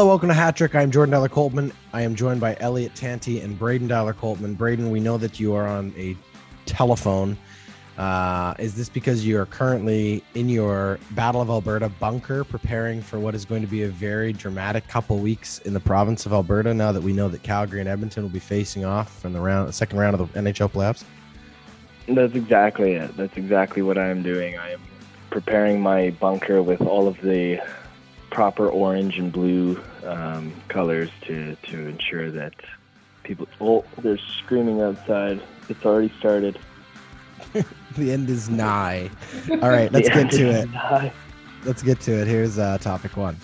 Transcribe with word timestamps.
Hello, 0.00 0.08
welcome 0.08 0.30
to 0.30 0.34
Hat 0.34 0.56
Trick. 0.56 0.74
I'm 0.74 0.90
Jordan 0.90 1.12
Dollar 1.12 1.28
Coltman. 1.28 1.74
I 1.92 2.00
am 2.00 2.14
joined 2.14 2.40
by 2.40 2.56
Elliot 2.58 2.94
Tanti 2.94 3.40
and 3.40 3.58
Braden 3.58 3.86
Dollar 3.86 4.14
Coltman. 4.14 4.56
Braden, 4.56 4.90
we 4.90 4.98
know 4.98 5.18
that 5.18 5.38
you 5.38 5.52
are 5.52 5.66
on 5.66 5.92
a 5.94 6.16
telephone. 6.64 7.36
Uh, 7.98 8.54
is 8.58 8.74
this 8.74 8.88
because 8.88 9.26
you 9.26 9.38
are 9.38 9.44
currently 9.44 10.24
in 10.34 10.48
your 10.48 10.98
Battle 11.10 11.42
of 11.42 11.50
Alberta 11.50 11.90
bunker 11.90 12.44
preparing 12.44 13.02
for 13.02 13.20
what 13.20 13.34
is 13.34 13.44
going 13.44 13.60
to 13.60 13.68
be 13.68 13.82
a 13.82 13.88
very 13.88 14.32
dramatic 14.32 14.88
couple 14.88 15.18
weeks 15.18 15.58
in 15.66 15.74
the 15.74 15.80
province 15.80 16.24
of 16.24 16.32
Alberta 16.32 16.72
now 16.72 16.92
that 16.92 17.02
we 17.02 17.12
know 17.12 17.28
that 17.28 17.42
Calgary 17.42 17.80
and 17.80 17.88
Edmonton 17.88 18.22
will 18.22 18.30
be 18.30 18.38
facing 18.38 18.86
off 18.86 19.26
in 19.26 19.34
the 19.34 19.40
round, 19.40 19.74
second 19.74 19.98
round 19.98 20.18
of 20.18 20.32
the 20.32 20.38
NHL 20.38 20.70
playoffs? 20.70 21.04
That's 22.08 22.34
exactly 22.34 22.92
it. 22.92 23.14
That's 23.18 23.36
exactly 23.36 23.82
what 23.82 23.98
I 23.98 24.08
am 24.08 24.22
doing. 24.22 24.56
I 24.56 24.70
am 24.70 24.80
preparing 25.28 25.78
my 25.78 26.08
bunker 26.08 26.62
with 26.62 26.80
all 26.80 27.06
of 27.06 27.20
the 27.20 27.60
proper 28.30 28.66
orange 28.66 29.18
and 29.18 29.30
blue 29.30 29.78
um, 30.04 30.52
colors 30.68 31.10
to, 31.22 31.56
to 31.56 31.88
ensure 31.88 32.30
that 32.30 32.54
people. 33.22 33.48
Oh, 33.60 33.84
they're 33.98 34.18
screaming 34.18 34.80
outside. 34.80 35.40
It's 35.68 35.84
already 35.84 36.12
started. 36.18 36.58
the 37.96 38.12
end 38.12 38.28
is 38.28 38.48
nigh. 38.48 39.10
All 39.50 39.70
right, 39.70 39.92
let's 39.92 40.08
get 40.08 40.30
to 40.32 40.50
it. 40.50 40.70
Nigh. 40.70 41.12
Let's 41.64 41.82
get 41.82 42.00
to 42.02 42.12
it. 42.12 42.26
Here's 42.26 42.58
uh, 42.58 42.78
topic 42.78 43.16
one. 43.16 43.36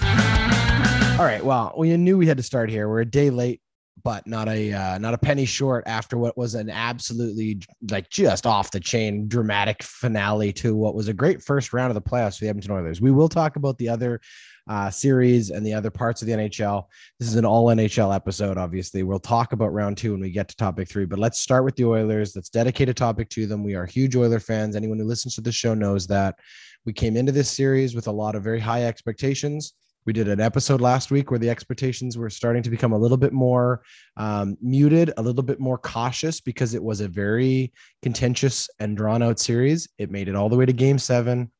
All 1.18 1.24
right. 1.24 1.42
Well, 1.44 1.74
we 1.76 1.96
knew 1.96 2.18
we 2.18 2.26
had 2.26 2.36
to 2.36 2.42
start 2.42 2.70
here. 2.70 2.88
We're 2.88 3.00
a 3.00 3.06
day 3.06 3.30
late, 3.30 3.60
but 4.02 4.26
not 4.26 4.48
a 4.48 4.72
uh, 4.72 4.98
not 4.98 5.14
a 5.14 5.18
penny 5.18 5.44
short 5.44 5.84
after 5.86 6.16
what 6.18 6.36
was 6.36 6.54
an 6.54 6.70
absolutely 6.70 7.60
like 7.90 8.08
just 8.10 8.46
off 8.46 8.70
the 8.70 8.80
chain 8.80 9.28
dramatic 9.28 9.82
finale 9.82 10.52
to 10.54 10.74
what 10.74 10.94
was 10.94 11.08
a 11.08 11.14
great 11.14 11.42
first 11.42 11.72
round 11.72 11.90
of 11.90 11.94
the 11.94 12.02
playoffs 12.02 12.38
for 12.38 12.44
the 12.44 12.48
Edmonton 12.48 12.72
Oilers. 12.72 13.00
We 13.00 13.10
will 13.10 13.28
talk 13.28 13.56
about 13.56 13.78
the 13.78 13.88
other 13.88 14.20
uh, 14.68 14.90
series 14.90 15.50
and 15.50 15.64
the 15.64 15.72
other 15.72 15.90
parts 15.90 16.22
of 16.22 16.26
the 16.26 16.34
NHL. 16.34 16.84
This 17.18 17.28
is 17.28 17.36
an 17.36 17.44
all 17.44 17.66
NHL 17.66 18.14
episode, 18.14 18.58
obviously. 18.58 19.02
We'll 19.02 19.18
talk 19.18 19.52
about 19.52 19.72
round 19.72 19.96
two 19.96 20.12
when 20.12 20.20
we 20.20 20.30
get 20.30 20.48
to 20.48 20.56
topic 20.56 20.88
three, 20.88 21.04
but 21.04 21.18
let's 21.18 21.40
start 21.40 21.64
with 21.64 21.76
the 21.76 21.84
Oilers. 21.84 22.34
Let's 22.34 22.50
dedicate 22.50 22.88
a 22.88 22.94
topic 22.94 23.28
to 23.30 23.46
them. 23.46 23.62
We 23.62 23.74
are 23.74 23.86
huge 23.86 24.16
Oiler 24.16 24.40
fans. 24.40 24.76
Anyone 24.76 24.98
who 24.98 25.04
listens 25.04 25.34
to 25.36 25.40
the 25.40 25.52
show 25.52 25.74
knows 25.74 26.06
that 26.08 26.36
we 26.84 26.92
came 26.92 27.16
into 27.16 27.32
this 27.32 27.50
series 27.50 27.94
with 27.94 28.06
a 28.06 28.12
lot 28.12 28.34
of 28.34 28.42
very 28.42 28.60
high 28.60 28.84
expectations. 28.84 29.74
We 30.06 30.12
did 30.12 30.28
an 30.28 30.40
episode 30.40 30.80
last 30.80 31.10
week 31.10 31.30
where 31.32 31.40
the 31.40 31.50
expectations 31.50 32.16
were 32.16 32.30
starting 32.30 32.62
to 32.62 32.70
become 32.70 32.92
a 32.92 32.98
little 32.98 33.16
bit 33.16 33.32
more 33.32 33.82
um, 34.16 34.56
muted, 34.62 35.12
a 35.16 35.22
little 35.22 35.42
bit 35.42 35.58
more 35.58 35.78
cautious 35.78 36.40
because 36.40 36.74
it 36.74 36.82
was 36.82 37.00
a 37.00 37.08
very 37.08 37.72
contentious 38.02 38.70
and 38.78 38.96
drawn 38.96 39.20
out 39.20 39.40
series. 39.40 39.88
It 39.98 40.12
made 40.12 40.28
it 40.28 40.36
all 40.36 40.48
the 40.48 40.56
way 40.56 40.64
to 40.64 40.72
game 40.72 40.98
seven, 40.98 41.50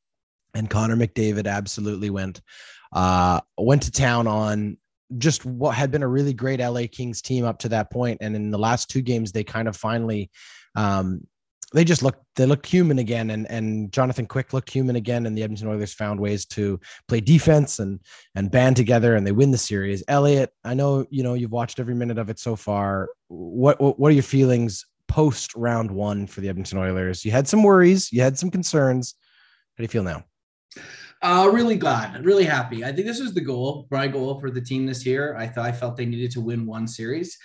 and 0.54 0.70
Connor 0.70 0.96
McDavid 0.96 1.48
absolutely 1.48 2.08
went 2.08 2.40
uh, 2.96 3.40
went 3.58 3.82
to 3.82 3.90
town 3.90 4.26
on 4.26 4.78
just 5.18 5.44
what 5.44 5.76
had 5.76 5.90
been 5.90 6.02
a 6.02 6.08
really 6.08 6.32
great 6.32 6.60
LA 6.60 6.84
Kings 6.90 7.20
team 7.20 7.44
up 7.44 7.58
to 7.58 7.68
that 7.68 7.92
point, 7.92 8.18
and 8.22 8.34
in 8.34 8.50
the 8.50 8.58
last 8.58 8.88
two 8.88 9.02
games, 9.02 9.30
they 9.30 9.44
kind 9.44 9.68
of 9.68 9.76
finally, 9.76 10.30
um, 10.76 11.20
they 11.74 11.84
just 11.84 12.02
looked 12.02 12.24
they 12.36 12.46
looked 12.46 12.64
human 12.64 12.98
again, 12.98 13.28
and 13.30 13.46
and 13.50 13.92
Jonathan 13.92 14.24
Quick 14.24 14.54
looked 14.54 14.70
human 14.70 14.96
again, 14.96 15.26
and 15.26 15.36
the 15.36 15.42
Edmonton 15.42 15.68
Oilers 15.68 15.92
found 15.92 16.18
ways 16.18 16.46
to 16.46 16.80
play 17.06 17.20
defense 17.20 17.80
and 17.80 18.00
and 18.34 18.50
band 18.50 18.76
together, 18.76 19.14
and 19.14 19.26
they 19.26 19.32
win 19.32 19.50
the 19.50 19.58
series. 19.58 20.02
Elliot, 20.08 20.50
I 20.64 20.72
know 20.72 21.04
you 21.10 21.22
know 21.22 21.34
you've 21.34 21.52
watched 21.52 21.78
every 21.78 21.94
minute 21.94 22.16
of 22.18 22.30
it 22.30 22.38
so 22.38 22.56
far. 22.56 23.10
What 23.28 23.78
what, 23.78 24.00
what 24.00 24.08
are 24.08 24.14
your 24.14 24.22
feelings 24.22 24.86
post 25.06 25.54
round 25.54 25.90
one 25.90 26.26
for 26.26 26.40
the 26.40 26.48
Edmonton 26.48 26.78
Oilers? 26.78 27.26
You 27.26 27.30
had 27.30 27.46
some 27.46 27.62
worries, 27.62 28.10
you 28.10 28.22
had 28.22 28.38
some 28.38 28.50
concerns. 28.50 29.14
How 29.76 29.82
do 29.82 29.84
you 29.84 29.88
feel 29.88 30.02
now? 30.02 30.24
Uh, 31.22 31.48
really 31.50 31.76
glad, 31.76 32.24
really 32.24 32.44
happy. 32.44 32.84
I 32.84 32.92
think 32.92 33.06
this 33.06 33.20
was 33.20 33.32
the 33.32 33.40
goal, 33.40 33.86
my 33.90 34.06
goal 34.06 34.38
for 34.38 34.50
the 34.50 34.60
team 34.60 34.84
this 34.84 35.06
year. 35.06 35.34
I 35.36 35.46
thought 35.46 35.66
I 35.66 35.72
felt 35.72 35.96
they 35.96 36.04
needed 36.04 36.30
to 36.32 36.42
win 36.42 36.66
one 36.66 36.86
series, 36.86 37.38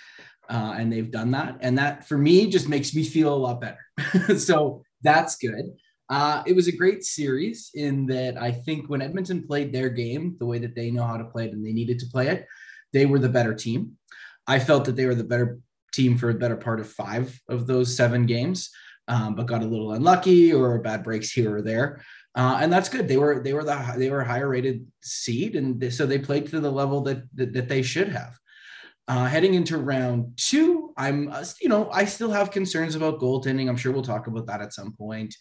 uh, 0.50 0.74
and 0.76 0.92
they've 0.92 1.10
done 1.10 1.30
that. 1.30 1.56
And 1.60 1.78
that 1.78 2.06
for 2.06 2.18
me 2.18 2.50
just 2.50 2.68
makes 2.68 2.94
me 2.94 3.02
feel 3.02 3.32
a 3.32 3.34
lot 3.34 3.60
better. 3.60 4.38
so 4.38 4.82
that's 5.00 5.36
good. 5.36 5.72
Uh, 6.10 6.42
it 6.46 6.54
was 6.54 6.68
a 6.68 6.76
great 6.76 7.02
series 7.02 7.70
in 7.74 8.04
that 8.06 8.36
I 8.36 8.52
think 8.52 8.90
when 8.90 9.00
Edmonton 9.00 9.46
played 9.46 9.72
their 9.72 9.88
game 9.88 10.36
the 10.38 10.46
way 10.46 10.58
that 10.58 10.74
they 10.74 10.90
know 10.90 11.04
how 11.04 11.16
to 11.16 11.24
play 11.24 11.46
it 11.46 11.52
and 11.52 11.64
they 11.64 11.72
needed 11.72 11.98
to 12.00 12.06
play 12.06 12.28
it, 12.28 12.46
they 12.92 13.06
were 13.06 13.18
the 13.18 13.28
better 13.30 13.54
team. 13.54 13.92
I 14.46 14.58
felt 14.58 14.84
that 14.84 14.96
they 14.96 15.06
were 15.06 15.14
the 15.14 15.24
better 15.24 15.60
team 15.92 16.18
for 16.18 16.28
a 16.28 16.34
better 16.34 16.56
part 16.56 16.80
of 16.80 16.90
five 16.90 17.40
of 17.48 17.66
those 17.66 17.96
seven 17.96 18.26
games, 18.26 18.70
um, 19.08 19.34
but 19.34 19.46
got 19.46 19.62
a 19.62 19.66
little 19.66 19.92
unlucky 19.92 20.52
or 20.52 20.78
bad 20.80 21.02
breaks 21.02 21.30
here 21.30 21.56
or 21.56 21.62
there 21.62 22.02
uh, 22.34 22.58
and 22.60 22.72
that's 22.72 22.88
good. 22.88 23.08
They 23.08 23.18
were 23.18 23.42
they 23.42 23.52
were 23.52 23.64
the 23.64 23.94
they 23.96 24.10
were 24.10 24.22
a 24.22 24.28
higher 24.28 24.48
rated 24.48 24.86
seed, 25.02 25.54
and 25.54 25.78
they, 25.78 25.90
so 25.90 26.06
they 26.06 26.18
played 26.18 26.46
to 26.48 26.60
the 26.60 26.70
level 26.70 27.02
that 27.02 27.24
that, 27.34 27.52
that 27.52 27.68
they 27.68 27.82
should 27.82 28.08
have. 28.08 28.38
Uh, 29.08 29.26
heading 29.26 29.54
into 29.54 29.76
round 29.76 30.32
two, 30.36 30.94
I'm 30.96 31.28
uh, 31.28 31.44
you 31.60 31.68
know 31.68 31.90
I 31.90 32.06
still 32.06 32.30
have 32.30 32.50
concerns 32.50 32.94
about 32.94 33.20
goaltending. 33.20 33.68
I'm 33.68 33.76
sure 33.76 33.92
we'll 33.92 34.02
talk 34.02 34.28
about 34.28 34.46
that 34.46 34.62
at 34.62 34.72
some 34.72 34.92
point. 34.92 35.34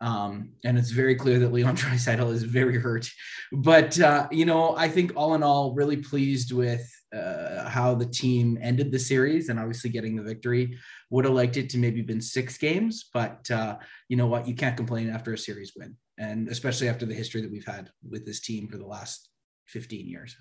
Um, 0.00 0.52
and 0.64 0.78
it's 0.78 0.92
very 0.92 1.14
clear 1.14 1.38
that 1.40 1.52
Leon 1.52 1.76
Draisaitl 1.76 2.32
is 2.32 2.42
very 2.42 2.78
hurt. 2.78 3.06
But 3.52 4.00
uh, 4.00 4.28
you 4.30 4.46
know, 4.46 4.74
I 4.76 4.88
think 4.88 5.12
all 5.16 5.34
in 5.34 5.42
all, 5.42 5.74
really 5.74 5.98
pleased 5.98 6.52
with 6.52 6.88
uh, 7.14 7.68
how 7.68 7.94
the 7.94 8.06
team 8.06 8.56
ended 8.62 8.92
the 8.92 8.98
series, 8.98 9.50
and 9.50 9.60
obviously 9.60 9.90
getting 9.90 10.16
the 10.16 10.22
victory. 10.22 10.78
Would 11.10 11.26
have 11.26 11.34
liked 11.34 11.58
it 11.58 11.68
to 11.70 11.78
maybe 11.78 12.00
been 12.00 12.22
six 12.22 12.56
games, 12.56 13.10
but 13.12 13.50
uh, 13.50 13.76
you 14.08 14.16
know 14.16 14.28
what? 14.28 14.48
You 14.48 14.54
can't 14.54 14.76
complain 14.76 15.10
after 15.10 15.34
a 15.34 15.38
series 15.38 15.72
win 15.76 15.96
and 16.20 16.48
especially 16.48 16.88
after 16.88 17.06
the 17.06 17.14
history 17.14 17.40
that 17.40 17.50
we've 17.50 17.66
had 17.66 17.90
with 18.08 18.26
this 18.26 18.40
team 18.40 18.68
for 18.68 18.76
the 18.76 18.86
last 18.86 19.30
15 19.68 20.06
years. 20.06 20.36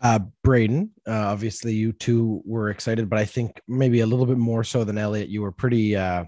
Uh, 0.00 0.20
Braden, 0.44 0.90
uh, 1.08 1.12
obviously 1.12 1.74
you 1.74 1.92
two 1.92 2.40
were 2.44 2.70
excited, 2.70 3.10
but 3.10 3.18
I 3.18 3.24
think 3.24 3.60
maybe 3.66 4.00
a 4.00 4.06
little 4.06 4.26
bit 4.26 4.38
more 4.38 4.62
so 4.62 4.84
than 4.84 4.98
Elliot. 4.98 5.28
You 5.28 5.42
were 5.42 5.50
pretty, 5.50 5.96
uh, 5.96 6.24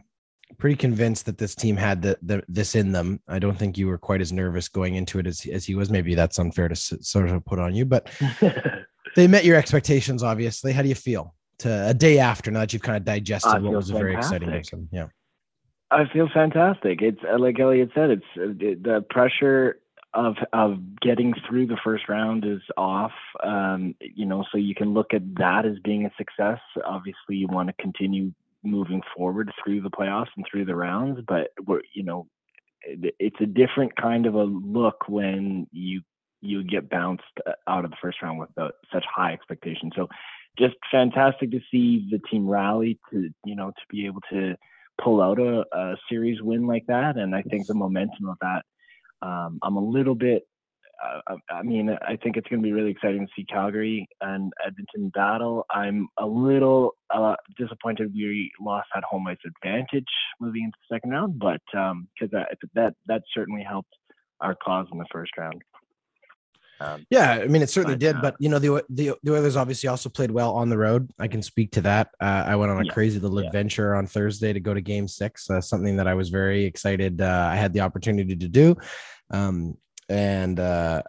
pretty 0.58 0.74
convinced 0.76 1.26
that 1.26 1.38
this 1.38 1.54
team 1.54 1.76
had 1.76 2.02
the, 2.02 2.18
the, 2.22 2.42
this 2.48 2.74
in 2.74 2.90
them. 2.90 3.20
I 3.28 3.38
don't 3.38 3.56
think 3.56 3.78
you 3.78 3.86
were 3.86 3.98
quite 3.98 4.20
as 4.20 4.32
nervous 4.32 4.68
going 4.68 4.96
into 4.96 5.20
it 5.20 5.26
as, 5.26 5.46
as 5.46 5.64
he 5.64 5.76
was. 5.76 5.88
Maybe 5.88 6.16
that's 6.16 6.38
unfair 6.38 6.68
to 6.68 6.74
sort 6.74 7.28
of 7.28 7.44
put 7.44 7.60
on 7.60 7.76
you, 7.76 7.84
but 7.84 8.10
they 9.14 9.28
met 9.28 9.44
your 9.44 9.56
expectations. 9.56 10.22
Obviously, 10.22 10.72
how 10.72 10.82
do 10.82 10.88
you 10.88 10.94
feel 10.96 11.34
to 11.58 11.88
a 11.88 11.94
day 11.94 12.18
after 12.18 12.50
now 12.50 12.60
that 12.60 12.72
you've 12.72 12.82
kind 12.82 12.96
of 12.96 13.04
digested 13.04 13.62
what 13.62 13.72
was 13.72 13.90
a 13.90 13.92
very 13.92 14.16
exciting 14.16 14.50
game? 14.50 14.88
Yeah. 14.90 15.06
I 15.90 16.04
feel 16.12 16.28
fantastic. 16.32 17.02
It's 17.02 17.20
uh, 17.22 17.38
like 17.38 17.60
Elliot 17.60 17.90
said. 17.94 18.10
It's 18.10 18.24
uh, 18.36 18.46
the 18.58 19.04
pressure 19.10 19.78
of 20.12 20.36
of 20.52 20.78
getting 21.00 21.34
through 21.48 21.66
the 21.66 21.78
first 21.84 22.08
round 22.08 22.44
is 22.44 22.62
off. 22.76 23.12
Um, 23.42 23.94
you 24.00 24.26
know, 24.26 24.44
so 24.50 24.58
you 24.58 24.74
can 24.74 24.94
look 24.94 25.12
at 25.12 25.22
that 25.36 25.66
as 25.66 25.78
being 25.84 26.06
a 26.06 26.10
success. 26.16 26.60
Obviously, 26.84 27.36
you 27.36 27.48
want 27.48 27.68
to 27.68 27.82
continue 27.82 28.32
moving 28.62 29.02
forward 29.14 29.52
through 29.62 29.82
the 29.82 29.90
playoffs 29.90 30.28
and 30.36 30.46
through 30.50 30.64
the 30.64 30.74
rounds, 30.74 31.20
but 31.26 31.52
we're 31.66 31.82
you 31.94 32.02
know, 32.02 32.26
it's 32.82 33.40
a 33.40 33.46
different 33.46 33.94
kind 33.96 34.26
of 34.26 34.34
a 34.34 34.44
look 34.44 35.08
when 35.08 35.66
you 35.72 36.00
you 36.40 36.62
get 36.62 36.90
bounced 36.90 37.22
uh, 37.46 37.52
out 37.68 37.84
of 37.84 37.90
the 37.90 37.96
first 38.00 38.22
round 38.22 38.38
with 38.38 38.50
such 38.92 39.04
high 39.14 39.32
expectations. 39.32 39.92
So, 39.96 40.08
just 40.58 40.76
fantastic 40.90 41.50
to 41.50 41.60
see 41.70 42.06
the 42.10 42.20
team 42.30 42.48
rally 42.48 42.98
to 43.10 43.30
you 43.44 43.56
know 43.56 43.70
to 43.70 43.82
be 43.90 44.06
able 44.06 44.20
to 44.30 44.56
pull 45.02 45.20
out 45.20 45.38
a, 45.38 45.64
a 45.72 45.96
series 46.08 46.40
win 46.42 46.66
like 46.66 46.86
that. 46.86 47.16
And 47.16 47.34
I 47.34 47.42
think 47.42 47.66
the 47.66 47.74
momentum 47.74 48.28
of 48.28 48.36
that, 48.40 48.62
um, 49.22 49.58
I'm 49.62 49.76
a 49.76 49.84
little 49.84 50.14
bit. 50.14 50.46
Uh, 51.28 51.36
I 51.50 51.62
mean, 51.62 51.90
I 51.90 52.16
think 52.16 52.36
it's 52.36 52.48
going 52.48 52.62
to 52.62 52.66
be 52.66 52.72
really 52.72 52.92
exciting 52.92 53.26
to 53.26 53.32
see 53.36 53.44
Calgary 53.44 54.06
and 54.20 54.52
Edmonton 54.64 55.10
battle. 55.10 55.66
I'm 55.70 56.08
a 56.18 56.26
little 56.26 56.94
uh, 57.12 57.34
disappointed 57.58 58.12
we 58.14 58.50
lost 58.60 58.88
that 58.94 59.04
home 59.04 59.26
ice 59.26 59.36
advantage 59.44 60.06
moving 60.40 60.64
into 60.64 60.76
the 60.88 60.94
second 60.94 61.10
round, 61.10 61.38
but 61.38 61.60
because 61.72 61.92
um, 61.92 62.08
that 62.30 62.48
that 62.74 62.94
that 63.06 63.22
certainly 63.34 63.64
helped 63.68 63.92
our 64.40 64.54
cause 64.54 64.86
in 64.92 64.98
the 64.98 65.06
first 65.12 65.32
round. 65.36 65.62
Um, 66.84 67.06
yeah, 67.10 67.32
I 67.32 67.46
mean, 67.46 67.62
it 67.62 67.70
certainly 67.70 67.94
but, 67.96 68.00
did. 68.00 68.16
Uh, 68.16 68.20
but 68.20 68.36
you 68.38 68.48
know, 68.48 68.58
the, 68.58 68.84
the 68.90 69.14
the 69.22 69.34
Oilers 69.34 69.56
obviously 69.56 69.88
also 69.88 70.08
played 70.08 70.30
well 70.30 70.52
on 70.54 70.68
the 70.68 70.76
road. 70.76 71.10
I 71.18 71.28
can 71.28 71.42
speak 71.42 71.72
to 71.72 71.80
that. 71.82 72.10
Uh, 72.20 72.44
I 72.46 72.56
went 72.56 72.70
on 72.70 72.80
a 72.80 72.84
yeah, 72.84 72.92
crazy 72.92 73.18
little 73.18 73.40
yeah. 73.40 73.46
adventure 73.46 73.94
on 73.94 74.06
Thursday 74.06 74.52
to 74.52 74.60
go 74.60 74.74
to 74.74 74.80
Game 74.80 75.08
Six. 75.08 75.48
Uh, 75.48 75.60
something 75.60 75.96
that 75.96 76.06
I 76.06 76.14
was 76.14 76.28
very 76.28 76.64
excited. 76.64 77.20
Uh, 77.20 77.48
I 77.50 77.56
had 77.56 77.72
the 77.72 77.80
opportunity 77.80 78.36
to 78.36 78.48
do, 78.48 78.76
um, 79.30 79.76
and 80.08 80.60
uh, 80.60 81.02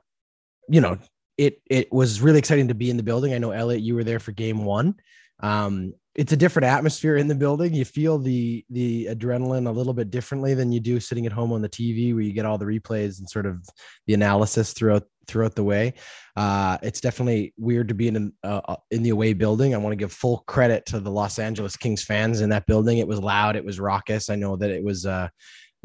you 0.70 0.82
know, 0.82 0.98
it 1.38 1.62
it 1.70 1.92
was 1.92 2.22
really 2.22 2.40
exciting 2.40 2.70
to 2.70 2.76
be 2.76 2.90
in 2.90 2.98
the 2.98 3.04
building. 3.04 3.34
I 3.34 3.38
know 3.38 3.52
Elliot, 3.52 3.82
you 3.82 3.96
were 3.96 4.04
there 4.04 4.20
for 4.20 4.32
Game 4.32 4.64
One. 4.64 4.96
Um, 5.40 5.94
it's 6.16 6.32
a 6.32 6.38
different 6.38 6.66
atmosphere 6.68 7.18
in 7.18 7.28
the 7.28 7.36
building. 7.36 7.74
You 7.74 7.84
feel 7.84 8.18
the 8.18 8.64
the 8.70 9.08
adrenaline 9.12 9.68
a 9.68 9.72
little 9.72 9.94
bit 9.94 10.10
differently 10.10 10.54
than 10.54 10.72
you 10.72 10.80
do 10.80 11.00
sitting 11.00 11.26
at 11.26 11.34
home 11.34 11.52
on 11.52 11.62
the 11.62 11.70
TV, 11.70 12.14
where 12.14 12.24
you 12.24 12.32
get 12.32 12.46
all 12.46 12.58
the 12.58 12.66
replays 12.66 13.20
and 13.20 13.30
sort 13.30 13.46
of 13.46 13.68
the 14.08 14.14
analysis 14.14 14.72
throughout 14.72 15.04
throughout 15.28 15.56
the 15.56 15.64
way. 15.64 15.94
Uh, 16.38 16.78
it's 16.82 17.02
definitely 17.02 17.54
weird 17.58 17.90
to 17.90 17.94
be 17.94 18.08
in 18.08 18.32
uh, 18.44 18.62
uh, 18.66 18.76
in 18.92 19.04
the 19.04 19.10
away 19.10 19.34
building. 19.34 19.76
I 19.76 19.78
want 19.78 19.92
to 19.92 19.98
give 19.98 20.14
full 20.14 20.44
credit 20.48 20.86
to 20.88 21.02
the 21.02 21.12
Los 21.12 21.38
Angeles 21.38 21.76
Kings 21.76 22.04
fans 22.04 22.40
in 22.40 22.50
that 22.50 22.66
building. 22.66 23.00
It 23.00 23.08
was 23.08 23.20
loud, 23.20 23.58
it 23.58 23.66
was 23.66 23.80
raucous. 23.80 24.30
I 24.30 24.36
know 24.36 24.56
that 24.56 24.72
it 24.72 24.84
was. 24.84 25.06
Uh, 25.06 25.28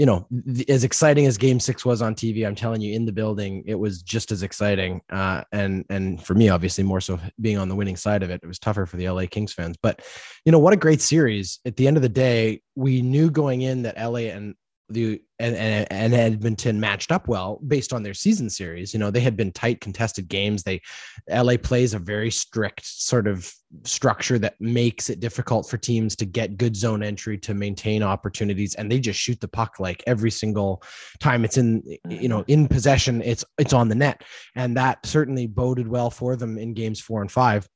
you 0.00 0.06
know, 0.06 0.26
th- 0.46 0.66
as 0.70 0.82
exciting 0.82 1.26
as 1.26 1.36
Game 1.36 1.60
Six 1.60 1.84
was 1.84 2.00
on 2.00 2.14
TV, 2.14 2.46
I'm 2.46 2.54
telling 2.54 2.80
you, 2.80 2.94
in 2.94 3.04
the 3.04 3.12
building, 3.12 3.62
it 3.66 3.74
was 3.74 4.00
just 4.00 4.32
as 4.32 4.42
exciting. 4.42 5.02
Uh, 5.10 5.42
and 5.52 5.84
and 5.90 6.24
for 6.24 6.32
me, 6.32 6.48
obviously, 6.48 6.82
more 6.82 7.02
so 7.02 7.20
being 7.38 7.58
on 7.58 7.68
the 7.68 7.76
winning 7.76 7.98
side 7.98 8.22
of 8.22 8.30
it, 8.30 8.40
it 8.42 8.46
was 8.46 8.58
tougher 8.58 8.86
for 8.86 8.96
the 8.96 9.10
LA 9.10 9.26
Kings 9.30 9.52
fans. 9.52 9.76
But 9.82 10.00
you 10.46 10.52
know, 10.52 10.58
what 10.58 10.72
a 10.72 10.78
great 10.78 11.02
series! 11.02 11.60
At 11.66 11.76
the 11.76 11.86
end 11.86 11.98
of 11.98 12.02
the 12.02 12.08
day, 12.08 12.62
we 12.76 13.02
knew 13.02 13.30
going 13.30 13.60
in 13.60 13.82
that 13.82 13.98
LA 13.98 14.30
and 14.30 14.54
the 14.90 15.22
and, 15.38 15.56
and, 15.56 15.86
and 15.90 16.14
Edmonton 16.14 16.78
matched 16.78 17.10
up 17.10 17.26
well 17.26 17.60
based 17.66 17.92
on 17.92 18.02
their 18.02 18.14
season 18.14 18.50
series. 18.50 18.92
You 18.92 19.00
know, 19.00 19.10
they 19.10 19.20
had 19.20 19.36
been 19.36 19.52
tight 19.52 19.80
contested 19.80 20.28
games. 20.28 20.62
They 20.62 20.82
LA 21.30 21.56
plays 21.56 21.94
a 21.94 21.98
very 21.98 22.30
strict 22.30 22.84
sort 22.84 23.26
of 23.26 23.50
structure 23.84 24.38
that 24.38 24.60
makes 24.60 25.08
it 25.10 25.20
difficult 25.20 25.68
for 25.68 25.78
teams 25.78 26.16
to 26.16 26.26
get 26.26 26.58
good 26.58 26.74
zone 26.74 27.02
entry 27.02 27.38
to 27.38 27.54
maintain 27.54 28.02
opportunities 28.02 28.74
and 28.74 28.90
they 28.90 28.98
just 28.98 29.18
shoot 29.18 29.40
the 29.40 29.46
puck 29.46 29.78
like 29.78 30.02
every 30.08 30.30
single 30.30 30.82
time 31.20 31.44
it's 31.44 31.56
in 31.56 31.80
you 32.08 32.28
know 32.28 32.44
in 32.48 32.66
possession 32.66 33.22
it's 33.22 33.44
it's 33.58 33.72
on 33.72 33.88
the 33.88 33.94
net 33.94 34.24
and 34.56 34.76
that 34.76 35.06
certainly 35.06 35.46
boded 35.46 35.86
well 35.86 36.10
for 36.10 36.34
them 36.34 36.58
in 36.58 36.74
games 36.74 37.00
4 37.00 37.22
and 37.22 37.30
5 37.30 37.68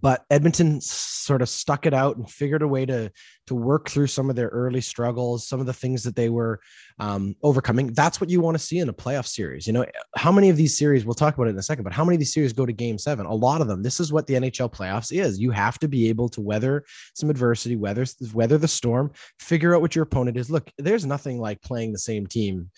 but 0.00 0.24
Edmonton 0.30 0.80
sort 0.80 1.42
of 1.42 1.48
stuck 1.48 1.86
it 1.86 1.94
out 1.94 2.16
and 2.16 2.30
figured 2.30 2.62
a 2.62 2.68
way 2.68 2.86
to 2.86 3.10
to 3.46 3.54
work 3.54 3.88
through 3.88 4.06
some 4.06 4.30
of 4.30 4.36
their 4.36 4.48
early 4.48 4.80
struggles, 4.80 5.48
some 5.48 5.58
of 5.58 5.66
the 5.66 5.72
things 5.72 6.04
that 6.04 6.14
they 6.14 6.28
were 6.28 6.60
um, 7.00 7.34
overcoming. 7.42 7.92
That's 7.92 8.20
what 8.20 8.30
you 8.30 8.40
want 8.40 8.56
to 8.56 8.62
see 8.62 8.78
in 8.78 8.88
a 8.88 8.92
playoff 8.92 9.26
series. 9.26 9.66
You 9.66 9.72
know, 9.72 9.86
how 10.14 10.30
many 10.30 10.50
of 10.50 10.56
these 10.56 10.78
series? 10.78 11.04
We'll 11.04 11.14
talk 11.14 11.34
about 11.34 11.48
it 11.48 11.50
in 11.50 11.58
a 11.58 11.62
second. 11.62 11.84
But 11.84 11.92
how 11.92 12.04
many 12.04 12.14
of 12.14 12.20
these 12.20 12.32
series 12.32 12.52
go 12.52 12.64
to 12.64 12.72
Game 12.72 12.98
Seven? 12.98 13.26
A 13.26 13.34
lot 13.34 13.60
of 13.60 13.66
them. 13.66 13.82
This 13.82 13.98
is 13.98 14.12
what 14.12 14.26
the 14.26 14.34
NHL 14.34 14.72
playoffs 14.72 15.12
is. 15.12 15.40
You 15.40 15.50
have 15.50 15.78
to 15.80 15.88
be 15.88 16.08
able 16.08 16.28
to 16.30 16.40
weather 16.40 16.84
some 17.14 17.30
adversity, 17.30 17.76
weather 17.76 18.06
weather 18.32 18.58
the 18.58 18.68
storm, 18.68 19.10
figure 19.40 19.74
out 19.74 19.80
what 19.80 19.96
your 19.96 20.04
opponent 20.04 20.36
is. 20.36 20.50
Look, 20.50 20.70
there's 20.78 21.06
nothing 21.06 21.40
like 21.40 21.60
playing 21.62 21.92
the 21.92 21.98
same 21.98 22.26
team 22.26 22.70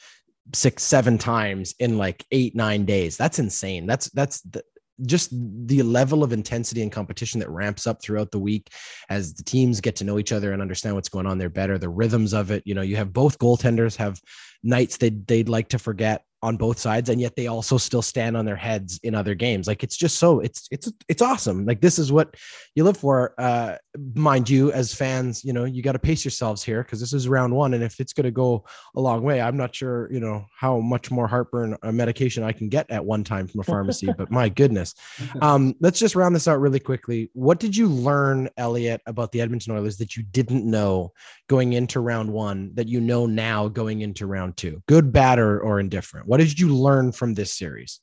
six 0.55 0.83
seven 0.83 1.19
times 1.19 1.75
in 1.79 1.99
like 1.99 2.25
eight 2.33 2.55
nine 2.57 2.85
days 2.85 3.17
that's 3.17 3.39
insane 3.39 3.87
that's 3.87 4.11
that's 4.11 4.41
the, 4.41 4.63
just 5.07 5.31
the 5.67 5.83
level 5.83 6.23
of 6.23 6.33
intensity 6.33 6.83
and 6.83 6.93
competition 6.93 7.41
that 7.41 7.51
ramps 7.51 7.87
up 7.87 8.03
throughout 8.03 8.31
the 8.31 8.39
week 8.39 8.71
as 9.09 9.35
the 9.35 9.43
teams 9.43 9.81
get 9.81 9.97
to 9.97 10.05
know 10.05 10.19
each 10.19 10.33
other 10.33 10.53
and 10.53 10.63
understand 10.63 10.95
what's 10.95 11.09
going 11.09 11.27
on 11.27 11.39
there 11.39 11.49
better 11.49 11.79
the 11.79 11.89
rhythms 11.89 12.33
of 12.33 12.51
it. 12.51 12.63
You 12.65 12.75
know 12.75 12.83
you 12.83 12.97
have 12.97 13.13
both 13.13 13.39
goaltenders 13.39 13.97
have 13.97 14.21
nights 14.63 14.97
that 14.99 15.27
they'd 15.27 15.49
like 15.49 15.69
to 15.69 15.79
forget 15.79 16.25
on 16.43 16.57
both 16.57 16.79
sides 16.79 17.09
and 17.09 17.21
yet 17.21 17.37
they 17.37 17.47
also 17.47 17.79
still 17.79 18.03
stand 18.03 18.37
on 18.37 18.45
their 18.45 18.57
heads 18.57 18.99
in 19.05 19.15
other 19.15 19.35
games. 19.35 19.69
Like 19.69 19.85
it's 19.85 19.97
just 19.97 20.19
so 20.19 20.41
it's 20.41 20.67
it's 20.73 20.93
it's 21.09 21.23
awesome. 21.23 21.65
Like 21.65 21.81
this 21.81 22.01
is 22.01 22.11
what 22.11 22.35
you 22.75 22.83
live 22.83 22.97
for. 22.97 23.35
Uh 23.39 23.77
mind 24.15 24.49
you 24.49 24.73
as 24.73 24.95
fans 24.95 25.45
you 25.45 25.53
know 25.53 25.65
you 25.65 25.83
got 25.83 25.93
to 25.93 25.99
pace 25.99 26.25
yourselves 26.25 26.63
here 26.63 26.83
because 26.83 26.99
this 26.99 27.13
is 27.13 27.29
round 27.29 27.55
one 27.55 27.75
and 27.75 27.85
if 27.85 28.01
it's 28.01 28.15
going 28.15 28.25
to 28.25 28.31
go 28.31 28.65
a 28.97 29.01
long 29.01 29.23
way 29.23 29.39
i'm 29.39 29.57
not 29.57 29.75
sure 29.75 30.11
you 30.11 30.19
know 30.19 30.47
how 30.59 30.79
much 30.79 31.11
more 31.11 31.27
heartburn 31.27 31.77
uh, 31.83 31.93
medication 31.93 32.43
i 32.43 32.53
can 32.53 32.71
get 32.71 32.91
at 32.91 33.05
one 33.05 33.23
time 33.23 33.47
from 33.47 33.61
a 33.61 33.65
pharmacy 33.65 34.09
but 34.17 34.31
my 34.31 34.49
goodness. 34.63 34.95
Um 35.43 35.75
let's 35.81 35.99
just 35.99 36.17
round 36.17 36.35
this 36.35 36.49
out 36.49 36.61
really 36.61 36.81
quickly. 36.81 37.31
What 37.35 37.61
did 37.61 37.77
you 37.77 37.87
learn 37.87 38.49
elliot 38.57 39.03
about 39.07 39.31
the 39.33 39.43
edmonton 39.43 39.75
oilers 39.75 39.99
that 39.99 40.17
you 40.17 40.23
didn't 40.23 40.65
know 40.65 41.13
going 41.49 41.75
into 41.75 42.01
round 42.01 42.33
one 42.33 42.71
that 42.75 42.89
you 42.89 43.01
know 43.01 43.27
now 43.27 43.69
going 43.69 44.01
into 44.01 44.27
round 44.27 44.52
two 44.57 44.83
good 44.87 45.13
bad 45.13 45.39
or, 45.39 45.61
or 45.61 45.81
indifferent 45.81 46.27
what 46.27 46.39
did 46.39 46.59
you 46.59 46.75
learn 46.75 47.13
from 47.13 47.35
this 47.35 47.53
series? 47.53 48.01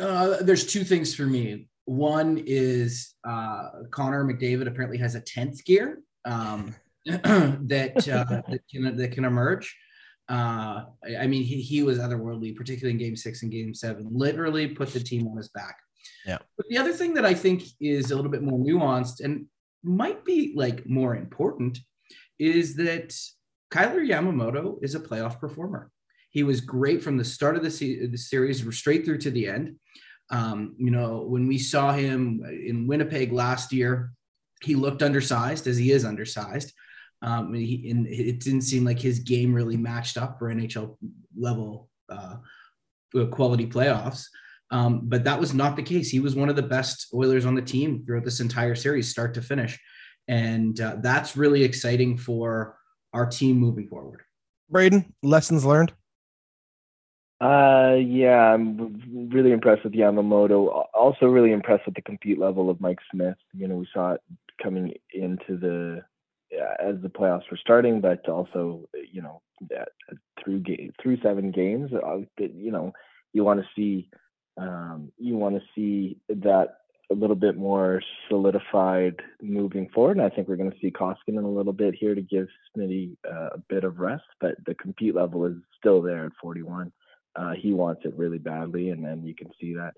Uh, 0.00 0.36
there's 0.42 0.66
two 0.66 0.84
things 0.84 1.14
for 1.14 1.26
me. 1.26 1.68
One 1.86 2.42
is 2.46 3.14
uh, 3.26 3.68
Connor 3.90 4.24
McDavid 4.24 4.66
apparently 4.66 4.98
has 4.98 5.14
a 5.14 5.20
tenth 5.20 5.64
gear 5.64 6.00
um, 6.24 6.74
that 7.06 7.96
uh, 8.08 8.42
that 8.50 8.60
can 8.70 8.96
that 8.96 9.12
can 9.12 9.24
emerge. 9.24 9.74
Uh, 10.28 10.84
I 11.18 11.26
mean, 11.28 11.44
he, 11.44 11.60
he 11.62 11.84
was 11.84 11.98
otherworldly, 11.98 12.56
particularly 12.56 12.92
in 12.92 12.98
Game 12.98 13.16
Six 13.16 13.42
and 13.42 13.52
Game 13.52 13.72
Seven. 13.74 14.08
Literally 14.10 14.66
put 14.66 14.92
the 14.92 15.00
team 15.00 15.28
on 15.28 15.36
his 15.36 15.48
back. 15.50 15.76
Yeah. 16.26 16.38
But 16.56 16.66
the 16.68 16.78
other 16.78 16.92
thing 16.92 17.14
that 17.14 17.24
I 17.24 17.32
think 17.32 17.62
is 17.80 18.10
a 18.10 18.16
little 18.16 18.30
bit 18.30 18.42
more 18.42 18.58
nuanced 18.58 19.20
and 19.24 19.46
might 19.84 20.24
be 20.24 20.52
like 20.56 20.84
more 20.86 21.14
important 21.14 21.78
is 22.40 22.74
that 22.76 23.16
Kailer 23.76 24.00
Yamamoto 24.00 24.78
is 24.82 24.94
a 24.94 25.00
playoff 25.00 25.38
performer. 25.38 25.90
He 26.30 26.42
was 26.42 26.62
great 26.62 27.02
from 27.02 27.18
the 27.18 27.24
start 27.24 27.56
of 27.56 27.62
the, 27.62 27.70
se- 27.70 28.06
the 28.06 28.16
series 28.16 28.64
straight 28.74 29.04
through 29.04 29.18
to 29.18 29.30
the 29.30 29.48
end. 29.48 29.76
Um, 30.30 30.74
you 30.78 30.90
know, 30.90 31.26
when 31.28 31.46
we 31.46 31.58
saw 31.58 31.92
him 31.92 32.42
in 32.46 32.86
Winnipeg 32.86 33.32
last 33.32 33.74
year, 33.74 34.12
he 34.62 34.74
looked 34.74 35.02
undersized 35.02 35.66
as 35.66 35.76
he 35.76 35.92
is 35.92 36.06
undersized. 36.06 36.72
Um, 37.20 37.48
and, 37.48 37.56
he, 37.56 37.90
and 37.90 38.06
it 38.06 38.40
didn't 38.40 38.62
seem 38.62 38.82
like 38.82 38.98
his 38.98 39.18
game 39.18 39.52
really 39.52 39.76
matched 39.76 40.16
up 40.16 40.38
for 40.38 40.52
NHL 40.52 40.96
level 41.38 41.90
uh, 42.08 42.36
quality 43.30 43.66
playoffs. 43.66 44.24
Um, 44.70 45.02
but 45.04 45.24
that 45.24 45.38
was 45.38 45.52
not 45.52 45.76
the 45.76 45.82
case. 45.82 46.08
He 46.08 46.20
was 46.20 46.34
one 46.34 46.48
of 46.48 46.56
the 46.56 46.62
best 46.62 47.08
Oilers 47.12 47.44
on 47.44 47.54
the 47.54 47.62
team 47.62 48.04
throughout 48.06 48.24
this 48.24 48.40
entire 48.40 48.74
series, 48.74 49.10
start 49.10 49.34
to 49.34 49.42
finish. 49.42 49.78
And 50.28 50.80
uh, 50.80 50.96
that's 51.02 51.36
really 51.36 51.62
exciting 51.62 52.16
for 52.16 52.75
our 53.16 53.26
team 53.26 53.56
moving 53.56 53.88
forward. 53.88 54.20
Braden, 54.68 55.12
lessons 55.22 55.64
learned? 55.64 55.92
Uh, 57.40 57.96
yeah, 57.98 58.54
I'm 58.54 59.30
really 59.32 59.52
impressed 59.52 59.84
with 59.84 59.92
Yamamoto. 59.92 60.84
Also, 60.94 61.26
really 61.26 61.52
impressed 61.52 61.86
with 61.86 61.94
the 61.94 62.02
compete 62.02 62.38
level 62.38 62.70
of 62.70 62.80
Mike 62.80 62.98
Smith. 63.12 63.36
You 63.54 63.68
know, 63.68 63.76
we 63.76 63.88
saw 63.92 64.12
it 64.12 64.20
coming 64.62 64.94
into 65.12 65.56
the 65.56 66.02
as 66.80 66.94
the 67.02 67.08
playoffs 67.08 67.50
were 67.50 67.58
starting, 67.60 68.00
but 68.00 68.26
also, 68.28 68.88
you 69.12 69.20
know, 69.20 69.42
through 70.42 70.60
game 70.60 70.92
through 71.02 71.18
seven 71.22 71.50
games, 71.50 71.90
uh, 71.92 72.18
you 72.38 72.70
know, 72.70 72.92
you 73.32 73.44
want 73.44 73.60
to 73.60 73.66
see 73.76 74.08
um, 74.58 75.12
you 75.18 75.36
want 75.36 75.56
to 75.56 75.62
see 75.74 76.18
that 76.28 76.78
a 77.10 77.14
little 77.14 77.36
bit 77.36 77.56
more 77.56 78.02
solidified 78.28 79.16
moving 79.40 79.88
forward. 79.94 80.16
And 80.16 80.26
I 80.26 80.28
think 80.28 80.48
we're 80.48 80.56
going 80.56 80.72
to 80.72 80.78
see 80.80 80.90
Koskinen 80.90 81.44
a 81.44 81.48
little 81.48 81.72
bit 81.72 81.94
here 81.94 82.14
to 82.14 82.22
give 82.22 82.48
Smitty 82.76 83.16
uh, 83.30 83.50
a 83.52 83.58
bit 83.68 83.84
of 83.84 84.00
rest, 84.00 84.24
but 84.40 84.56
the 84.66 84.74
compete 84.74 85.14
level 85.14 85.44
is 85.46 85.54
still 85.78 86.02
there 86.02 86.26
at 86.26 86.32
41. 86.40 86.92
Uh, 87.36 87.52
he 87.52 87.72
wants 87.72 88.02
it 88.04 88.14
really 88.16 88.38
badly, 88.38 88.90
and 88.90 89.04
then 89.04 89.24
you 89.24 89.34
can 89.34 89.50
see 89.60 89.74
that. 89.74 89.94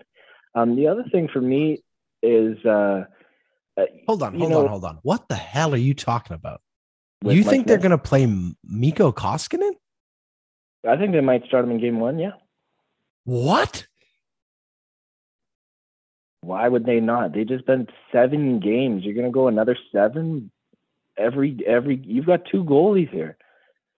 Um, 0.55 0.75
the 0.75 0.87
other 0.87 1.03
thing 1.11 1.29
for 1.31 1.41
me 1.41 1.83
is 2.21 2.57
uh, 2.65 3.05
uh 3.77 3.85
hold 4.07 4.21
on, 4.21 4.37
hold 4.37 4.51
know, 4.51 4.61
on, 4.61 4.67
hold 4.67 4.85
on. 4.85 4.99
What 5.03 5.29
the 5.29 5.35
hell 5.35 5.73
are 5.73 5.77
you 5.77 5.93
talking 5.93 6.35
about? 6.35 6.61
You 7.23 7.43
think 7.43 7.67
they're 7.67 7.77
going 7.77 7.91
to 7.91 7.97
play 7.97 8.25
Mikko 8.63 9.11
Koskinen? 9.11 9.71
I 10.87 10.95
think 10.95 11.11
they 11.11 11.21
might 11.21 11.45
start 11.45 11.65
him 11.65 11.71
in 11.71 11.79
game 11.79 11.99
one. 11.99 12.19
Yeah. 12.19 12.31
What? 13.25 13.87
Why 16.41 16.67
would 16.67 16.85
they 16.85 16.99
not? 16.99 17.33
They 17.33 17.43
just 17.43 17.65
been 17.65 17.87
seven 18.11 18.59
games. 18.59 19.03
You're 19.03 19.13
going 19.13 19.25
to 19.25 19.31
go 19.31 19.47
another 19.47 19.77
seven 19.91 20.51
every 21.17 21.57
every. 21.67 22.01
You've 22.05 22.25
got 22.25 22.45
two 22.49 22.63
goalies 22.63 23.09
here. 23.09 23.37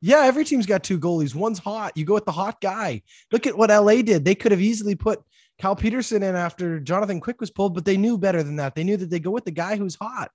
Yeah, 0.02 0.22
every 0.22 0.44
team's 0.46 0.66
got 0.66 0.84
two 0.84 1.00
goalies. 1.00 1.36
One's 1.36 1.60
hot. 1.60 1.96
You 1.96 2.06
go 2.06 2.16
with 2.16 2.26
the 2.26 2.32
hot 2.32 2.60
guy. 2.60 3.04
Look 3.32 3.46
at 3.46 3.56
what 3.56 3.70
LA 3.70 4.02
did. 4.02 4.26
They 4.26 4.34
could 4.34 4.52
have 4.52 4.62
easily 4.62 4.96
put 4.96 5.22
Cal 5.60 5.76
Petersen 5.76 6.24
in 6.24 6.36
after 6.36 6.80
Jonathan 6.80 7.20
Quick 7.20 7.40
was 7.40 7.52
pulled, 7.52 7.76
but 7.76 7.86
they 7.86 7.98
knew 7.98 8.18
better 8.18 8.42
than 8.42 8.56
that. 8.56 8.74
They 8.74 8.84
knew 8.84 8.98
that 8.98 9.12
they 9.12 9.20
go 9.20 9.30
with 9.30 9.46
the 9.46 9.52
guy 9.52 9.76
who's 9.76 9.96
hot. 9.96 10.32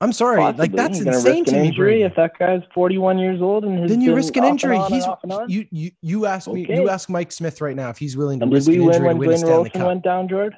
I'm 0.00 0.12
sorry, 0.12 0.38
Possibly. 0.38 0.62
like 0.62 0.72
that's 0.72 1.00
insane 1.00 1.44
to 1.44 1.52
me. 1.52 1.68
Injury 1.68 2.02
if 2.02 2.16
that 2.16 2.38
guy's 2.38 2.62
41 2.74 3.18
years 3.18 3.40
old 3.40 3.64
and 3.64 3.88
then 3.88 4.00
you 4.00 4.14
risk 4.14 4.36
an 4.36 4.44
injury. 4.44 4.78
He's 4.88 5.06
you 5.46 5.66
you 5.70 5.90
you 6.02 6.26
ask 6.26 6.48
okay. 6.48 6.66
me 6.66 6.74
you 6.74 6.88
ask 6.88 7.08
Mike 7.08 7.30
Smith 7.30 7.60
right 7.60 7.76
now 7.76 7.90
if 7.90 7.98
he's 7.98 8.16
willing 8.16 8.40
to 8.40 8.44
and 8.44 8.52
risk 8.52 8.68
an 8.68 8.74
injury 8.74 9.08
to 9.08 9.14
win 9.14 9.32
a 9.32 9.38
Stanley 9.38 9.70
Cup. 9.70 9.86
went 9.86 10.02
down, 10.02 10.28
George? 10.28 10.52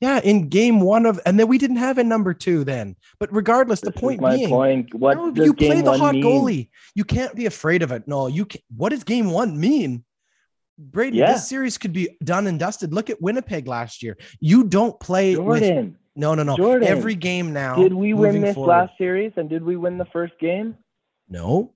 Yeah, 0.00 0.20
in 0.20 0.48
game 0.48 0.80
one 0.80 1.06
of, 1.06 1.20
and 1.26 1.40
then 1.40 1.48
we 1.48 1.58
didn't 1.58 1.76
have 1.78 1.98
a 1.98 2.04
number 2.04 2.32
two 2.32 2.62
then. 2.62 2.94
But 3.18 3.32
regardless, 3.32 3.80
this 3.80 3.92
the 3.92 4.00
point 4.00 4.20
my 4.20 4.36
being, 4.36 4.48
point. 4.48 4.94
What 4.94 5.16
no, 5.16 5.44
you 5.44 5.52
play 5.52 5.80
the 5.80 5.98
hot 5.98 6.14
mean? 6.14 6.24
goalie. 6.24 6.68
You 6.94 7.04
can't 7.04 7.34
be 7.34 7.46
afraid 7.46 7.82
of 7.82 7.90
it. 7.90 8.06
No, 8.06 8.28
you. 8.28 8.46
Can, 8.46 8.60
what 8.76 8.90
does 8.90 9.02
game 9.02 9.30
one 9.30 9.58
mean? 9.58 10.04
Brady, 10.78 11.18
yeah. 11.18 11.32
this 11.32 11.48
series 11.48 11.76
could 11.78 11.92
be 11.92 12.16
done 12.22 12.46
and 12.46 12.60
dusted. 12.60 12.94
Look 12.94 13.10
at 13.10 13.20
Winnipeg 13.20 13.66
last 13.66 14.02
year. 14.04 14.16
You 14.38 14.62
don't 14.62 14.98
play 15.00 15.34
Jordan. 15.34 15.84
With, 15.86 15.94
no, 16.14 16.34
no, 16.36 16.44
no. 16.44 16.56
Jordan. 16.56 16.86
Every 16.86 17.16
game 17.16 17.52
now. 17.52 17.74
Did 17.74 17.92
we 17.92 18.14
win 18.14 18.40
this 18.40 18.54
forward, 18.54 18.70
last 18.70 18.92
series? 18.98 19.32
And 19.36 19.50
did 19.50 19.64
we 19.64 19.76
win 19.76 19.98
the 19.98 20.06
first 20.06 20.38
game? 20.38 20.76
No 21.28 21.72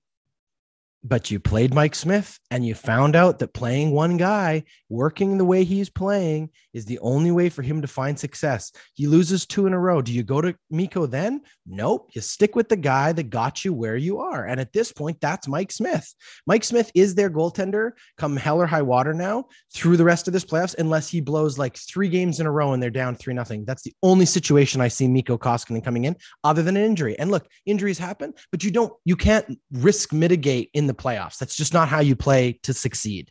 but 1.05 1.31
you 1.31 1.41
played 1.41 1.75
Mike 1.75 1.95
Smith 1.95 2.39
and 2.51 2.65
you 2.65 2.75
found 2.75 3.17
out 3.17 3.41
that 3.41 3.55
playing 3.55 3.91
one 3.91 4.17
guy, 4.17 4.63
working 4.89 5.37
the 5.37 5.45
way 5.45 5.65
he's 5.65 5.91
playing, 5.91 6.51
is 6.73 6.85
the 6.85 6.99
only 7.01 7.33
way 7.33 7.49
for 7.49 7.63
him 7.63 7.83
to 7.83 7.89
find 7.89 8.19
success. 8.19 8.73
He 8.95 9.07
loses 9.07 9.45
two 9.45 9.67
in 9.67 9.73
a 9.73 9.79
row. 9.79 10.01
Do 10.01 10.13
you 10.13 10.23
go 10.23 10.41
to 10.41 10.55
Mikko 10.71 11.07
then? 11.07 11.43
Nope. 11.67 12.11
You 12.13 12.21
stick 12.21 12.55
with 12.55 12.69
the 12.69 12.77
guy 12.77 13.13
that 13.13 13.31
got 13.31 13.65
you 13.65 13.73
where 13.73 13.97
you 13.97 14.21
are. 14.21 14.47
And 14.47 14.61
at 14.61 14.73
this 14.73 14.93
point, 14.93 15.21
that's 15.21 15.49
Mike 15.49 15.73
Smith. 15.73 16.15
Mike 16.47 16.63
Smith 16.63 16.91
is 16.95 17.15
their 17.15 17.31
goaltender 17.31 17.93
come 18.17 18.37
hell 18.37 18.61
or 18.61 18.67
high 18.67 18.83
water 18.83 19.13
now 19.13 19.47
through 19.75 19.97
the 19.97 20.05
rest 20.05 20.29
of 20.29 20.33
this 20.33 20.45
playoffs, 20.45 20.77
unless 20.79 21.09
he 21.09 21.21
blows 21.21 21.59
like 21.59 21.77
three 21.77 22.09
games 22.09 22.39
in 22.39 22.47
a 22.47 22.51
row 22.51 22.73
and 22.73 22.83
they're 22.83 22.91
down 22.91 23.17
three 23.17 23.35
nothing. 23.35 23.65
That's 23.65 23.83
the 23.83 23.95
only 24.03 24.27
situation 24.27 24.81
I 24.81 24.89
see 24.89 25.09
Mikko 25.09 25.39
Koskinen 25.39 25.85
coming 25.85 26.05
in, 26.05 26.17
other 26.45 26.63
than 26.63 26.77
an 26.77 26.85
injury. 26.85 27.19
And 27.19 27.31
look, 27.31 27.47
injuries 27.67 27.99
happen, 27.99 28.35
but 28.53 28.63
you 28.63 28.71
don't, 28.71 28.93
you 29.05 29.17
can't 29.17 29.59
risk 29.73 30.13
mitigate 30.13 30.71
in 30.75 30.87
the 30.87 30.92
the 30.97 31.03
playoffs. 31.03 31.39
That's 31.39 31.57
just 31.57 31.73
not 31.75 31.89
how 31.89 32.01
you 32.01 32.17
play 32.17 32.59
to 32.63 32.73
succeed. 32.73 33.31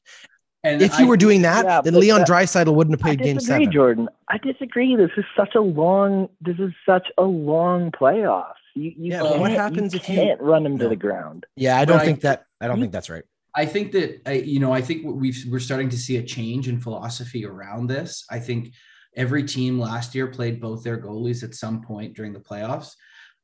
And 0.63 0.81
if 0.81 0.97
you 0.99 1.05
I- 1.05 1.09
were 1.09 1.17
doing 1.17 1.41
that, 1.41 1.65
yeah, 1.65 1.81
then 1.81 1.95
Leon 1.95 2.21
Draisaitl 2.21 2.73
wouldn't 2.73 2.99
have 2.99 3.03
I 3.05 3.15
played 3.15 3.23
Game 3.23 3.39
Seven. 3.39 3.71
Jordan. 3.71 4.09
I 4.29 4.37
disagree. 4.37 4.95
This 4.95 5.09
is 5.17 5.25
such 5.35 5.55
a 5.55 5.61
long. 5.61 6.29
This 6.39 6.57
is 6.59 6.71
such 6.85 7.07
a 7.17 7.23
long 7.23 7.91
playoffs. 7.91 8.53
You, 8.75 8.83
you 8.83 9.11
Yeah, 9.11 9.21
can't, 9.23 9.39
what 9.39 9.51
happens 9.51 9.93
you 9.93 9.99
if 9.99 10.07
you- 10.09 10.15
can't 10.15 10.39
run 10.41 10.65
him 10.65 10.77
No. 10.77 10.83
to 10.83 10.89
the 10.89 10.95
ground? 10.95 11.45
Yeah, 11.55 11.77
I 11.79 11.85
don't 11.85 11.99
I- 11.99 12.05
think 12.05 12.21
that. 12.21 12.45
I 12.61 12.67
don't 12.67 12.79
think 12.79 12.91
that's 12.91 13.09
right. 13.09 13.23
I 13.55 13.65
think 13.65 13.91
that 13.93 14.21
I, 14.25 14.33
you 14.33 14.59
know, 14.59 14.71
I 14.71 14.81
think 14.81 15.01
we've 15.03 15.43
we're 15.49 15.59
starting 15.59 15.89
to 15.89 15.97
see 15.97 16.17
a 16.17 16.23
change 16.23 16.67
in 16.69 16.79
philosophy 16.79 17.45
around 17.45 17.87
this. 17.87 18.23
I 18.29 18.39
think 18.39 18.73
every 19.17 19.43
team 19.43 19.77
last 19.79 20.15
year 20.15 20.27
played 20.27 20.61
both 20.61 20.83
their 20.83 21.01
goalies 21.01 21.43
at 21.43 21.53
some 21.55 21.81
point 21.81 22.15
during 22.15 22.31
the 22.33 22.39
playoffs. 22.39 22.93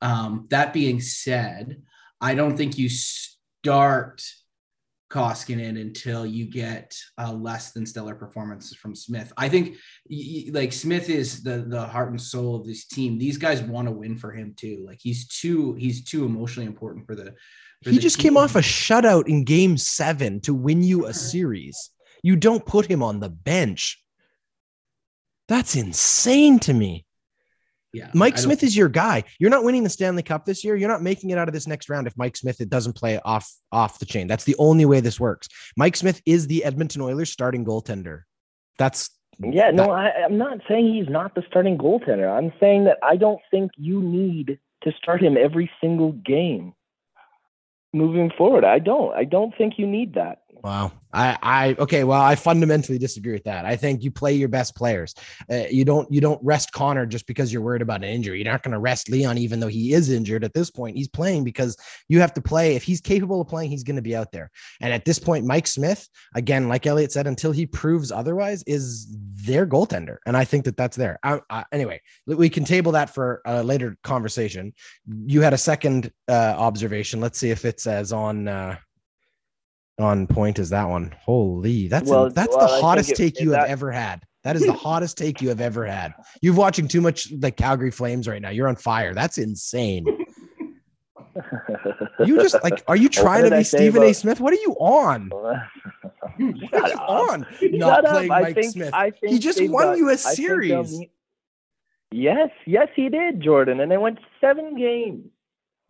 Um, 0.02 0.46
that 0.52 0.72
being 0.72 1.02
said, 1.02 1.82
I 2.22 2.36
don't 2.36 2.56
think 2.56 2.78
you 2.78 2.88
start 3.68 4.24
Koskinen 5.10 5.80
until 5.80 6.26
you 6.26 6.46
get 6.46 6.98
uh, 7.18 7.34
less 7.34 7.72
than 7.72 7.86
stellar 7.86 8.16
performances 8.16 8.78
from 8.78 8.96
Smith. 8.96 9.34
I 9.38 9.50
think 9.50 9.76
like 10.52 10.72
Smith 10.72 11.10
is 11.10 11.44
the 11.44 11.66
the 11.68 11.86
heart 11.86 12.12
and 12.12 12.22
soul 12.22 12.56
of 12.56 12.66
this 12.66 12.86
team. 12.86 13.18
These 13.18 13.38
guys 13.38 13.62
want 13.62 13.90
to 13.90 13.92
win 13.92 14.18
for 14.18 14.32
him 14.32 14.54
too. 14.56 14.86
Like 14.88 15.00
he's 15.02 15.28
too 15.28 15.74
he's 15.74 16.04
too 16.06 16.26
emotionally 16.26 16.68
important 16.68 17.06
for 17.06 17.16
the. 17.16 17.34
for 17.84 17.90
He 17.90 17.98
the 17.98 18.02
just 18.02 18.18
team. 18.18 18.24
came 18.24 18.38
off 18.38 18.56
a 18.56 18.60
shutout 18.60 19.28
in 19.28 19.44
Game 19.44 19.78
Seven 19.78 20.40
to 20.42 20.54
win 20.54 20.82
you 20.82 21.06
a 21.06 21.14
series. 21.14 21.90
You 22.24 22.38
don't 22.38 22.66
put 22.66 22.86
him 22.86 23.04
on 23.04 23.20
the 23.20 23.30
bench. 23.30 24.02
That's 25.50 25.76
insane 25.76 26.60
to 26.60 26.74
me. 26.74 27.06
Yeah. 27.94 28.12
Mike 28.14 28.38
Smith 28.38 28.64
is 28.64 28.76
your 28.76 28.90
guy. 28.90 29.24
You're 29.40 29.50
not 29.50 29.64
winning 29.64 29.84
the 29.84 29.90
Stanley 29.90 30.24
Cup 30.24 30.46
this 30.46 30.64
year. 30.64 30.76
You're 30.76 30.90
not 30.90 31.02
making 31.02 31.30
it 31.30 31.38
out 31.38 31.48
of 31.48 31.54
this 31.54 31.68
next 31.68 31.90
round 31.90 32.08
if 32.08 32.18
Mike 32.18 32.36
Smith 32.36 32.60
it 32.62 32.70
doesn't 32.70 32.94
play 32.94 33.20
off 33.24 33.50
off 33.72 34.00
the 34.00 34.06
chain. 34.06 34.28
That's 34.28 34.44
the 34.44 34.56
only 34.60 34.86
way 34.86 35.00
this 35.00 35.20
works. 35.20 35.48
Mike 35.78 35.96
Smith 35.96 36.22
is 36.26 36.48
the 36.48 36.64
Edmonton 36.64 37.02
Oilers 37.02 37.32
starting 37.32 37.66
goaltender. 37.66 38.24
That's 38.78 39.10
Yeah, 39.40 39.72
no, 39.72 39.92
I, 39.92 40.12
I'm 40.26 40.38
not 40.38 40.60
saying 40.68 40.94
he's 40.94 41.10
not 41.10 41.34
the 41.34 41.44
starting 41.48 41.78
goaltender. 41.78 42.30
I'm 42.30 42.52
saying 42.60 42.86
that 42.86 42.98
I 43.02 43.16
don't 43.16 43.42
think 43.50 43.72
you 43.78 44.02
need 44.02 44.60
to 44.84 44.92
start 45.02 45.24
him 45.24 45.38
every 45.38 45.70
single 45.82 46.12
game 46.12 46.74
moving 47.94 48.32
forward. 48.38 48.66
I 48.66 48.80
don't. 48.80 49.14
I 49.16 49.24
don't 49.24 49.56
think 49.58 49.74
you 49.78 49.88
need 49.88 50.16
that. 50.16 50.42
Wow. 50.68 50.92
I, 51.14 51.38
I, 51.42 51.76
okay. 51.80 52.04
Well, 52.04 52.20
I 52.20 52.36
fundamentally 52.36 52.98
disagree 52.98 53.32
with 53.32 53.46
that. 53.46 53.64
I 53.64 53.78
think 53.78 54.04
you 54.04 54.12
play 54.12 54.34
your 54.34 54.50
best 54.50 54.76
players. 54.76 55.16
Uh, 55.50 55.64
you 55.72 55.86
don't, 55.86 56.12
you 56.12 56.20
don't 56.20 56.44
rest 56.44 56.74
Connor 56.74 57.06
just 57.06 57.26
because 57.26 57.54
you're 57.54 57.62
worried 57.62 57.82
about 57.82 58.04
an 58.04 58.10
injury. 58.10 58.40
You're 58.40 58.52
not 58.52 58.64
going 58.64 58.74
to 58.74 58.80
rest 58.80 59.10
Leon, 59.10 59.38
even 59.38 59.62
though 59.62 59.70
he 59.70 59.94
is 59.94 60.10
injured 60.10 60.44
at 60.44 60.54
this 60.54 60.70
point. 60.70 60.98
He's 60.98 61.08
playing 61.08 61.46
because 61.46 61.78
you 62.10 62.20
have 62.20 62.34
to 62.34 62.42
play. 62.42 62.76
If 62.76 62.84
he's 62.84 63.00
capable 63.00 63.40
of 63.40 63.48
playing, 63.48 63.72
he's 63.72 63.86
going 63.86 63.96
to 63.96 64.02
be 64.02 64.14
out 64.14 64.34
there. 64.34 64.52
And 64.82 64.92
at 64.92 65.06
this 65.06 65.20
point, 65.20 65.46
Mike 65.46 65.68
Smith, 65.68 66.06
again, 66.36 66.68
like 66.68 66.86
Elliot 66.86 67.14
said, 67.14 67.28
until 67.28 67.54
he 67.54 67.66
proves 67.66 68.12
otherwise, 68.12 68.62
is 68.64 69.08
their 69.10 69.66
goaltender. 69.66 70.18
And 70.26 70.36
I 70.36 70.44
think 70.44 70.66
that 70.66 70.76
that's 70.76 70.98
there. 70.98 71.18
I, 71.24 71.40
I, 71.50 71.64
anyway, 71.72 72.02
we 72.26 72.50
can 72.50 72.66
table 72.66 72.92
that 72.92 73.10
for 73.10 73.42
a 73.46 73.64
later 73.64 73.96
conversation. 74.04 74.74
You 75.28 75.40
had 75.40 75.54
a 75.54 75.58
second 75.58 76.12
uh, 76.28 76.56
observation. 76.58 77.22
Let's 77.22 77.40
see 77.40 77.52
if 77.52 77.64
it's 77.64 77.88
as 77.88 78.12
on, 78.12 78.50
uh, 78.50 78.76
on 80.00 80.28
point 80.28 80.60
as 80.60 80.70
that 80.70 80.88
one. 80.88 81.14
Holy, 81.22 81.88
that's 81.88 82.10
Well, 82.10 82.30
that's 82.30 82.56
well, 82.56 82.68
the 82.68 82.82
hottest 82.82 83.12
it- 83.12 83.16
take 83.18 83.40
you 83.40 83.52
have 83.52 83.68
ever 83.68 83.92
had. 83.92 84.24
That 84.44 84.56
is 84.56 84.66
the 84.66 84.74
hottest 84.88 85.18
take 85.18 85.42
you 85.42 85.50
have 85.50 85.60
ever 85.62 85.86
had. 85.86 86.14
You're 86.42 86.54
watching 86.56 86.88
too 86.88 87.02
much 87.02 87.32
like 87.42 87.58
Calgary 87.58 87.92
Flames 87.92 88.28
right 88.28 88.42
now. 88.42 88.50
You're 88.50 88.68
on 88.68 88.76
fire. 88.76 89.14
That's 89.14 89.38
insane. 89.38 90.06
You 92.26 92.38
just 92.42 92.56
like, 92.64 92.84
are 92.88 92.96
you 92.96 93.10
trying 93.10 93.44
to 93.50 93.56
be 93.56 93.64
Stephen 93.64 94.04
A. 94.04 94.14
Smith? 94.14 94.40
What 94.40 94.54
are 94.54 94.58
you 94.58 94.76
on? 94.80 95.30
What 96.40 96.84
are 96.84 96.90
you 96.90 96.96
on? 96.98 97.48
Not 97.64 98.04
Shut 98.04 98.12
playing 98.14 98.32
I 98.32 98.42
Mike 98.42 98.56
think, 98.56 98.72
Smith. 98.74 98.94
I 98.94 99.10
think 99.10 99.34
He 99.34 99.40
just 99.40 99.60
won 99.70 99.86
got- 99.88 99.98
you 99.98 100.10
a 100.12 100.18
series. 100.18 101.00
Yes, 102.12 102.50
yes, 102.66 102.88
he 102.96 103.10
did, 103.10 103.42
Jordan, 103.42 103.80
and 103.80 103.92
they 103.92 103.98
went 103.98 104.20
seven 104.40 104.78
games. 104.78 105.26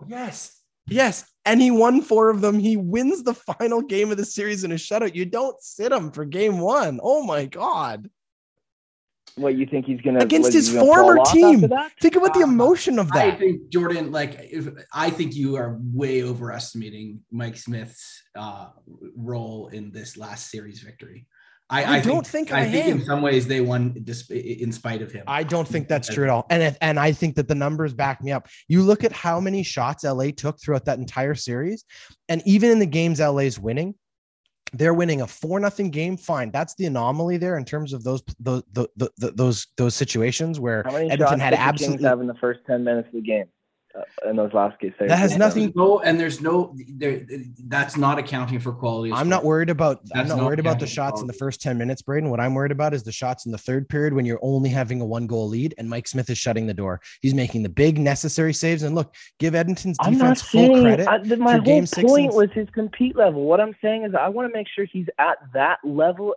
Yes. 0.08 0.57
Yes. 0.88 1.26
And 1.46 1.62
he 1.62 1.72
won 1.72 2.02
four 2.02 2.30
of 2.30 2.42
them. 2.42 2.60
He 2.60 2.76
wins 2.76 3.24
the 3.24 3.34
final 3.34 3.82
game 3.82 4.12
of 4.12 4.18
the 4.18 4.26
series 4.26 4.64
in 4.64 4.72
a 4.72 4.76
shutout. 4.76 5.16
You 5.16 5.26
don't 5.26 5.62
sit 5.62 5.92
him 5.92 6.12
for 6.12 6.26
game 6.26 6.60
one. 6.60 7.00
Oh 7.02 7.24
my 7.24 7.46
God. 7.46 8.10
What 9.36 9.56
you 9.56 9.68
think 9.68 9.86
he's 9.86 10.02
gonna 10.02 10.20
Against 10.20 10.48
what, 10.48 10.54
his 10.54 10.70
gonna 10.70 10.86
former 10.86 11.24
team. 11.26 11.70
Think 12.02 12.16
about 12.16 12.34
the 12.34 12.42
emotion 12.42 12.98
of 12.98 13.12
that. 13.12 13.34
I 13.34 13.36
think 13.36 13.70
Jordan, 13.70 14.12
like, 14.12 14.36
if, 14.52 14.68
I 14.92 15.12
think 15.12 15.36
you 15.36 15.58
are 15.58 15.78
way 15.94 16.24
overestimating 16.24 17.22
Mike 17.32 17.56
Smith's 17.56 18.24
uh, 18.36 18.70
role 19.16 19.68
in 19.68 19.92
this 19.92 20.18
last 20.18 20.50
series 20.50 20.80
victory. 20.80 21.28
I 21.70 22.00
don't 22.00 22.26
think 22.26 22.52
I 22.52 22.70
think 22.70 22.86
am. 22.86 23.00
in 23.00 23.06
some 23.06 23.22
ways 23.22 23.46
they 23.46 23.60
won 23.60 23.94
in 24.30 24.72
spite 24.72 25.02
of 25.02 25.12
him. 25.12 25.24
I 25.28 25.44
don't 25.44 25.68
think 25.68 25.88
that's 25.88 26.08
true 26.08 26.24
at 26.24 26.30
all. 26.30 26.46
And 26.50 26.64
if, 26.64 26.78
and 26.82 27.00
I 27.00 27.12
think 27.12 27.36
that 27.36 27.48
the 27.48 27.56
numbers 27.56 27.94
back 27.94 28.24
me 28.24 28.32
up. 28.32 28.48
You 28.68 28.84
look 28.84 29.04
at 29.04 29.12
how 29.12 29.40
many 29.40 29.64
shots 29.64 30.04
LA 30.04 30.28
took 30.36 30.62
throughout 30.62 30.86
that 30.86 30.98
entire 30.98 31.36
series, 31.36 31.84
and 32.30 32.42
even 32.46 32.72
in 32.72 32.80
the 32.80 32.86
games 32.86 33.20
LA's 33.20 33.60
winning, 33.60 33.96
they're 34.74 34.94
winning 34.94 35.22
a 35.22 35.28
four 35.28 35.60
nothing 35.60 35.90
game. 35.90 36.16
Fine, 36.16 36.52
that's 36.52 36.74
the 36.76 36.86
anomaly 36.86 37.38
there 37.38 37.58
in 37.58 37.66
terms 37.66 37.92
of 37.92 38.04
those 38.04 38.24
those 38.40 38.64
those 38.74 39.10
those, 39.18 39.68
those 39.76 39.96
situations 39.96 40.60
where 40.60 40.84
How 40.86 40.94
many 40.94 41.12
Edmonton 41.12 41.40
had 41.40 41.50
did 41.52 41.60
absolutely 41.60 42.06
have 42.06 42.22
in 42.22 42.28
the 42.28 42.36
first 42.36 42.62
ten 42.66 42.84
minutes 42.84 43.08
of 43.08 43.14
the 43.16 43.22
game 43.22 43.46
in 44.30 44.36
those 44.36 44.54
last 44.54 44.80
games? 44.80 44.94
That 45.00 45.18
has 45.18 45.38
nothing- 45.38 45.64
There's 45.66 45.76
no, 45.76 46.00
and 46.00 46.20
there's 46.20 46.42
no, 46.42 46.76
there. 46.90 47.26
That's 47.68 47.98
not 47.98 48.20
accounting 48.20 48.60
for 48.60 48.72
quality. 48.72 49.12
I'm 49.14 49.30
not 49.30 49.44
worried 49.44 49.70
about 49.70 50.02
I'm 50.14 50.28
not 50.28 50.38
not 50.38 50.46
worried 50.46 50.60
about 50.60 50.80
the 50.80 50.86
counting 50.86 50.94
shots 50.94 51.22
in 51.22 51.28
the 51.28 51.34
first 51.34 51.62
10 51.62 51.78
minutes, 51.78 52.02
Braden. 52.02 52.30
What 52.30 52.40
I'm 52.40 52.54
worried 52.54 52.72
about 52.72 52.94
is 52.94 53.04
the 53.04 53.12
shots 53.12 53.46
in 53.46 53.52
the 53.52 53.58
third 53.58 53.90
period 53.90 54.14
when 54.14 54.26
you're 54.26 54.40
only 54.42 54.70
having 54.70 55.02
a 55.02 55.06
one 55.06 55.28
goal 55.28 55.48
lead 55.48 55.74
and 55.78 55.90
Mike 55.90 56.08
Smith 56.08 56.30
is 56.30 56.38
shutting 56.38 56.68
the 56.68 56.74
door. 56.74 57.02
He's 57.22 57.34
making 57.34 57.64
the 57.64 57.70
big 57.70 57.98
necessary 57.98 58.54
saves. 58.54 58.84
And 58.84 58.96
look, 58.96 59.14
give 59.40 59.56
Edmonton's 59.56 59.98
I'm 60.00 60.14
not 60.18 60.36
defense 60.36 60.42
full 60.42 60.68
saying 60.68 60.82
credit. 60.84 61.08
I, 61.08 61.18
my 61.38 61.54
whole 61.54 61.62
game 61.62 61.86
six 61.86 62.10
point 62.10 62.28
and- 62.28 62.36
was 62.36 62.50
his 62.54 62.70
compete 62.72 63.16
level. 63.16 63.44
What 63.44 63.60
I'm 63.60 63.76
saying 63.82 64.04
is 64.04 64.14
I 64.16 64.30
want 64.30 64.52
to 64.52 64.58
make 64.58 64.68
sure 64.74 64.86
he's 64.86 65.08
at 65.18 65.38
that 65.54 65.80
level. 65.84 66.36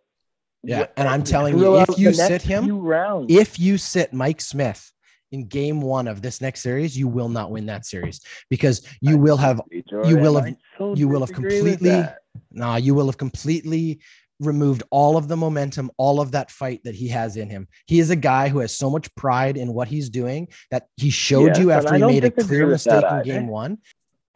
Yeah, 0.63 0.87
and 0.97 1.09
I'm 1.09 1.23
telling 1.23 1.59
you, 1.59 1.79
if 1.79 1.99
you 1.99 2.13
sit 2.13 2.43
him- 2.43 2.81
rounds, 2.81 3.33
if 3.35 3.59
you 3.59 3.79
sit 3.79 4.13
Mike 4.13 4.43
Smith 4.43 4.93
in 5.33 5.47
game 5.47 5.81
one 5.81 6.09
of 6.09 6.23
this 6.23 6.41
next 6.41 6.61
series, 6.61 6.97
you 6.97 7.09
will 7.09 7.29
not 7.29 7.51
win 7.51 7.67
that 7.67 7.87
series 7.87 8.21
because 8.49 8.87
you 9.01 9.17
will 9.17 9.37
have 9.37 9.61
Jordan, 9.89 10.21
will 10.21 10.35
have- 10.37 10.55
so 10.79 10.95
you 10.95 11.09
will 11.09 11.21
have 11.21 11.33
completely- 11.33 12.05
nah, 12.51 12.77
you 12.77 12.95
will 12.95 13.07
have 13.07 13.17
completely 13.19 14.01
removed 14.41 14.83
all 14.91 15.17
of 15.17 15.29
the 15.29 15.37
momentum, 15.37 15.91
all 15.99 16.21
of 16.21 16.33
that 16.33 16.51
fight 16.51 16.81
that 16.85 16.95
he 16.95 17.09
has 17.09 17.37
in 17.37 17.51
him. 17.51 17.69
He 17.87 18.01
is 18.01 18.09
a 18.11 18.17
guy 18.17 18.49
who 18.49 18.61
has 18.61 18.75
so 18.77 18.89
much 18.91 19.15
pride 19.15 19.57
in 19.59 19.75
what 19.75 19.87
he's 19.87 20.09
doing 20.09 20.49
that 20.71 20.87
he 20.97 21.11
showed 21.11 21.49
Yes, 21.49 21.59
you 21.59 21.71
after 21.71 21.95
he 21.95 22.03
made 22.03 22.25
a 22.25 22.31
clear 22.31 22.67
mistake 22.67 23.05
in 23.11 23.23
game 23.23 23.47
one. 23.49 23.79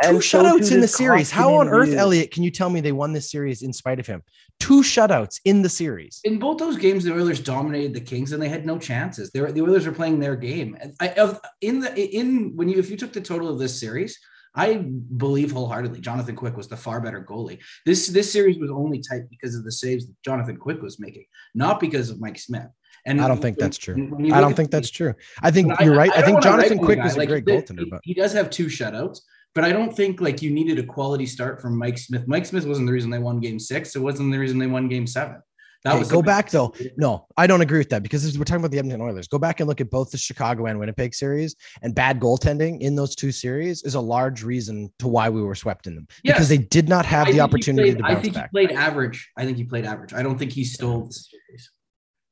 Two 0.02 0.08
And 0.08 0.24
so 0.24 0.42
shutouts 0.42 0.68
too 0.68 0.74
in 0.74 0.80
the 0.80 0.88
series. 0.88 1.30
How 1.30 1.54
on 1.54 1.68
earth, 1.68 1.90
do. 1.90 1.96
Elliot, 1.96 2.32
can 2.32 2.42
you 2.42 2.50
tell 2.50 2.68
me 2.68 2.80
they 2.80 2.90
won 2.92 3.12
this 3.12 3.30
series 3.30 3.62
in 3.62 3.72
spite 3.72 4.00
of 4.00 4.06
him? 4.06 4.22
Two 4.58 4.82
shutouts 4.82 5.40
in 5.44 5.62
the 5.62 5.68
series. 5.68 6.20
In 6.24 6.38
both 6.38 6.58
those 6.58 6.76
games, 6.76 7.04
the 7.04 7.12
Oilers 7.12 7.40
dominated 7.40 7.94
the 7.94 8.00
Kings, 8.00 8.32
and 8.32 8.42
they 8.42 8.48
had 8.48 8.66
no 8.66 8.76
chances. 8.76 9.30
They 9.30 9.40
were, 9.40 9.52
the 9.52 9.62
Oilers 9.62 9.86
were 9.86 9.92
playing 9.92 10.18
their 10.18 10.34
game. 10.34 10.76
I, 11.00 11.36
in 11.60 11.80
the 11.80 11.94
in 12.16 12.56
when 12.56 12.68
you 12.68 12.78
if 12.78 12.90
you 12.90 12.96
took 12.96 13.12
the 13.12 13.20
total 13.20 13.48
of 13.48 13.60
this 13.60 13.78
series, 13.78 14.18
I 14.56 14.74
believe 15.16 15.52
wholeheartedly 15.52 16.00
Jonathan 16.00 16.34
Quick 16.34 16.56
was 16.56 16.66
the 16.66 16.76
far 16.76 17.00
better 17.00 17.24
goalie. 17.24 17.58
This 17.86 18.08
this 18.08 18.32
series 18.32 18.58
was 18.58 18.70
only 18.72 19.00
tight 19.00 19.30
because 19.30 19.54
of 19.54 19.62
the 19.62 19.72
saves 19.72 20.06
that 20.06 20.14
Jonathan 20.24 20.56
Quick 20.56 20.82
was 20.82 20.98
making, 20.98 21.26
not 21.54 21.78
because 21.78 22.10
of 22.10 22.20
Mike 22.20 22.38
Smith. 22.38 22.66
And 23.06 23.20
I 23.20 23.28
don't 23.28 23.40
think 23.40 23.58
that's 23.58 23.78
true. 23.78 23.94
I 24.32 24.40
don't 24.40 24.54
think 24.54 24.70
the- 24.70 24.78
that's 24.78 24.90
true. 24.90 25.14
I 25.42 25.50
think 25.50 25.72
you're 25.80 25.94
right. 25.94 26.10
I, 26.10 26.16
don't 26.22 26.24
think 26.30 26.42
Jonathan 26.42 26.78
Quick 26.78 26.98
the 26.98 27.04
was 27.04 27.14
a 27.14 27.18
Like, 27.18 27.28
great 27.28 27.44
he- 27.46 27.54
goaltender, 27.54 27.90
but 27.90 28.00
he 28.02 28.14
does 28.14 28.32
have 28.32 28.50
two 28.50 28.66
shutouts. 28.66 29.20
But 29.54 29.64
I 29.64 29.72
don't 29.72 29.94
think 29.94 30.20
like 30.20 30.42
you 30.42 30.50
needed 30.50 30.78
a 30.78 30.82
quality 30.82 31.26
start 31.26 31.60
from 31.62 31.78
Mike 31.78 31.96
Smith. 31.98 32.26
Mike 32.26 32.44
Smith 32.46 32.66
wasn't 32.66 32.86
the 32.88 32.92
reason 32.92 33.10
they 33.10 33.18
won 33.18 33.38
Game 33.40 33.58
Six. 33.58 33.94
It 33.94 34.00
wasn't 34.00 34.32
the 34.32 34.38
reason 34.38 34.58
they 34.58 34.66
won 34.66 34.88
Game 34.88 35.06
Seven. 35.06 35.36
That 35.84 35.90
Okay, 35.90 35.98
was 35.98 36.10
go 36.10 36.22
back 36.22 36.48
though. 36.50 36.74
No, 36.96 37.26
I 37.36 37.46
don't 37.46 37.60
agree 37.60 37.76
with 37.78 37.90
that 37.90 38.02
because 38.02 38.36
we're 38.38 38.44
talking 38.44 38.62
about 38.62 38.70
the 38.70 38.78
Edmonton 38.78 39.02
Oilers. 39.06 39.28
Go 39.28 39.38
back 39.38 39.60
and 39.60 39.68
look 39.68 39.82
at 39.82 39.90
both 39.90 40.10
the 40.10 40.16
Chicago 40.18 40.64
and 40.66 40.78
Winnipeg 40.78 41.14
series, 41.14 41.54
and 41.82 41.94
bad 41.94 42.18
goaltending 42.20 42.80
in 42.80 42.96
those 42.96 43.14
two 43.14 43.30
series 43.30 43.82
is 43.82 43.94
a 43.94 44.00
large 44.00 44.42
reason 44.42 44.90
to 44.98 45.06
why 45.08 45.28
we 45.28 45.42
were 45.42 45.54
swept 45.54 45.86
in 45.86 45.94
them 45.94 46.08
Yes. 46.24 46.36
because 46.36 46.48
they 46.48 46.56
did 46.58 46.88
not 46.88 47.04
have 47.04 47.28
I 47.28 47.32
the 47.32 47.40
opportunity 47.40 47.92
played- 47.94 47.98
to 47.98 48.04
I 48.18 48.20
think 48.20 48.34
back. 48.34 48.50
he 48.52 48.66
played 48.66 48.72
average. 48.76 49.30
I 49.36 49.44
think 49.44 49.58
he 49.58 49.64
played 49.64 49.84
average. 49.84 50.14
I 50.14 50.22
don't 50.22 50.38
think 50.38 50.52
he 50.52 50.64
stole 50.64 51.04
the 51.06 51.12
series. 51.12 51.70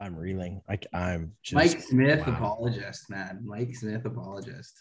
I'm 0.00 0.16
reeling. 0.16 0.62
Like 0.68 0.86
I'm 0.94 1.32
just 1.44 1.54
Mike 1.54 1.80
Smith 1.82 2.26
wow. 2.26 2.32
apologist, 2.32 3.10
man. 3.10 3.40
Mike 3.44 3.76
Smith 3.76 4.04
apologist. 4.06 4.72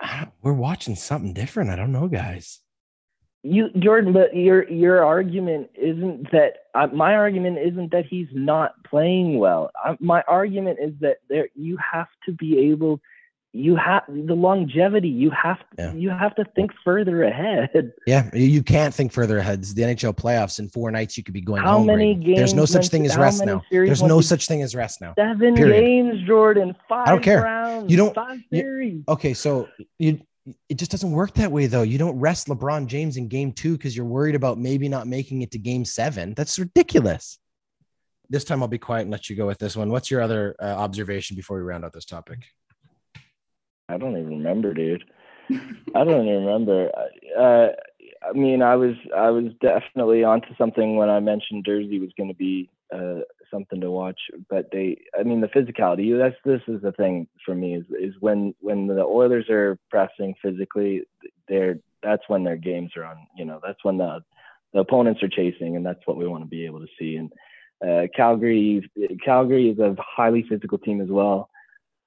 I 0.00 0.28
We're 0.42 0.52
watching 0.52 0.96
something 0.96 1.32
different. 1.32 1.70
I 1.70 1.76
don't 1.76 1.92
know, 1.92 2.08
guys. 2.08 2.60
You, 3.42 3.70
Jordan, 3.78 4.12
but 4.12 4.36
your 4.36 4.68
your 4.68 5.02
argument 5.02 5.70
isn't 5.74 6.30
that 6.30 6.64
uh, 6.74 6.88
my 6.88 7.14
argument 7.14 7.58
isn't 7.58 7.90
that 7.92 8.04
he's 8.04 8.28
not 8.32 8.74
playing 8.84 9.38
well. 9.38 9.70
Uh, 9.82 9.96
my 9.98 10.22
argument 10.28 10.78
is 10.82 10.92
that 11.00 11.18
there 11.30 11.48
you 11.54 11.78
have 11.78 12.08
to 12.26 12.32
be 12.32 12.70
able 12.70 13.00
you 13.52 13.74
have 13.76 14.04
the 14.06 14.34
longevity. 14.34 15.08
You 15.08 15.30
have 15.30 15.58
yeah. 15.76 15.92
you 15.92 16.10
have 16.10 16.34
to 16.36 16.44
think 16.56 16.70
further 16.84 17.24
ahead. 17.24 17.92
Yeah, 18.06 18.28
you 18.34 18.62
can't 18.62 18.92
think 18.94 19.12
further 19.12 19.38
ahead. 19.38 19.60
It's 19.60 19.74
the 19.74 19.82
NHL 19.82 20.14
playoffs 20.16 20.58
in 20.58 20.68
four 20.68 20.90
nights. 20.90 21.16
You 21.16 21.22
could 21.22 21.34
be 21.34 21.40
going. 21.40 21.62
How 21.62 21.78
home 21.78 21.86
many 21.86 22.14
right? 22.14 22.24
games? 22.24 22.38
There's 22.38 22.54
no 22.54 22.64
such 22.64 22.88
thing 22.88 23.04
as 23.06 23.16
rest 23.16 23.44
now. 23.44 23.62
There's 23.70 24.02
no 24.02 24.20
such 24.20 24.46
thing 24.46 24.62
as 24.62 24.74
rest 24.74 25.00
now. 25.00 25.14
Seven 25.16 25.54
period. 25.54 25.80
games, 25.80 26.26
Jordan. 26.26 26.74
Five. 26.88 27.08
I 27.08 27.10
don't 27.10 27.22
care. 27.22 27.42
Rounds, 27.42 27.90
you 27.90 27.96
don't. 27.96 28.16
You, 28.50 29.04
okay, 29.08 29.34
so 29.34 29.68
you. 29.98 30.20
It 30.68 30.78
just 30.78 30.90
doesn't 30.90 31.12
work 31.12 31.34
that 31.34 31.52
way, 31.52 31.66
though. 31.66 31.82
You 31.82 31.98
don't 31.98 32.18
rest 32.18 32.48
LeBron 32.48 32.86
James 32.86 33.16
in 33.16 33.28
game 33.28 33.52
two 33.52 33.76
because 33.76 33.96
you're 33.96 34.06
worried 34.06 34.34
about 34.34 34.58
maybe 34.58 34.88
not 34.88 35.06
making 35.06 35.42
it 35.42 35.50
to 35.52 35.58
game 35.58 35.84
seven. 35.84 36.34
That's 36.34 36.58
ridiculous. 36.58 37.38
This 38.30 38.44
time 38.44 38.62
I'll 38.62 38.68
be 38.68 38.78
quiet 38.78 39.02
and 39.02 39.10
let 39.10 39.28
you 39.28 39.36
go 39.36 39.46
with 39.46 39.58
this 39.58 39.76
one. 39.76 39.90
What's 39.90 40.10
your 40.10 40.22
other 40.22 40.56
uh, 40.60 40.64
observation 40.64 41.36
before 41.36 41.58
we 41.58 41.62
round 41.62 41.84
out 41.84 41.92
this 41.92 42.06
topic? 42.06 42.46
I 43.90 43.98
don't 43.98 44.16
even 44.16 44.38
remember, 44.38 44.74
dude. 44.74 45.04
I 45.94 46.04
don't 46.04 46.26
even 46.26 46.44
remember. 46.44 46.90
Uh, 47.38 47.68
I 48.22 48.32
mean, 48.32 48.62
I 48.62 48.76
was 48.76 48.94
I 49.16 49.30
was 49.30 49.52
definitely 49.60 50.24
onto 50.24 50.54
something 50.56 50.96
when 50.96 51.10
I 51.10 51.20
mentioned 51.20 51.64
Jersey 51.64 51.98
was 51.98 52.10
going 52.16 52.28
to 52.28 52.34
be 52.34 52.70
uh, 52.94 53.20
something 53.50 53.80
to 53.80 53.90
watch. 53.90 54.20
But 54.48 54.70
they, 54.70 54.98
I 55.18 55.22
mean, 55.22 55.40
the 55.40 55.48
physicality. 55.48 56.16
That's 56.16 56.36
this 56.44 56.62
is 56.68 56.82
the 56.82 56.92
thing 56.92 57.26
for 57.44 57.54
me 57.54 57.76
is 57.76 57.84
is 57.98 58.14
when 58.20 58.54
when 58.60 58.86
the 58.86 59.02
Oilers 59.02 59.48
are 59.48 59.78
pressing 59.90 60.34
physically, 60.42 61.02
they're 61.48 61.78
that's 62.02 62.28
when 62.28 62.44
their 62.44 62.56
games 62.56 62.92
are 62.96 63.04
on. 63.04 63.16
You 63.36 63.44
know, 63.44 63.60
that's 63.64 63.82
when 63.84 63.98
the 63.98 64.20
the 64.72 64.80
opponents 64.80 65.22
are 65.22 65.28
chasing, 65.28 65.76
and 65.76 65.84
that's 65.84 66.06
what 66.06 66.16
we 66.16 66.28
want 66.28 66.44
to 66.44 66.48
be 66.48 66.66
able 66.66 66.80
to 66.80 66.88
see. 66.98 67.16
And 67.16 67.32
uh, 67.86 68.06
Calgary, 68.14 68.88
Calgary 69.24 69.70
is 69.70 69.78
a 69.78 69.96
highly 69.98 70.44
physical 70.48 70.78
team 70.78 71.00
as 71.00 71.08
well. 71.08 71.50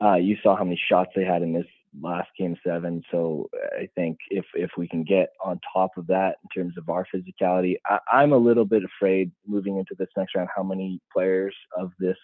Uh, 0.04 0.16
you 0.16 0.36
saw 0.44 0.56
how 0.56 0.64
many 0.64 0.80
shots 0.90 1.12
they 1.16 1.24
had 1.24 1.42
in 1.42 1.54
this 1.54 1.66
last 2.02 2.30
game 2.38 2.58
seven. 2.66 3.04
So 3.12 3.50
I 3.78 3.88
think 3.96 4.18
if 4.30 4.46
if 4.56 4.72
we 4.78 4.88
can 4.88 5.04
get 5.04 5.30
on 5.44 5.60
top 5.72 5.92
of 5.98 6.08
that 6.08 6.38
in 6.44 6.62
terms 6.62 6.78
of 6.78 6.90
our 6.90 7.06
physicality, 7.14 7.76
I, 7.86 8.24
am 8.24 8.34
a 8.34 8.38
little 8.38 8.66
bit 8.66 8.84
afraid 8.84 9.32
moving 9.46 9.78
into 9.78 9.96
this 9.98 10.10
next 10.18 10.36
round 10.36 10.50
how 10.56 10.64
many 10.64 11.00
players 11.12 11.56
of 11.78 11.92
this 12.00 12.18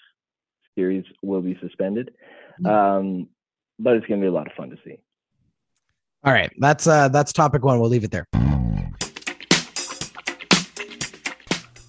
series 0.76 1.06
will 1.22 1.42
be 1.42 1.58
suspended. 1.62 2.12
Mm-hmm. 2.62 2.66
Um, 2.66 3.28
but 3.78 3.96
it's 3.96 4.08
going 4.08 4.20
to 4.20 4.24
be 4.24 4.30
a 4.30 4.34
lot 4.34 4.48
of 4.48 4.54
fun 4.54 4.70
to 4.72 4.78
see. 4.84 4.98
All 6.24 6.34
right, 6.34 6.52
that's 6.58 6.88
uh 6.88 7.08
that's 7.10 7.32
topic 7.32 7.64
one. 7.64 7.80
We'll 7.80 7.90
leave 7.90 8.04
it 8.04 8.12
there. 8.12 8.26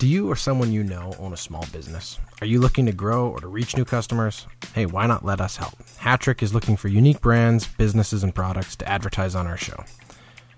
Do 0.01 0.07
you 0.07 0.31
or 0.31 0.35
someone 0.35 0.73
you 0.73 0.83
know 0.83 1.13
own 1.19 1.35
a 1.35 1.37
small 1.37 1.67
business? 1.75 2.19
Are 2.41 2.47
you 2.47 2.59
looking 2.59 2.87
to 2.87 2.93
grow 2.93 3.29
or 3.29 3.39
to 3.39 3.49
reach 3.49 3.77
new 3.77 3.85
customers? 3.85 4.47
Hey, 4.75 4.87
why 4.87 5.07
not 5.07 5.27
let 5.27 5.43
us 5.43 5.59
help? 5.59 5.75
Hatrick 5.99 6.43
is 6.43 6.55
looking 6.55 6.75
for 6.79 6.89
unique 6.89 7.21
brands, 7.21 7.67
businesses, 7.67 8.25
and 8.25 8.35
products 8.35 8.77
to 8.77 8.89
advertise 8.89 9.35
on 9.35 9.47
our 9.47 9.59
show. 9.59 9.85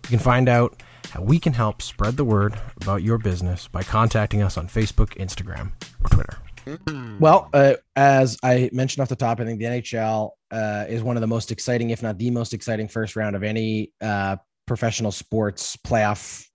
You 0.04 0.10
can 0.10 0.20
find 0.20 0.48
out 0.48 0.80
how 1.10 1.22
we 1.22 1.40
can 1.40 1.54
help 1.54 1.82
spread 1.82 2.16
the 2.16 2.24
word 2.24 2.56
about 2.82 3.02
your 3.02 3.18
business 3.18 3.66
by 3.66 3.82
contacting 3.82 4.42
us 4.42 4.56
on 4.56 4.68
Facebook, 4.68 5.16
Instagram, 5.16 5.72
or 6.04 6.08
Twitter. 6.08 7.18
Well, 7.18 7.50
uh, 7.52 7.74
as 7.96 8.38
I 8.44 8.70
mentioned 8.72 9.02
off 9.02 9.08
the 9.08 9.16
top, 9.16 9.40
I 9.40 9.44
think 9.44 9.58
the 9.58 9.64
NHL 9.64 10.30
uh, 10.52 10.84
is 10.88 11.02
one 11.02 11.16
of 11.16 11.20
the 11.20 11.26
most 11.26 11.50
exciting, 11.50 11.90
if 11.90 12.00
not 12.00 12.16
the 12.16 12.30
most 12.30 12.54
exciting, 12.54 12.86
first 12.86 13.16
round 13.16 13.34
of 13.34 13.42
any 13.42 13.90
uh, 14.00 14.36
professional 14.68 15.10
sports 15.10 15.76
playoff 15.84 16.46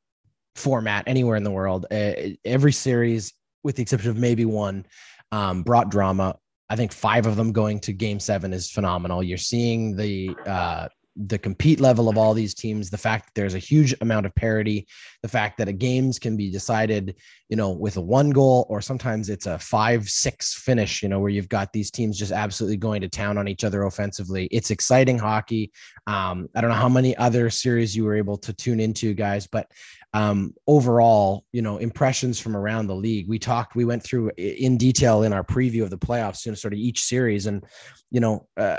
format 0.58 1.04
anywhere 1.08 1.36
in 1.36 1.44
the 1.44 1.52
world. 1.52 1.86
Uh, 1.92 2.14
every 2.46 2.74
series, 2.74 3.34
with 3.64 3.76
the 3.76 3.82
exception 3.82 4.10
of 4.10 4.18
maybe 4.18 4.46
one, 4.46 4.86
um, 5.32 5.64
brought 5.64 5.90
drama. 5.90 6.38
I 6.70 6.76
think 6.76 6.92
five 6.92 7.26
of 7.26 7.36
them 7.36 7.52
going 7.52 7.80
to 7.82 7.94
game 7.94 8.20
seven 8.20 8.54
is 8.54 8.70
phenomenal. 8.70 9.24
You're 9.24 9.38
seeing 9.38 9.96
the 9.96 10.36
uh, 10.46 10.88
the 11.26 11.38
compete 11.38 11.80
level 11.80 12.10
of 12.10 12.18
all 12.18 12.34
these 12.34 12.54
teams, 12.54 12.90
the 12.90 12.98
fact 12.98 13.26
that 13.26 13.34
there's 13.34 13.56
a 13.56 13.60
huge 13.60 13.96
amount 14.02 14.26
of 14.26 14.36
parity, 14.36 14.88
the 15.24 15.28
fact 15.28 15.58
that 15.58 15.68
a 15.68 15.74
games 15.74 16.20
can 16.20 16.38
be 16.38 16.52
decided, 16.52 17.16
you 17.50 17.56
know, 17.56 17.72
with 17.72 17.98
a 17.98 18.02
one 18.02 18.30
goal 18.30 18.68
or 18.70 18.82
sometimes 18.82 19.30
it's 19.30 19.48
a 19.48 19.58
five, 19.58 20.08
six 20.08 20.54
finish, 20.54 21.02
you 21.02 21.10
know, 21.10 21.20
where 21.20 21.30
you've 21.30 21.50
got 21.50 21.74
these 21.74 21.90
teams 21.90 22.20
just 22.20 22.32
absolutely 22.32 22.78
going 22.78 23.02
to 23.02 23.10
town 23.10 23.38
on 23.38 23.48
each 23.48 23.64
other 23.64 23.84
offensively. 23.84 24.48
It's 24.52 24.70
exciting 24.70 25.18
hockey. 25.18 25.72
Um, 26.06 26.48
I 26.56 26.62
don't 26.62 26.70
know 26.70 26.76
how 26.76 26.90
many 26.90 27.18
other 27.18 27.50
series 27.50 27.96
you 27.96 28.04
were 28.04 28.16
able 28.16 28.38
to 28.38 28.54
tune 28.54 28.80
into, 28.80 29.14
guys, 29.14 29.48
but 29.48 29.72
um, 30.14 30.54
overall, 30.68 31.46
you 31.52 31.62
know, 31.62 31.78
impressions 31.78 32.40
from 32.40 32.56
around 32.56 32.88
the 32.88 32.96
league. 32.96 33.28
We 33.28 33.40
talked, 33.40 33.76
we 33.76 33.86
went 33.86 34.04
through 34.04 34.32
in 34.38 34.78
detail 34.78 35.24
in 35.24 35.34
our 35.34 35.44
preview 35.44 35.84
of 35.84 35.90
the 35.90 35.98
playoffs, 35.98 36.46
you 36.46 36.52
know, 36.52 36.56
sort 36.56 36.74
of 36.74 36.80
each 36.80 37.04
series. 37.04 37.46
And, 37.48 37.64
you 38.12 38.20
know, 38.20 38.48
uh, 38.56 38.78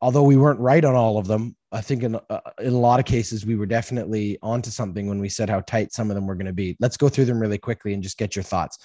although 0.00 0.22
we 0.22 0.36
weren't 0.36 0.60
right 0.60 0.84
on 0.84 0.94
all 0.94 1.18
of 1.18 1.26
them, 1.26 1.56
I 1.70 1.82
think 1.82 2.02
in 2.02 2.14
uh, 2.14 2.40
in 2.60 2.72
a 2.72 2.78
lot 2.78 2.98
of 2.98 3.06
cases 3.06 3.44
we 3.44 3.54
were 3.54 3.66
definitely 3.66 4.38
onto 4.42 4.70
something 4.70 5.06
when 5.06 5.18
we 5.18 5.28
said 5.28 5.50
how 5.50 5.60
tight 5.60 5.92
some 5.92 6.10
of 6.10 6.14
them 6.14 6.26
were 6.26 6.34
going 6.34 6.46
to 6.46 6.52
be. 6.52 6.76
Let's 6.80 6.96
go 6.96 7.08
through 7.08 7.26
them 7.26 7.38
really 7.38 7.58
quickly 7.58 7.92
and 7.92 8.02
just 8.02 8.16
get 8.16 8.34
your 8.34 8.42
thoughts. 8.42 8.78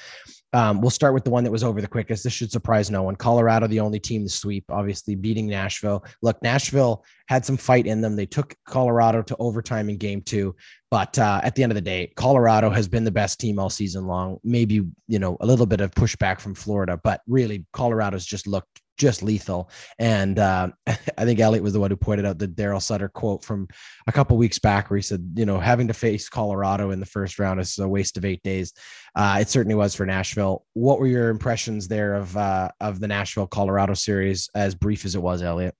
Um, 0.51 0.81
we'll 0.81 0.91
start 0.91 1.13
with 1.13 1.23
the 1.23 1.31
one 1.31 1.43
that 1.45 1.51
was 1.51 1.63
over 1.63 1.81
the 1.81 1.87
quickest. 1.87 2.23
This 2.23 2.33
should 2.33 2.51
surprise 2.51 2.91
no 2.91 3.01
one. 3.03 3.15
Colorado, 3.15 3.67
the 3.67 3.79
only 3.79 3.99
team 3.99 4.23
to 4.23 4.29
sweep, 4.29 4.65
obviously 4.69 5.15
beating 5.15 5.47
Nashville. 5.47 6.05
Look, 6.21 6.41
Nashville 6.43 7.03
had 7.27 7.43
some 7.45 7.57
fight 7.57 7.87
in 7.87 8.01
them. 8.01 8.15
They 8.15 8.27
took 8.27 8.53
Colorado 8.67 9.21
to 9.23 9.35
overtime 9.37 9.89
in 9.89 9.97
game 9.97 10.21
two, 10.21 10.55
but 10.91 11.17
uh, 11.17 11.41
at 11.43 11.55
the 11.55 11.63
end 11.63 11.71
of 11.71 11.75
the 11.75 11.81
day, 11.81 12.11
Colorado 12.15 12.69
has 12.69 12.87
been 12.87 13.03
the 13.03 13.11
best 13.11 13.39
team 13.39 13.57
all 13.57 13.69
season 13.69 14.05
long. 14.05 14.37
Maybe 14.43 14.85
you 15.07 15.19
know 15.19 15.37
a 15.39 15.45
little 15.45 15.65
bit 15.65 15.81
of 15.81 15.91
pushback 15.91 16.39
from 16.39 16.53
Florida, 16.53 16.99
but 17.03 17.21
really 17.27 17.65
Colorado's 17.73 18.25
just 18.25 18.45
looked 18.45 18.82
just 18.97 19.23
lethal. 19.23 19.69
And 19.99 20.39
uh, 20.39 20.69
I 20.87 21.25
think 21.25 21.39
Elliot 21.39 21.63
was 21.63 21.73
the 21.73 21.79
one 21.79 21.91
who 21.91 21.97
pointed 21.97 22.25
out 22.25 22.39
the 22.39 22.47
Daryl 22.47 22.81
Sutter 22.81 23.09
quote 23.09 23.43
from 23.43 23.67
a 24.07 24.11
couple 24.11 24.37
weeks 24.37 24.59
back, 24.59 24.89
where 24.89 24.97
he 24.97 25.03
said, 25.03 25.33
you 25.35 25.45
know, 25.45 25.59
having 25.59 25.87
to 25.87 25.93
face 25.93 26.29
Colorado 26.29 26.91
in 26.91 26.99
the 26.99 27.05
first 27.05 27.39
round 27.39 27.59
is 27.59 27.77
a 27.79 27.87
waste 27.87 28.17
of 28.17 28.25
eight 28.25 28.43
days. 28.43 28.73
Uh, 29.15 29.37
it 29.41 29.49
certainly 29.49 29.75
was 29.75 29.95
for 29.95 30.05
Nashville. 30.05 30.65
What 30.73 30.99
were 30.99 31.07
your 31.07 31.29
impressions 31.29 31.87
there 31.87 32.13
of 32.13 32.35
uh, 32.37 32.69
of 32.79 32.99
the 32.99 33.07
Nashville 33.07 33.47
Colorado 33.47 33.93
series, 33.93 34.49
as 34.55 34.75
brief 34.75 35.05
as 35.05 35.15
it 35.15 35.21
was, 35.21 35.41
Elliot? 35.41 35.75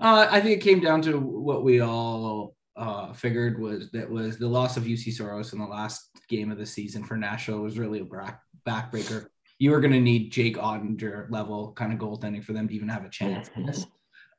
Uh, 0.00 0.28
I 0.30 0.40
think 0.40 0.58
it 0.58 0.64
came 0.64 0.80
down 0.80 1.02
to 1.02 1.18
what 1.18 1.64
we 1.64 1.80
all 1.80 2.54
uh, 2.76 3.12
figured 3.12 3.60
was 3.60 3.90
that 3.90 4.08
was 4.08 4.38
the 4.38 4.46
loss 4.46 4.76
of 4.76 4.84
Juuse 4.84 5.12
Saros 5.12 5.52
in 5.52 5.58
the 5.58 5.66
last 5.66 6.08
game 6.28 6.52
of 6.52 6.58
the 6.58 6.66
season 6.66 7.02
for 7.02 7.16
Nashville 7.16 7.60
was 7.60 7.78
really 7.78 8.00
a 8.00 8.04
back, 8.04 8.40
backbreaker 8.66 9.26
you 9.58 9.74
are 9.74 9.80
going 9.80 9.92
to 9.92 10.00
need 10.00 10.30
Jake 10.30 10.56
Oettinger 10.56 11.30
level 11.30 11.72
kind 11.72 11.92
of 11.92 11.98
goaltending 11.98 12.44
for 12.44 12.52
them 12.52 12.68
to 12.68 12.74
even 12.74 12.88
have 12.88 13.04
a 13.04 13.08
chance. 13.08 13.50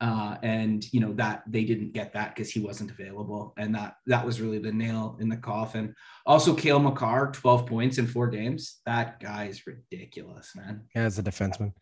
Uh, 0.01 0.37
and 0.43 0.85
you 0.93 1.01
know 1.01 1.11
that 1.11 1.43
they 1.45 1.65
didn't 1.65 1.91
get 1.91 2.13
that 2.13 2.33
because 2.33 2.49
he 2.49 2.61
wasn't 2.61 2.89
available, 2.89 3.53
and 3.57 3.75
that 3.75 3.95
that 4.05 4.25
was 4.25 4.39
really 4.39 4.57
the 4.57 4.71
nail 4.71 5.17
in 5.19 5.27
the 5.27 5.35
coffin. 5.35 5.93
Also, 6.25 6.53
Cale 6.53 6.79
Makar, 6.79 7.31
twelve 7.33 7.65
points 7.65 7.97
in 7.97 8.07
four 8.07 8.29
games. 8.29 8.77
That 8.85 9.19
guy 9.19 9.47
is 9.47 9.67
ridiculous, 9.67 10.53
man. 10.55 10.83
Yeah, 10.95 11.01
as 11.01 11.19
a 11.19 11.23
defenseman, 11.23 11.73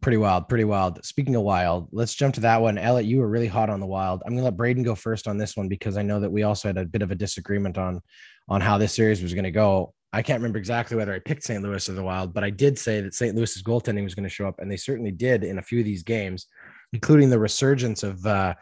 pretty 0.00 0.16
wild, 0.16 0.48
pretty 0.48 0.62
wild. 0.62 1.04
Speaking 1.04 1.34
of 1.34 1.42
wild, 1.42 1.88
let's 1.90 2.14
jump 2.14 2.34
to 2.34 2.40
that 2.42 2.62
one. 2.62 2.78
Elliot, 2.78 3.10
you 3.10 3.18
were 3.18 3.28
really 3.28 3.48
hot 3.48 3.68
on 3.68 3.80
the 3.80 3.86
wild. 3.86 4.22
I'm 4.24 4.34
gonna 4.34 4.44
let 4.44 4.56
Braden 4.56 4.84
go 4.84 4.94
first 4.94 5.26
on 5.26 5.36
this 5.36 5.56
one 5.56 5.66
because 5.66 5.96
I 5.96 6.02
know 6.02 6.20
that 6.20 6.30
we 6.30 6.44
also 6.44 6.68
had 6.68 6.78
a 6.78 6.84
bit 6.84 7.02
of 7.02 7.10
a 7.10 7.16
disagreement 7.16 7.78
on 7.78 8.00
on 8.48 8.60
how 8.60 8.78
this 8.78 8.94
series 8.94 9.22
was 9.22 9.34
going 9.34 9.44
to 9.44 9.50
go. 9.50 9.92
I 10.16 10.22
can't 10.22 10.38
remember 10.38 10.58
exactly 10.58 10.96
whether 10.96 11.12
I 11.12 11.18
picked 11.18 11.44
St. 11.44 11.62
Louis 11.62 11.86
or 11.90 11.92
the 11.92 12.02
Wild, 12.02 12.32
but 12.32 12.42
I 12.42 12.48
did 12.48 12.78
say 12.78 13.02
that 13.02 13.12
St. 13.12 13.36
Louis's 13.36 13.62
goaltending 13.62 14.02
was 14.02 14.14
going 14.14 14.24
to 14.24 14.30
show 14.30 14.48
up, 14.48 14.60
and 14.60 14.70
they 14.70 14.78
certainly 14.78 15.10
did 15.10 15.44
in 15.44 15.58
a 15.58 15.62
few 15.62 15.80
of 15.80 15.84
these 15.84 16.02
games, 16.02 16.46
including 16.94 17.28
the 17.28 17.38
resurgence 17.38 18.02
of 18.02 18.24
uh, 18.24 18.54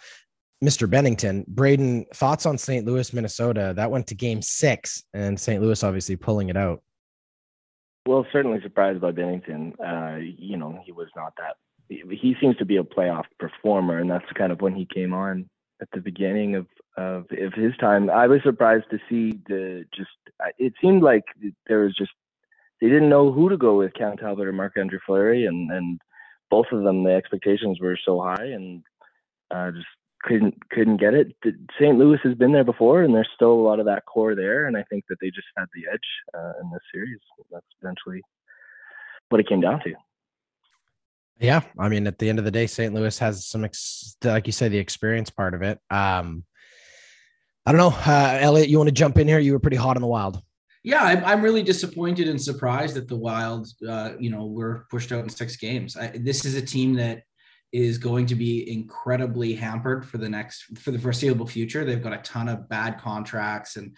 Mr. 0.65 0.91
Binnington. 0.91 1.47
Braden, 1.47 2.07
thoughts 2.13 2.45
on 2.45 2.59
St. 2.59 2.85
Louis, 2.85 3.13
Minnesota? 3.13 3.73
That 3.77 3.89
went 3.89 4.09
to 4.09 4.17
game 4.17 4.43
six, 4.43 5.05
and 5.15 5.39
St. 5.39 5.63
Louis 5.63 5.81
obviously 5.85 6.17
pulling 6.17 6.49
it 6.49 6.57
out. 6.57 6.83
Well, 8.05 8.27
certainly 8.33 8.61
surprised 8.61 9.01
by 9.01 9.13
Binnington. 9.13 9.75
Uh, 9.79 10.17
you 10.17 10.57
know, 10.57 10.83
he 10.85 10.91
was 10.91 11.09
not 11.15 11.35
that. 11.39 11.55
He 11.89 12.35
seems 12.41 12.57
to 12.57 12.65
be 12.65 12.79
a 12.79 12.83
playoff 12.83 13.27
performer, 13.39 13.99
and 13.99 14.11
that's 14.11 14.27
kind 14.35 14.51
of 14.51 14.61
when 14.61 14.75
he 14.75 14.89
came 14.93 15.15
on 15.15 15.49
at 15.81 15.87
the 15.93 16.01
beginning 16.01 16.57
of 16.57 16.67
of, 16.97 17.27
of 17.31 17.53
his 17.55 17.77
time. 17.79 18.11
I 18.11 18.27
was 18.27 18.43
surprised 18.43 18.87
to 18.91 18.99
see 19.09 19.39
the 19.47 19.85
just. 19.95 20.11
It 20.59 20.75
seemed 20.81 21.03
like 21.03 21.25
there 21.67 21.81
was 21.81 21.95
just 21.97 22.13
they 22.81 22.89
didn't 22.89 23.09
know 23.09 23.33
who 23.33 23.49
to 23.49 23.57
go 23.57 23.79
with, 23.79 23.95
Cam 23.95 24.17
Talbot 24.17 24.47
or 24.47 24.53
Marc 24.53 24.75
Andre 24.79 24.99
Fleury, 25.05 25.47
and 25.47 25.71
and 25.71 26.01
both 26.51 26.67
of 26.73 26.85
them 26.85 27.05
the 27.05 27.13
expectations 27.13 27.81
were 27.81 27.99
so 28.05 28.21
high 28.21 28.45
and 28.45 28.83
uh, 29.51 29.71
just 29.71 29.87
couldn't 30.23 30.55
couldn't 30.71 30.99
get 30.99 31.15
it. 31.15 31.35
St. 31.79 31.99
Louis 31.99 32.19
has 32.25 32.35
been 32.35 32.53
there 32.53 32.65
before, 32.65 33.03
and 33.03 33.15
there's 33.15 33.29
still 33.35 33.53
a 33.53 33.67
lot 33.67 33.81
of 33.81 33.87
that 33.87 34.07
core 34.07 34.35
there, 34.35 34.67
and 34.67 34.77
I 34.77 34.83
think 34.85 35.05
that 35.09 35.17
they 35.21 35.31
just 35.31 35.47
had 35.57 35.67
the 35.75 35.91
edge 35.93 36.01
uh, 36.35 36.53
in 36.63 36.71
this 36.71 36.83
series. 36.93 37.19
That's 37.51 37.67
eventually 37.83 38.23
what 39.29 39.41
it 39.41 39.49
came 39.49 39.61
down 39.61 39.81
to. 39.85 39.95
Yeah, 41.41 41.63
I 41.79 41.89
mean, 41.89 42.07
at 42.07 42.19
the 42.19 42.29
end 42.29 42.39
of 42.39 42.45
the 42.45 42.51
day, 42.51 42.67
St. 42.67 42.95
Louis 42.95 43.19
has 43.19 43.45
some, 43.45 43.65
ex- 43.65 44.17
like 44.23 44.47
you 44.47 44.53
say, 44.53 44.69
the 44.69 44.79
experience 44.79 45.31
part 45.31 45.55
of 45.55 45.63
it. 45.63 45.81
Um, 45.91 46.45
I 47.67 47.73
don't 47.73 47.79
know, 47.79 48.13
uh, 48.13 48.39
Elliot. 48.41 48.69
You 48.69 48.79
want 48.79 48.89
to 48.89 48.95
jump 48.95 49.19
in 49.19 49.27
here? 49.27 49.39
You 49.39 49.53
were 49.53 49.59
pretty 49.59 49.77
hot 49.77 49.97
in 49.97 50.03
the 50.03 50.09
Wild. 50.09 50.43
Yeah, 50.83 51.03
I'm, 51.03 51.25
I'm 51.25 51.43
really 51.43 51.63
disappointed 51.63 52.29
and 52.29 52.41
surprised 52.41 52.95
that 52.97 53.09
the 53.09 53.17
Wild, 53.17 53.69
uh, 53.89 54.13
you 54.19 54.31
know, 54.31 54.47
were 54.47 54.87
pushed 54.91 55.13
out 55.13 55.25
in 55.25 55.31
six 55.31 55.57
games. 55.57 55.97
I, 55.97 56.09
this 56.09 56.45
is 56.45 56.57
a 56.57 56.63
team 56.63 56.95
that 56.95 57.23
is 57.73 57.97
going 57.97 58.27
to 58.27 58.35
be 58.35 58.71
incredibly 58.71 59.55
hampered 59.55 60.07
for 60.07 60.19
the 60.19 60.29
next 60.29 60.79
for 60.79 60.91
the 60.91 60.99
foreseeable 60.99 61.47
future. 61.47 61.85
They've 61.85 62.03
got 62.03 62.13
a 62.13 62.19
ton 62.19 62.49
of 62.49 62.69
bad 62.69 63.01
contracts 63.01 63.77
and 63.77 63.97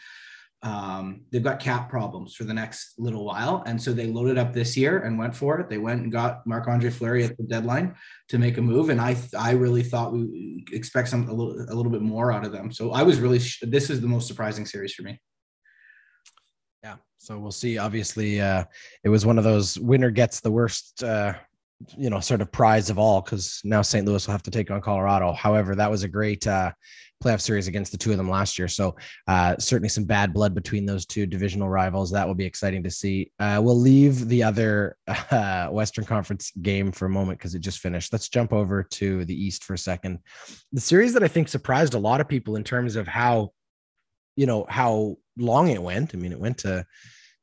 um, 0.67 1.21
they've 1.31 1.45
got 1.45 1.61
cap 1.61 1.89
problems 1.89 2.35
for 2.35 2.43
the 2.43 2.53
next 2.53 2.99
little 2.99 3.25
while. 3.25 3.63
And 3.67 3.81
so 3.81 3.93
they 3.93 4.09
loaded 4.09 4.37
up 4.37 4.53
this 4.53 4.77
year 4.77 4.99
and 4.99 5.17
went 5.17 5.37
for 5.37 5.61
it. 5.61 5.69
They 5.69 5.79
went 5.79 6.03
and 6.03 6.11
got 6.11 6.45
Marc 6.45 6.67
Andre 6.67 6.91
Fleury 6.91 7.23
at 7.23 7.37
the 7.37 7.45
deadline 7.45 7.95
to 8.31 8.39
make 8.39 8.59
a 8.59 8.61
move. 8.61 8.89
And 8.89 9.01
I, 9.01 9.17
I 9.39 9.53
really 9.53 9.85
thought 9.85 10.13
we 10.13 10.67
expect 10.73 11.09
some, 11.09 11.29
a 11.29 11.33
little, 11.33 11.55
a 11.69 11.75
little 11.75 11.93
bit 11.93 12.03
more 12.03 12.33
out 12.33 12.45
of 12.45 12.51
them. 12.51 12.73
So 12.73 12.91
I 12.91 13.05
was 13.05 13.21
really, 13.21 13.39
this 13.63 13.91
is 13.91 14.01
the 14.01 14.09
most 14.09 14.27
surprising 14.27 14.67
series 14.67 14.93
for 14.93 15.03
me. 15.03 15.21
Yeah. 16.83 16.97
So 17.19 17.39
we'll 17.39 17.53
see. 17.53 17.79
Obviously, 17.79 18.41
uh, 18.41 18.65
it 19.05 19.09
was 19.09 19.25
one 19.25 19.39
of 19.39 19.45
those 19.45 19.79
winner 19.79 20.11
gets 20.11 20.41
the 20.41 20.51
worst, 20.51 21.05
uh, 21.05 21.35
you 21.97 22.11
know, 22.11 22.21
sort 22.21 22.41
of 22.41 22.51
prize 22.53 22.91
of 22.91 22.99
all 22.99 23.21
because 23.21 23.61
now 23.65 23.83
St. 23.83 24.07
Louis 24.07 24.27
will 24.27 24.33
have 24.33 24.43
to 24.45 24.51
take 24.51 24.71
on 24.71 24.81
Colorado. 24.81 25.33
However, 25.33 25.75
that 25.75 25.91
was 25.91 26.03
a 26.03 26.09
great, 26.09 26.47
uh, 26.47 26.73
playoff 27.23 27.41
series 27.41 27.67
against 27.67 27.93
the 27.93 27.99
two 27.99 28.11
of 28.11 28.17
them 28.17 28.29
last 28.29 28.59
year. 28.59 28.69
So 28.69 28.97
uh, 29.27 29.57
certainly 29.59 29.89
some 29.89 30.05
bad 30.05 30.33
blood 30.33 30.55
between 30.55 30.85
those 30.85 31.07
two 31.07 31.27
divisional 31.27 31.69
rivals. 31.69 32.11
That 32.11 32.27
will 32.27 32.35
be 32.35 32.45
exciting 32.45 32.83
to 32.83 32.91
see. 32.91 33.33
Uh, 33.39 33.61
we'll 33.63 33.79
leave 33.79 34.29
the 34.29 34.43
other 34.43 34.97
uh, 35.31 35.69
Western 35.69 36.05
Conference 36.05 36.53
game 36.63 36.93
for 36.93 37.07
a 37.07 37.11
moment 37.11 37.39
because 37.39 37.55
it 37.55 37.61
just 37.61 37.81
finished. 37.81 38.13
Let's 38.13 38.29
jump 38.29 38.53
over 38.53 38.83
to 38.83 39.25
the 39.25 39.35
East 39.35 39.65
for 39.65 39.75
a 39.75 39.79
second. 39.79 40.19
The 40.73 40.81
series 40.81 41.15
that 41.15 41.23
I 41.23 41.29
think 41.29 41.49
surprised 41.49 41.95
a 41.95 41.99
lot 41.99 42.21
of 42.21 42.29
people 42.29 42.57
in 42.57 42.65
terms 42.65 42.97
of 42.97 43.09
how, 43.09 43.53
you 44.37 44.47
know, 44.47 44.67
how 44.69 45.17
long 45.39 45.69
it 45.69 45.83
went. 45.83 46.15
I 46.15 46.19
mean, 46.19 46.33
it 46.33 46.41
went 46.41 46.59
to 46.59 46.85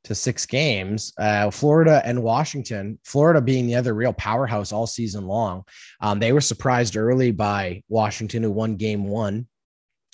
to 0.04 0.16
six 0.16 0.46
games. 0.46 1.14
Uh, 1.18 1.50
Florida 1.50 2.02
and 2.06 2.22
Washington, 2.22 3.00
Florida 3.04 3.42
being 3.42 3.68
the 3.68 3.76
other 3.76 3.94
real 3.94 4.14
powerhouse 4.14 4.72
all 4.72 4.88
season 4.88 5.26
long. 5.26 5.64
Um, 6.02 6.20
they 6.20 6.34
were 6.34 6.42
surprised 6.42 6.98
early 6.98 7.32
by 7.32 7.84
Washington, 7.88 8.44
who 8.44 8.52
won 8.52 8.76
game 8.76 9.06
one 9.06 9.48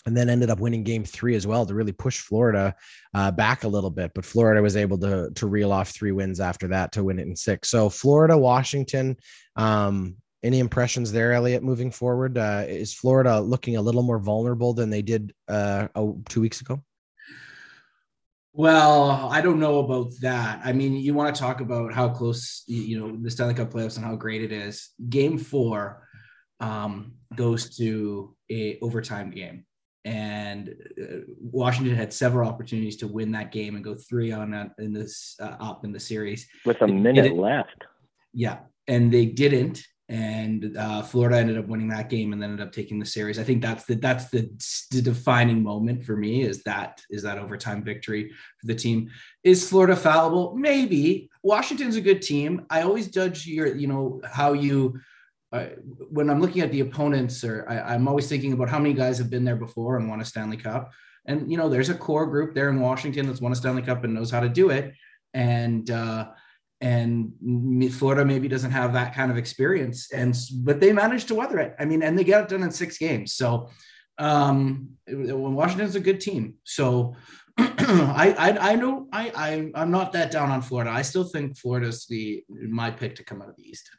and 0.06 0.16
then 0.16 0.30
ended 0.30 0.50
up 0.50 0.60
winning 0.60 0.84
game 0.84 1.04
three 1.04 1.36
as 1.36 1.46
well 1.46 1.66
to 1.66 1.74
really 1.74 1.92
push 1.92 2.20
Florida 2.20 2.74
uh, 3.14 3.32
back 3.32 3.64
a 3.64 3.68
little 3.68 3.90
bit. 3.90 4.12
But 4.16 4.26
Florida 4.26 4.62
was 4.62 4.76
able 4.76 4.98
to 5.00 5.30
to 5.36 5.48
reel 5.48 5.72
off 5.72 5.90
three 5.90 6.12
wins 6.12 6.40
after 6.40 6.68
that 6.70 6.92
to 6.94 7.04
win 7.04 7.20
it 7.20 7.28
in 7.28 7.36
six. 7.36 7.70
So 7.70 7.90
Florida, 7.90 8.38
Washington. 8.38 9.18
Um, 9.56 10.16
any 10.42 10.60
impressions 10.60 11.12
there, 11.12 11.34
Elliot, 11.34 11.64
moving 11.64 11.92
forward? 11.92 12.38
Uh, 12.38 12.64
is 12.66 12.94
Florida 12.94 13.42
looking 13.42 13.76
a 13.76 13.82
little 13.82 14.04
more 14.04 14.20
vulnerable 14.20 14.74
than 14.74 14.90
they 14.90 15.02
did 15.02 15.34
uh, 15.50 15.88
two 16.30 16.40
weeks 16.40 16.62
ago? 16.62 16.82
Well, 18.54 19.30
I 19.32 19.42
don't 19.42 19.60
know 19.60 19.80
about 19.80 20.12
that. 20.22 20.62
I 20.64 20.74
mean, 20.74 20.94
you 20.94 21.14
want 21.14 21.34
to 21.34 21.40
talk 21.40 21.62
about 21.62 21.94
how 21.94 22.10
close, 22.10 22.64
you 22.68 23.00
know, 23.00 23.16
the 23.22 23.30
Stanley 23.30 23.54
Cup 23.54 23.72
playoffs 23.72 23.98
and 23.98 24.06
how 24.06 24.16
great 24.16 24.42
it 24.42 24.52
is. 24.52 24.90
Game 25.08 25.38
four 25.38 26.08
um, 26.60 27.14
goes 27.36 27.78
to 27.78 28.36
a 28.52 28.80
overtime 28.82 29.30
game 29.30 29.66
and 30.06 30.76
uh, 31.02 31.18
Washington 31.40 31.96
had 31.96 32.14
several 32.14 32.50
opportunities 32.50 32.98
to 32.98 33.08
win 33.08 33.32
that 33.34 33.52
game 33.52 33.76
and 33.76 33.84
go 33.84 33.96
three 33.96 34.32
on 34.32 34.54
uh, 34.54 34.70
in 34.80 34.94
this 34.94 35.36
uh, 35.42 35.56
up 35.60 35.84
in 35.84 35.92
the 35.92 36.00
series 36.00 36.48
with 36.66 36.82
a 36.82 36.88
minute 36.88 37.36
left. 37.36 37.84
Yeah, 38.34 38.60
and 38.88 39.12
they 39.12 39.26
didn't, 39.26 39.84
and 40.10 40.76
uh, 40.76 41.04
Florida 41.04 41.38
ended 41.38 41.60
up 41.60 41.68
winning 41.68 41.90
that 41.90 42.10
game 42.10 42.34
and 42.34 42.42
then 42.42 42.50
ended 42.50 42.66
up 42.66 42.74
taking 42.74 42.98
the 42.98 43.06
series. 43.06 43.38
I 43.38 43.44
think 43.44 43.62
that's 43.62 43.86
the 43.86 43.94
that's 43.94 44.30
the, 44.30 44.50
the 44.90 45.04
defining 45.04 45.62
moment 45.62 46.04
for 46.04 46.18
me 46.18 46.42
is 46.42 46.64
that 46.64 47.02
is 47.12 47.22
that 47.24 47.38
overtime 47.38 47.84
victory 47.84 48.32
for 48.60 48.66
the 48.66 48.74
team. 48.74 49.12
Is 49.44 49.70
Florida 49.70 49.96
fallible? 49.96 50.56
Maybe. 50.56 51.30
Washington's 51.44 51.96
a 51.96 52.02
good 52.02 52.24
team. 52.24 52.66
I 52.72 52.82
always 52.82 53.10
judge 53.10 53.46
your 53.46 53.68
you 53.76 53.86
know 53.86 54.20
how 54.26 54.54
you 54.54 55.00
I, 55.52 55.74
when 56.10 56.30
I'm 56.30 56.42
looking 56.42 56.64
at 56.64 56.72
the 56.72 56.82
opponents, 56.82 57.44
or 57.44 57.68
I, 57.70 57.94
am 57.94 58.08
always 58.08 58.28
thinking 58.28 58.54
about 58.54 58.70
how 58.70 58.80
many 58.80 58.94
guys 58.94 59.20
have 59.20 59.30
been 59.30 59.46
there 59.46 59.56
before 59.56 59.98
and 59.98 60.10
won 60.10 60.22
a 60.22 60.26
Stanley 60.26 60.58
Cup. 60.58 60.92
And 61.26 61.52
you 61.52 61.58
know, 61.58 61.70
there's 61.70 61.90
a 61.90 61.96
core 61.96 62.26
group 62.26 62.56
there 62.56 62.70
in 62.70 62.80
Washington 62.80 63.28
that's 63.28 63.42
won 63.42 63.52
a 63.52 63.56
Stanley 63.56 63.84
Cup 63.84 64.04
and 64.04 64.14
knows 64.16 64.32
how 64.32 64.40
to 64.40 64.50
do 64.50 64.72
it. 64.72 64.94
And 65.36 65.90
uh, 65.92 66.30
and 66.82 67.34
Florida 67.92 68.24
maybe 68.24 68.48
doesn't 68.48 68.72
have 68.72 68.94
that 68.94 69.14
kind 69.14 69.32
of 69.32 69.38
experience. 69.38 70.12
And 70.14 70.38
but 70.62 70.80
they 70.80 70.94
managed 70.94 71.28
to 71.30 71.36
weather 71.36 71.60
it. 71.60 71.76
I 71.80 71.86
mean, 71.86 72.02
and 72.04 72.18
they 72.18 72.24
get 72.24 72.44
it 72.44 72.50
done 72.50 72.64
in 72.64 72.72
six 72.72 72.98
games. 72.98 73.34
So 73.34 73.70
um, 74.18 74.90
Washington's 75.08 75.96
a 75.96 76.00
good 76.00 76.22
team. 76.22 76.56
So 76.64 77.16
I, 77.58 78.36
I 78.38 78.72
I 78.72 78.76
know 78.76 79.08
I, 79.12 79.32
I 79.36 79.72
I'm 79.76 79.92
not 79.92 80.14
that 80.14 80.32
down 80.32 80.52
on 80.52 80.62
Florida. 80.62 80.92
I 80.92 81.02
still 81.02 81.26
think 81.26 81.58
Florida's 81.58 82.06
the 82.06 82.44
my 82.50 82.92
pick 82.92 83.16
to 83.16 83.24
come 83.24 83.42
out 83.42 83.50
of 83.50 83.56
the 83.58 83.68
East. 83.68 83.90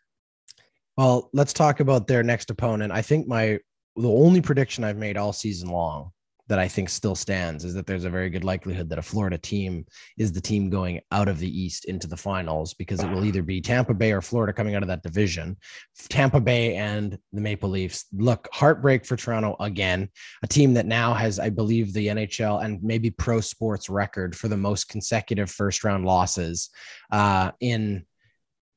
Well, 0.96 1.30
let's 1.32 1.52
talk 1.52 1.80
about 1.80 2.06
their 2.06 2.22
next 2.22 2.50
opponent. 2.50 2.92
I 2.92 3.02
think 3.02 3.26
my 3.26 3.58
the 3.96 4.08
only 4.08 4.40
prediction 4.40 4.84
I've 4.84 4.96
made 4.96 5.18
all 5.18 5.32
season 5.32 5.68
long 5.68 6.12
that 6.50 6.58
I 6.58 6.66
think 6.66 6.88
still 6.88 7.14
stands 7.14 7.64
is 7.64 7.74
that 7.74 7.86
there's 7.86 8.04
a 8.04 8.10
very 8.10 8.28
good 8.28 8.42
likelihood 8.42 8.88
that 8.88 8.98
a 8.98 9.02
Florida 9.02 9.38
team 9.38 9.86
is 10.18 10.32
the 10.32 10.40
team 10.40 10.68
going 10.68 11.00
out 11.12 11.28
of 11.28 11.38
the 11.38 11.48
East 11.48 11.84
into 11.84 12.08
the 12.08 12.16
finals 12.16 12.74
because 12.74 13.00
it 13.00 13.08
will 13.08 13.24
either 13.24 13.40
be 13.42 13.60
Tampa 13.60 13.94
Bay 13.94 14.10
or 14.10 14.20
Florida 14.20 14.52
coming 14.52 14.74
out 14.74 14.82
of 14.82 14.88
that 14.88 15.04
division. 15.04 15.56
Tampa 16.08 16.40
Bay 16.40 16.74
and 16.74 17.16
the 17.32 17.40
Maple 17.40 17.70
Leafs. 17.70 18.06
Look, 18.12 18.48
heartbreak 18.52 19.06
for 19.06 19.14
Toronto 19.14 19.54
again, 19.60 20.08
a 20.42 20.48
team 20.48 20.74
that 20.74 20.86
now 20.86 21.14
has, 21.14 21.38
I 21.38 21.50
believe, 21.50 21.92
the 21.92 22.08
NHL 22.08 22.64
and 22.64 22.82
maybe 22.82 23.10
pro 23.10 23.40
sports 23.40 23.88
record 23.88 24.34
for 24.36 24.48
the 24.48 24.56
most 24.56 24.88
consecutive 24.88 25.52
first 25.52 25.84
round 25.84 26.04
losses 26.04 26.70
uh, 27.12 27.52
in 27.60 28.04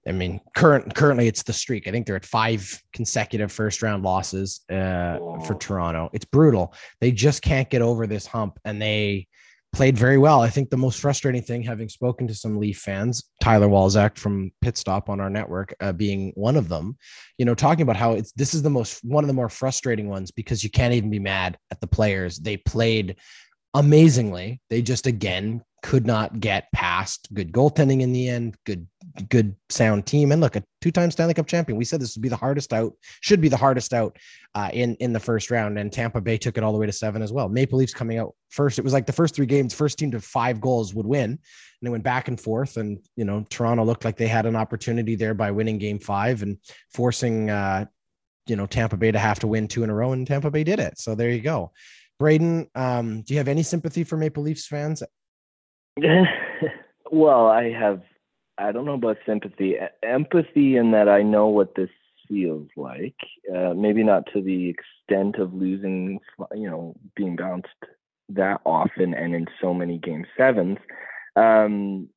I 0.07 0.11
mean, 0.11 0.41
current 0.55 0.93
currently 0.95 1.27
it's 1.27 1.43
the 1.43 1.53
streak. 1.53 1.87
I 1.87 1.91
think 1.91 2.05
they're 2.05 2.15
at 2.15 2.25
five 2.25 2.81
consecutive 2.93 3.51
first 3.51 3.81
round 3.81 4.03
losses 4.03 4.61
uh, 4.69 5.17
for 5.45 5.55
Toronto. 5.59 6.09
It's 6.13 6.25
brutal. 6.25 6.73
They 6.99 7.11
just 7.11 7.41
can't 7.41 7.69
get 7.69 7.81
over 7.81 8.05
this 8.05 8.25
hump, 8.25 8.59
and 8.65 8.81
they 8.81 9.27
played 9.73 9.97
very 9.97 10.17
well. 10.17 10.41
I 10.41 10.49
think 10.49 10.69
the 10.69 10.77
most 10.77 10.99
frustrating 10.99 11.41
thing, 11.41 11.63
having 11.63 11.89
spoken 11.89 12.27
to 12.27 12.35
some 12.35 12.59
Leaf 12.59 12.77
fans, 12.79 13.23
Tyler 13.41 13.67
Walzak 13.67 14.17
from 14.17 14.51
Pit 14.61 14.77
Stop 14.77 15.09
on 15.09 15.19
our 15.19 15.29
network, 15.29 15.73
uh, 15.79 15.91
being 15.91 16.31
one 16.35 16.55
of 16.55 16.69
them, 16.69 16.95
you 17.37 17.45
know, 17.45 17.55
talking 17.55 17.81
about 17.81 17.95
how 17.95 18.13
it's 18.13 18.31
this 18.33 18.53
is 18.53 18.61
the 18.61 18.69
most 18.69 19.03
one 19.03 19.23
of 19.23 19.27
the 19.27 19.33
more 19.33 19.49
frustrating 19.49 20.09
ones 20.09 20.31
because 20.31 20.63
you 20.63 20.69
can't 20.69 20.93
even 20.93 21.09
be 21.09 21.19
mad 21.19 21.57
at 21.71 21.81
the 21.81 21.87
players. 21.87 22.37
They 22.37 22.57
played 22.57 23.15
amazingly. 23.73 24.61
They 24.69 24.81
just 24.81 25.07
again 25.07 25.63
could 25.81 26.05
not 26.05 26.39
get 26.39 26.71
past 26.71 27.27
good 27.33 27.51
goaltending 27.51 28.01
in 28.01 28.13
the 28.13 28.29
end, 28.29 28.55
good, 28.65 28.87
good 29.29 29.55
sound 29.69 30.05
team. 30.05 30.31
And 30.31 30.41
look, 30.41 30.55
a 30.55 30.63
two-time 30.81 31.11
Stanley 31.11 31.33
Cup 31.33 31.47
champion. 31.47 31.77
We 31.77 31.85
said 31.85 32.01
this 32.01 32.15
would 32.15 32.21
be 32.21 32.29
the 32.29 32.35
hardest 32.35 32.73
out, 32.73 32.93
should 33.21 33.41
be 33.41 33.49
the 33.49 33.57
hardest 33.57 33.93
out 33.93 34.17
uh, 34.55 34.69
in 34.73 34.95
in 34.95 35.13
the 35.13 35.19
first 35.19 35.51
round. 35.51 35.77
And 35.77 35.91
Tampa 35.91 36.21
Bay 36.21 36.37
took 36.37 36.57
it 36.57 36.63
all 36.63 36.73
the 36.73 36.79
way 36.79 36.85
to 36.85 36.91
seven 36.91 37.21
as 37.21 37.31
well. 37.31 37.49
Maple 37.49 37.79
Leafs 37.79 37.93
coming 37.93 38.17
out 38.17 38.35
first. 38.49 38.79
It 38.79 38.83
was 38.83 38.93
like 38.93 39.05
the 39.05 39.13
first 39.13 39.35
three 39.35 39.45
games, 39.45 39.73
first 39.73 39.99
team 39.99 40.11
to 40.11 40.19
five 40.19 40.59
goals 40.59 40.93
would 40.93 41.07
win. 41.07 41.31
And 41.31 41.39
they 41.81 41.89
went 41.89 42.03
back 42.03 42.27
and 42.27 42.39
forth. 42.39 42.77
And 42.77 42.99
you 43.15 43.25
know, 43.25 43.45
Toronto 43.49 43.83
looked 43.83 44.05
like 44.05 44.17
they 44.17 44.27
had 44.27 44.45
an 44.45 44.55
opportunity 44.55 45.15
there 45.15 45.33
by 45.33 45.51
winning 45.51 45.77
game 45.77 45.99
five 45.99 46.41
and 46.41 46.57
forcing 46.93 47.49
uh, 47.49 47.85
you 48.47 48.55
know, 48.55 48.65
Tampa 48.65 48.97
Bay 48.97 49.11
to 49.11 49.19
have 49.19 49.39
to 49.39 49.47
win 49.47 49.67
two 49.67 49.83
in 49.83 49.89
a 49.89 49.93
row, 49.93 50.11
and 50.11 50.27
Tampa 50.27 50.51
Bay 50.51 50.63
did 50.63 50.79
it. 50.79 50.99
So 50.99 51.15
there 51.15 51.29
you 51.29 51.41
go. 51.41 51.71
Braden, 52.19 52.69
um, 52.75 53.21
do 53.21 53.33
you 53.33 53.37
have 53.37 53.47
any 53.47 53.63
sympathy 53.63 54.03
for 54.03 54.17
Maple 54.17 54.43
Leafs 54.43 54.67
fans? 54.67 55.01
well, 57.11 57.47
I 57.47 57.71
have, 57.71 58.01
I 58.57 58.71
don't 58.71 58.85
know 58.85 58.93
about 58.93 59.17
sympathy, 59.25 59.75
empathy 60.03 60.75
in 60.75 60.91
that 60.91 61.09
I 61.09 61.21
know 61.21 61.47
what 61.47 61.75
this 61.75 61.89
feels 62.27 62.67
like. 62.75 63.15
Uh, 63.53 63.73
maybe 63.73 64.03
not 64.03 64.23
to 64.33 64.41
the 64.41 64.69
extent 64.69 65.37
of 65.37 65.53
losing, 65.53 66.19
you 66.53 66.69
know, 66.69 66.95
being 67.15 67.35
bounced 67.35 67.67
that 68.29 68.61
often 68.65 69.13
and 69.13 69.35
in 69.35 69.47
so 69.61 69.73
many 69.73 69.97
game 69.97 70.25
sevens. 70.37 70.77
Um, 71.35 72.09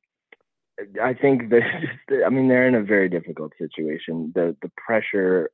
I 1.03 1.15
think 1.15 1.49
that 1.51 1.63
I 2.25 2.31
mean 2.31 2.49
they're 2.49 2.69
in 2.69 2.75
a 2.75 2.83
very 2.83 3.09
difficult 3.09 3.53
situation. 3.59 4.33
The 4.35 4.57
the 4.63 4.71
pressure 4.77 5.51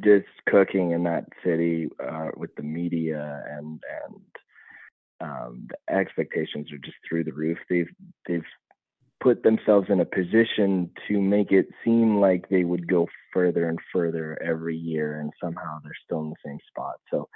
just 0.00 0.26
cooking 0.48 0.92
in 0.92 1.04
that 1.04 1.24
city 1.44 1.88
uh, 2.02 2.28
with 2.36 2.54
the 2.56 2.62
media 2.62 3.42
and 3.50 3.82
and 4.04 4.20
um, 5.20 5.68
the 5.68 5.94
expectations 5.94 6.72
are 6.72 6.78
just 6.78 6.96
through 7.08 7.24
the 7.24 7.32
roof. 7.32 7.58
They've 7.68 7.90
they've 8.26 8.44
put 9.22 9.44
themselves 9.44 9.86
in 9.88 10.00
a 10.00 10.04
position 10.04 10.90
to 11.06 11.20
make 11.20 11.52
it 11.52 11.68
seem 11.84 12.20
like 12.20 12.48
they 12.48 12.64
would 12.64 12.88
go 12.88 13.06
further 13.32 13.68
and 13.68 13.78
further 13.92 14.40
every 14.42 14.76
year, 14.76 15.20
and 15.20 15.32
somehow 15.42 15.78
they're 15.82 15.92
still 16.04 16.20
in 16.22 16.30
the 16.30 16.36
same 16.44 16.58
spot. 16.68 16.96
So 17.10 17.28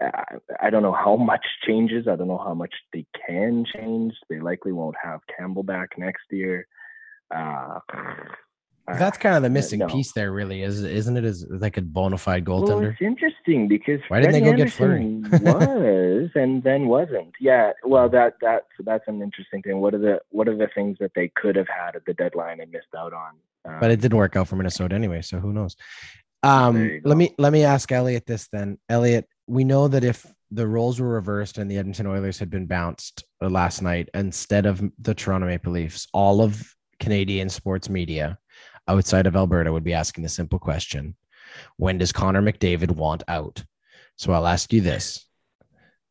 I, 0.00 0.36
I 0.62 0.70
don't 0.70 0.82
know 0.82 0.92
how 0.92 1.16
much 1.16 1.44
changes. 1.66 2.06
I 2.08 2.16
don't 2.16 2.28
know 2.28 2.42
how 2.42 2.54
much 2.54 2.72
they 2.92 3.04
can 3.26 3.64
change. 3.74 4.14
They 4.30 4.40
likely 4.40 4.72
won't 4.72 4.96
have 5.02 5.20
Campbell 5.36 5.64
back 5.64 5.90
next 5.98 6.24
year. 6.30 6.66
Uh, 7.34 7.80
that's 8.96 9.18
kind 9.18 9.36
of 9.36 9.42
the 9.42 9.50
missing 9.50 9.80
no. 9.80 9.86
piece 9.86 10.12
there, 10.12 10.32
really, 10.32 10.62
is 10.62 10.82
isn't 10.82 11.16
it? 11.16 11.24
Is 11.24 11.46
like 11.48 11.76
a 11.76 11.82
bona 11.82 12.18
fide 12.18 12.44
goaltender? 12.44 12.80
Well, 12.80 12.82
it's 12.84 13.00
interesting 13.00 13.68
because 13.68 14.00
why 14.08 14.20
didn't 14.20 14.32
they 14.32 14.40
go 14.40 14.54
get 14.54 14.72
Fleury? 14.72 15.22
was 15.32 16.30
and 16.34 16.62
then 16.62 16.86
wasn't. 16.86 17.34
Yeah, 17.40 17.72
well, 17.84 18.08
that 18.10 18.34
that 18.40 18.66
so 18.76 18.82
that's 18.84 19.04
an 19.06 19.22
interesting 19.22 19.62
thing. 19.62 19.80
What 19.80 19.94
are 19.94 19.98
the 19.98 20.20
what 20.30 20.48
are 20.48 20.56
the 20.56 20.68
things 20.74 20.96
that 21.00 21.12
they 21.14 21.30
could 21.36 21.56
have 21.56 21.68
had 21.68 21.96
at 21.96 22.04
the 22.06 22.14
deadline 22.14 22.60
and 22.60 22.70
missed 22.70 22.94
out 22.96 23.12
on? 23.12 23.34
Um, 23.64 23.80
but 23.80 23.90
it 23.90 24.00
didn't 24.00 24.16
work 24.16 24.36
out 24.36 24.48
for 24.48 24.56
Minnesota 24.56 24.94
anyway, 24.94 25.22
so 25.22 25.38
who 25.38 25.52
knows? 25.52 25.76
Um, 26.42 27.00
let 27.04 27.16
me 27.16 27.34
let 27.38 27.52
me 27.52 27.64
ask 27.64 27.90
Elliot 27.90 28.26
this 28.26 28.48
then. 28.52 28.78
Elliot, 28.88 29.26
we 29.46 29.64
know 29.64 29.88
that 29.88 30.04
if 30.04 30.26
the 30.50 30.66
roles 30.66 31.00
were 31.00 31.08
reversed 31.08 31.58
and 31.58 31.70
the 31.70 31.76
Edmonton 31.76 32.06
Oilers 32.06 32.38
had 32.38 32.50
been 32.50 32.66
bounced 32.66 33.24
uh, 33.42 33.48
last 33.48 33.82
night 33.82 34.08
instead 34.14 34.66
of 34.66 34.82
the 35.00 35.14
Toronto 35.14 35.46
Maple 35.46 35.72
Leafs, 35.72 36.06
all 36.12 36.40
of 36.40 36.74
Canadian 37.00 37.48
sports 37.48 37.88
media 37.88 38.38
outside 38.88 39.26
of 39.26 39.36
Alberta 39.36 39.72
would 39.72 39.84
be 39.84 39.94
asking 39.94 40.22
the 40.22 40.28
simple 40.28 40.58
question: 40.58 41.16
When 41.76 41.98
does 41.98 42.12
Connor 42.12 42.42
McDavid 42.42 42.90
want 42.90 43.22
out? 43.28 43.64
So 44.16 44.32
I'll 44.32 44.46
ask 44.46 44.72
you 44.72 44.80
this: 44.80 45.26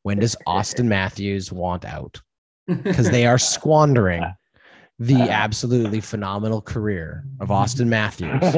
When 0.03 0.19
does 0.19 0.35
Auston 0.47 0.85
Matthews 0.85 1.51
want 1.51 1.85
out? 1.85 2.21
Because 2.67 3.09
they 3.09 3.25
are 3.25 3.37
squandering 3.37 4.25
the 4.99 5.29
absolutely 5.29 6.01
phenomenal 6.01 6.61
career 6.61 7.23
of 7.39 7.49
Auston 7.49 7.87
Matthews, 7.87 8.55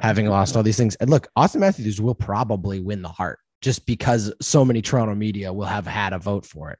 having 0.00 0.26
lost 0.26 0.56
all 0.56 0.62
these 0.62 0.78
things. 0.78 0.94
And 0.96 1.10
look, 1.10 1.28
Auston 1.36 1.60
Matthews 1.60 2.00
will 2.00 2.14
probably 2.14 2.80
win 2.80 3.02
the 3.02 3.08
Hart 3.08 3.38
just 3.60 3.86
because 3.86 4.32
so 4.40 4.64
many 4.64 4.80
Toronto 4.82 5.14
media 5.14 5.52
will 5.52 5.66
have 5.66 5.86
had 5.86 6.12
a 6.12 6.18
vote 6.18 6.46
for 6.46 6.70
it. 6.70 6.78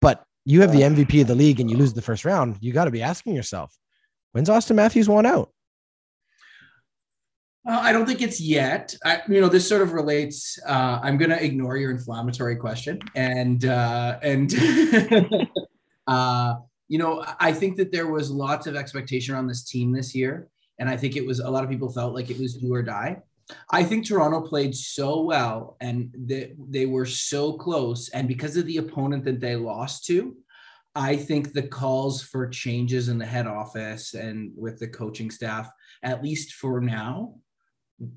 But 0.00 0.24
you 0.44 0.60
have 0.62 0.72
the 0.72 0.82
MVP 0.82 1.20
of 1.20 1.26
the 1.26 1.34
league 1.34 1.60
and 1.60 1.70
you 1.70 1.76
lose 1.76 1.92
the 1.92 2.02
first 2.02 2.24
round, 2.24 2.56
you 2.60 2.72
got 2.72 2.84
to 2.84 2.90
be 2.90 3.02
asking 3.02 3.34
yourself, 3.34 3.74
when's 4.32 4.48
Auston 4.48 4.76
Matthews 4.76 5.08
won 5.08 5.26
out? 5.26 5.50
Uh, 7.66 7.80
I 7.82 7.92
don't 7.92 8.06
think 8.06 8.22
it's 8.22 8.40
yet. 8.40 8.94
I, 9.04 9.22
you 9.28 9.40
know, 9.40 9.48
this 9.48 9.68
sort 9.68 9.82
of 9.82 9.92
relates. 9.92 10.58
Uh, 10.66 11.00
I'm 11.02 11.18
going 11.18 11.30
to 11.30 11.44
ignore 11.44 11.76
your 11.76 11.90
inflammatory 11.90 12.56
question, 12.56 13.00
and 13.14 13.64
uh, 13.64 14.18
and 14.22 14.54
uh, 16.06 16.54
you 16.88 16.98
know, 16.98 17.24
I 17.40 17.52
think 17.52 17.76
that 17.76 17.92
there 17.92 18.06
was 18.06 18.30
lots 18.30 18.66
of 18.66 18.76
expectation 18.76 19.34
on 19.34 19.46
this 19.46 19.64
team 19.64 19.92
this 19.92 20.14
year. 20.14 20.48
And 20.78 20.88
I 20.88 20.96
think 20.96 21.16
it 21.16 21.26
was 21.26 21.40
a 21.40 21.50
lot 21.50 21.64
of 21.64 21.70
people 21.70 21.90
felt 21.90 22.14
like 22.14 22.30
it 22.30 22.38
was 22.38 22.54
do 22.54 22.72
or 22.72 22.82
die. 22.82 23.22
I 23.70 23.84
think 23.84 24.06
Toronto 24.06 24.40
played 24.40 24.74
so 24.74 25.22
well 25.22 25.76
and 25.80 26.12
they, 26.16 26.52
they 26.68 26.86
were 26.86 27.06
so 27.06 27.52
close. 27.52 28.08
And 28.10 28.26
because 28.26 28.56
of 28.56 28.66
the 28.66 28.78
opponent 28.78 29.24
that 29.24 29.40
they 29.40 29.56
lost 29.56 30.04
to, 30.06 30.36
I 30.94 31.16
think 31.16 31.52
the 31.52 31.62
calls 31.62 32.22
for 32.22 32.48
changes 32.48 33.08
in 33.08 33.18
the 33.18 33.26
head 33.26 33.46
office 33.46 34.14
and 34.14 34.52
with 34.56 34.78
the 34.78 34.88
coaching 34.88 35.30
staff, 35.30 35.70
at 36.02 36.22
least 36.22 36.54
for 36.54 36.80
now, 36.80 37.34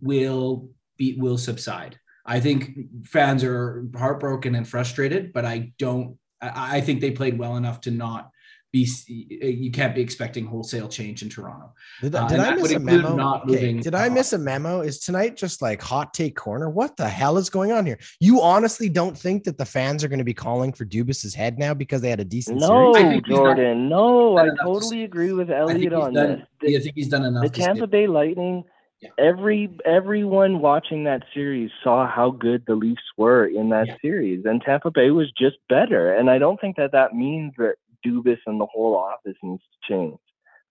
will 0.02 0.70
be 0.98 1.16
will 1.20 1.38
subside. 1.38 2.00
I 2.26 2.40
think 2.40 2.78
fans 3.06 3.44
are 3.44 3.88
heartbroken 3.96 4.56
and 4.56 4.68
frustrated, 4.68 5.34
but 5.34 5.46
I 5.46 5.74
don't. 5.80 6.18
I, 6.42 6.78
I 6.78 6.82
think 6.82 7.02
they 7.02 7.12
played 7.12 7.38
well 7.38 7.58
enough 7.58 7.82
to 7.82 7.92
not 7.92 8.30
be 8.72 8.88
you 9.08 9.72
can't 9.72 9.96
be 9.96 10.02
expecting 10.02 10.46
wholesale 10.46 10.88
change 10.88 11.24
in 11.24 11.30
Toronto. 11.30 11.74
Did, 12.02 12.14
uh, 12.14 12.28
did 12.28 12.40
I 12.40 12.54
miss 12.54 12.72
a 12.72 12.80
memo? 12.80 13.42
Okay. 13.48 13.74
Did 13.74 13.96
I 13.96 14.10
miss 14.10 14.34
a 14.34 14.38
memo? 14.38 14.82
Is 14.82 15.00
tonight 15.00 15.36
just 15.36 15.62
like 15.62 15.82
hot 15.82 16.14
take 16.14 16.36
corner? 16.36 16.70
What 16.70 16.96
the 16.96 17.10
hell 17.10 17.38
is 17.38 17.50
going 17.50 17.72
on 17.72 17.86
here? 17.86 17.98
You 18.20 18.42
honestly 18.42 18.88
don't 18.88 19.18
think 19.18 19.44
that 19.46 19.58
the 19.58 19.66
fans 19.66 20.04
are 20.04 20.08
going 20.08 20.20
to 20.20 20.26
be 20.26 20.36
calling 20.36 20.72
for 20.72 20.86
Dubas's 20.86 21.34
head 21.34 21.58
now 21.58 21.74
because 21.74 22.02
they 22.02 22.12
had 22.12 22.20
a 22.20 22.26
decent 22.26 22.60
no, 22.60 22.94
Jordan. 23.22 23.90
no, 23.90 24.38
I 24.38 24.50
totally 24.62 25.04
agree 25.04 25.34
with 25.34 25.50
Elliot 25.50 25.94
on 25.94 26.14
done, 26.14 26.46
this. 26.62 26.76
I 26.76 26.84
think 26.84 26.96
he's 26.96 27.10
done 27.10 27.26
enough. 27.26 27.44
The 27.44 27.50
Tampa 27.50 27.88
Bay 27.88 28.06
Lightning. 28.06 28.66
Yeah. 29.02 29.10
Every 29.18 29.70
everyone 29.86 30.60
watching 30.60 31.06
that 31.06 31.24
series 31.34 31.72
saw 31.84 32.06
how 32.06 32.32
good 32.32 32.64
the 32.68 32.76
Leafs 32.76 33.02
were 33.18 33.46
in 33.46 33.70
that 33.70 33.88
yeah. 33.88 33.96
series, 34.02 34.44
and 34.46 34.62
Tampa 34.62 34.92
Bay 34.92 35.10
was 35.12 35.32
just 35.38 35.56
better. 35.70 36.14
And 36.14 36.30
I 36.30 36.38
don't 36.38 36.60
think 36.60 36.76
that 36.76 36.92
that 36.92 37.14
means 37.14 37.54
that 37.58 37.76
Dubas 38.06 38.40
and 38.46 38.60
the 38.60 38.66
whole 38.66 38.98
office 38.98 39.38
needs 39.42 39.64
to 39.64 39.94
change. 39.94 40.20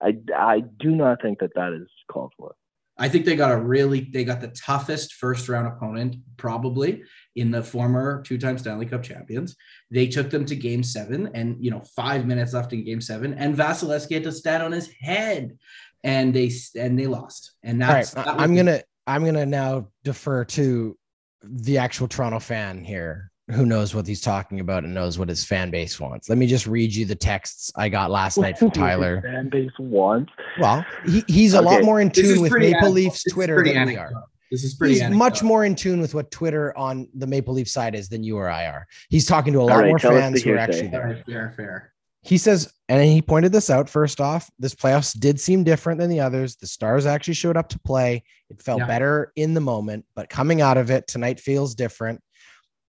I, 0.02 0.18
I 0.36 0.60
do 0.60 0.90
not 0.90 1.22
think 1.22 1.40
that 1.40 1.54
that 1.54 1.72
is 1.72 1.88
called 2.10 2.32
for. 2.36 2.54
I 3.00 3.08
think 3.08 3.24
they 3.24 3.36
got 3.36 3.52
a 3.52 3.56
really 3.56 4.08
they 4.12 4.24
got 4.24 4.40
the 4.40 4.48
toughest 4.48 5.14
first 5.14 5.48
round 5.48 5.68
opponent 5.68 6.16
probably 6.36 7.04
in 7.36 7.52
the 7.52 7.62
former 7.62 8.22
two-time 8.22 8.58
Stanley 8.58 8.86
Cup 8.86 9.04
champions. 9.04 9.54
They 9.90 10.08
took 10.08 10.30
them 10.30 10.44
to 10.46 10.56
game 10.56 10.82
7 10.82 11.30
and 11.32 11.56
you 11.64 11.70
know 11.70 11.82
5 11.94 12.26
minutes 12.26 12.54
left 12.54 12.72
in 12.72 12.84
game 12.84 13.00
7 13.00 13.34
and 13.34 13.56
Vasilevskiy 13.56 14.14
had 14.14 14.24
to 14.24 14.32
stand 14.32 14.64
on 14.64 14.72
his 14.72 14.90
head 15.00 15.56
and 16.04 16.32
they 16.34 16.50
and 16.76 16.98
they 16.98 17.06
lost. 17.06 17.52
And 17.62 17.80
that's 17.80 18.14
right. 18.14 18.26
I'm 18.26 18.54
going 18.54 18.66
to 18.66 18.84
I'm 19.06 19.22
going 19.22 19.34
to 19.34 19.46
now 19.46 19.88
defer 20.04 20.44
to 20.44 20.96
the 21.42 21.78
actual 21.78 22.08
Toronto 22.08 22.38
fan 22.38 22.84
here 22.84 23.30
who 23.50 23.64
knows 23.64 23.94
what 23.94 24.06
he's 24.06 24.20
talking 24.20 24.61
about 24.61 24.84
and 24.84 24.92
knows 24.92 25.18
what 25.18 25.28
his 25.28 25.44
fan 25.44 25.70
base 25.70 25.98
wants. 25.98 26.28
Let 26.28 26.37
me 26.37 26.46
just 26.46 26.66
read 26.66 26.94
you 26.94 27.06
the 27.06 27.14
texts 27.14 27.72
I 27.76 27.88
got 27.88 28.11
last 28.11 28.37
night 28.37 28.58
from 28.58 28.70
Tyler. 28.70 29.22
fan 29.22 29.48
base 29.48 29.70
wants. 29.78 30.30
Well, 30.61 30.84
he, 31.06 31.24
he's 31.28 31.54
a 31.54 31.58
okay. 31.58 31.76
lot 31.76 31.84
more 31.84 32.00
in 32.00 32.11
tune 32.11 32.42
with 32.42 32.52
Maple 32.52 32.90
Leafs 32.90 33.24
Twitter 33.24 33.64
than 33.64 33.87
we 33.87 33.96
are. 33.96 34.12
This 34.50 34.64
is 34.64 34.74
pretty. 34.74 34.94
He's 34.94 35.02
anecdotal. 35.02 35.18
much 35.18 35.42
more 35.42 35.64
in 35.64 35.74
tune 35.74 36.00
with 36.00 36.14
what 36.14 36.30
Twitter 36.30 36.76
on 36.76 37.08
the 37.14 37.26
Maple 37.26 37.54
Leaf 37.54 37.68
side 37.68 37.94
is 37.94 38.08
than 38.08 38.22
you 38.22 38.37
or 38.37 38.48
I 38.48 38.66
are. 38.66 38.87
He's 39.08 39.26
talking 39.26 39.52
to 39.54 39.61
a 39.61 39.62
lot 39.62 39.78
right, 39.78 39.88
more 39.88 39.98
fans 39.98 40.42
who 40.42 40.52
are 40.52 40.58
actually 40.58 40.88
there. 40.88 41.22
Fair, 41.26 41.52
fair. 41.56 41.92
He 42.28 42.36
says, 42.36 42.70
and 42.90 43.02
he 43.02 43.22
pointed 43.22 43.52
this 43.52 43.70
out 43.70 43.88
first 43.88 44.20
off. 44.20 44.50
This 44.58 44.74
playoffs 44.74 45.18
did 45.18 45.40
seem 45.40 45.64
different 45.64 45.98
than 45.98 46.10
the 46.10 46.20
others. 46.20 46.56
The 46.56 46.66
Stars 46.66 47.06
actually 47.06 47.32
showed 47.32 47.56
up 47.56 47.70
to 47.70 47.78
play. 47.78 48.22
It 48.50 48.60
felt 48.60 48.80
yeah. 48.80 48.86
better 48.86 49.32
in 49.36 49.54
the 49.54 49.62
moment, 49.62 50.04
but 50.14 50.28
coming 50.28 50.60
out 50.60 50.76
of 50.76 50.90
it 50.90 51.06
tonight 51.06 51.40
feels 51.40 51.74
different. 51.74 52.20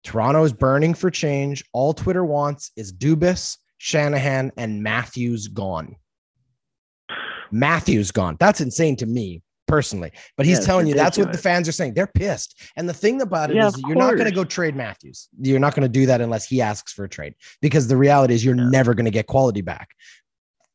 Toronto 0.06 0.42
is 0.46 0.54
burning 0.54 0.94
for 0.94 1.12
change. 1.12 1.66
All 1.74 1.94
Twitter 1.94 2.24
wants 2.24 2.72
is 2.78 2.94
Dubas, 2.94 3.58
Shanahan, 3.78 4.54
and 4.56 4.82
Matthews 4.82 5.50
gone. 5.50 5.98
Matthews 7.52 8.12
gone. 8.12 8.38
That's 8.40 8.62
insane 8.62 8.96
to 8.96 9.06
me 9.06 9.44
personally. 9.68 10.12
But 10.38 10.46
he's 10.46 10.60
yeah, 10.60 10.66
telling 10.66 10.88
you 10.88 10.94
that's 10.94 11.18
what 11.18 11.32
the 11.32 11.38
fans 11.38 11.68
are 11.68 11.72
saying. 11.72 11.94
They're 11.94 12.08
pissed. 12.08 12.62
And 12.76 12.88
the 12.88 12.94
thing 12.94 13.22
about 13.22 13.52
it 13.52 13.56
yeah, 13.56 13.68
is 13.68 13.82
you're 13.88 13.96
not 13.96 14.14
going 14.14 14.30
to 14.30 14.36
go 14.36 14.44
trade 14.44 14.76
Matthews. 14.76 15.30
You're 15.40 15.60
not 15.60 15.76
going 15.76 15.84
to 15.84 15.90
do 15.90 16.06
that 16.06 16.22
unless 16.22 16.46
he 16.46 16.62
asks 16.62 16.94
for 16.94 17.06
a 17.06 17.10
trade 17.10 17.36
because 17.62 17.88
the 17.88 17.98
reality 17.98 18.34
is 18.34 18.44
you're 18.44 18.56
yeah. 18.56 18.70
never 18.70 18.94
going 18.94 19.06
to 19.06 19.12
get 19.12 19.28
quality 19.28 19.62
back. 19.62 19.90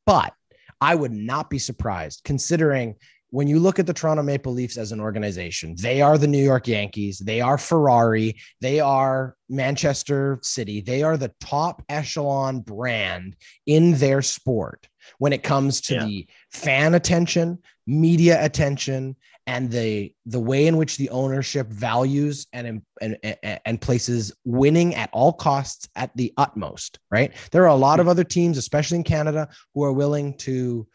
But 0.07 0.33
I 0.81 0.95
would 0.95 1.13
not 1.13 1.51
be 1.51 1.59
surprised 1.59 2.23
considering 2.25 2.97
when 3.31 3.47
you 3.47 3.61
look 3.61 3.79
at 3.79 3.87
the 3.87 3.93
Toronto 3.93 4.23
Maple 4.23 4.53
Leafs 4.53 4.77
as 4.77 4.93
an 4.93 5.01
organization, 5.01 5.77
they 5.79 6.03
are 6.03 6.19
the 6.19 6.27
New 6.27 6.43
York 6.43 6.67
Yankees, 6.67 7.19
they 7.21 7.41
are 7.41 7.59
Ferrari, 7.59 8.37
they 8.61 8.81
are 8.81 9.37
Manchester 9.49 10.39
City, 10.43 10.81
they 10.81 11.03
are 11.03 11.17
the 11.17 11.33
top 11.41 11.83
echelon 11.89 12.61
brand 12.61 13.37
in 13.67 13.95
their 13.95 14.21
sport 14.21 14.89
when 15.19 15.33
it 15.33 15.43
comes 15.43 15.81
to 15.83 15.95
yeah. 15.95 16.05
the 16.05 16.29
fan 16.51 16.95
attention, 16.95 17.59
media 17.91 18.43
attention, 18.45 19.17
and 19.47 19.71
the 19.71 20.15
the 20.27 20.41
way 20.41 20.67
in 20.67 20.77
which 20.77 20.97
the 20.97 21.11
ownership 21.11 21.67
values 21.69 22.47
and 22.53 22.83
and 23.01 23.19
and 23.65 23.81
places 23.81 24.33
winning 24.45 24.95
at 24.95 25.11
all 25.13 25.33
costs 25.33 25.89
at 25.97 26.17
the 26.17 26.33
utmost. 26.37 26.99
Right, 27.11 27.33
there 27.51 27.65
are 27.65 27.69
a 27.69 27.75
lot 27.75 28.01
of 28.01 28.09
other 28.09 28.25
teams, 28.25 28.59
especially 28.59 28.99
in 28.99 29.05
Canada, 29.05 29.49
who 29.75 29.85
are 29.85 29.93
willing 29.93 30.37
to 30.39 30.87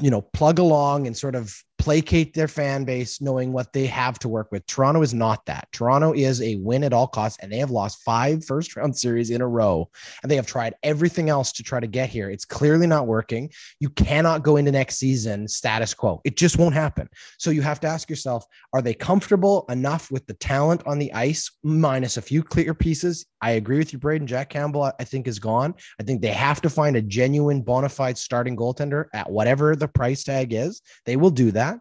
you 0.00 0.10
know, 0.10 0.22
plug 0.22 0.58
along 0.58 1.06
and 1.06 1.16
sort 1.16 1.34
of 1.34 1.62
placate 1.84 2.32
their 2.32 2.48
fan 2.48 2.86
base, 2.86 3.20
knowing 3.20 3.52
what 3.52 3.74
they 3.74 3.84
have 3.84 4.18
to 4.18 4.26
work 4.26 4.50
with. 4.50 4.66
Toronto 4.66 5.02
is 5.02 5.12
not 5.12 5.44
that. 5.44 5.68
Toronto 5.70 6.14
is 6.14 6.40
a 6.40 6.56
win 6.56 6.82
at 6.82 6.94
all 6.94 7.06
costs, 7.06 7.38
and 7.42 7.52
they 7.52 7.58
have 7.58 7.70
lost 7.70 8.02
five 8.02 8.42
first 8.42 8.74
round 8.76 8.96
series 8.96 9.28
in 9.28 9.42
a 9.42 9.46
row, 9.46 9.90
and 10.22 10.30
they 10.30 10.36
have 10.36 10.46
tried 10.46 10.74
everything 10.82 11.28
else 11.28 11.52
to 11.52 11.62
try 11.62 11.80
to 11.80 11.86
get 11.86 12.08
here. 12.08 12.30
It's 12.30 12.46
clearly 12.46 12.86
not 12.86 13.06
working. 13.06 13.50
You 13.80 13.90
cannot 13.90 14.42
go 14.42 14.56
into 14.56 14.72
next 14.72 14.96
season 14.96 15.46
status 15.46 15.92
quo. 15.92 16.22
It 16.24 16.38
just 16.38 16.56
won't 16.56 16.74
happen. 16.74 17.06
So 17.38 17.50
you 17.50 17.60
have 17.60 17.80
to 17.80 17.86
ask 17.86 18.08
yourself: 18.08 18.46
Are 18.72 18.80
they 18.80 18.94
comfortable 18.94 19.66
enough 19.68 20.10
with 20.10 20.26
the 20.26 20.34
talent 20.34 20.82
on 20.86 20.98
the 20.98 21.12
ice, 21.12 21.50
minus 21.62 22.16
a 22.16 22.22
few 22.22 22.42
clear 22.42 22.72
pieces? 22.72 23.26
I 23.42 23.50
agree 23.50 23.76
with 23.76 23.92
you, 23.92 23.98
Braden. 23.98 24.26
Jack 24.26 24.48
Campbell, 24.48 24.90
I 24.98 25.04
think, 25.04 25.28
is 25.28 25.38
gone. 25.38 25.74
I 26.00 26.02
think 26.02 26.22
they 26.22 26.32
have 26.32 26.62
to 26.62 26.70
find 26.70 26.96
a 26.96 27.02
genuine, 27.02 27.60
bona 27.60 27.90
fide 27.90 28.16
starting 28.16 28.56
goaltender 28.56 29.04
at 29.12 29.30
whatever 29.30 29.76
the 29.76 29.86
price 29.86 30.24
tag 30.24 30.54
is. 30.54 30.80
They 31.04 31.16
will 31.16 31.28
do 31.28 31.50
that. 31.50 31.73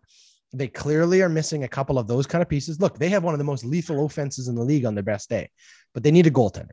They 0.53 0.67
clearly 0.67 1.21
are 1.21 1.29
missing 1.29 1.63
a 1.63 1.67
couple 1.67 1.97
of 1.97 2.07
those 2.07 2.27
kind 2.27 2.41
of 2.41 2.49
pieces. 2.49 2.79
Look, 2.79 2.99
they 2.99 3.09
have 3.09 3.23
one 3.23 3.33
of 3.33 3.39
the 3.39 3.43
most 3.43 3.65
lethal 3.65 4.05
offenses 4.05 4.47
in 4.47 4.55
the 4.55 4.63
league 4.63 4.85
on 4.85 4.93
their 4.93 5.03
best 5.03 5.29
day, 5.29 5.49
but 5.93 6.03
they 6.03 6.11
need 6.11 6.27
a 6.27 6.31
goaltender. 6.31 6.69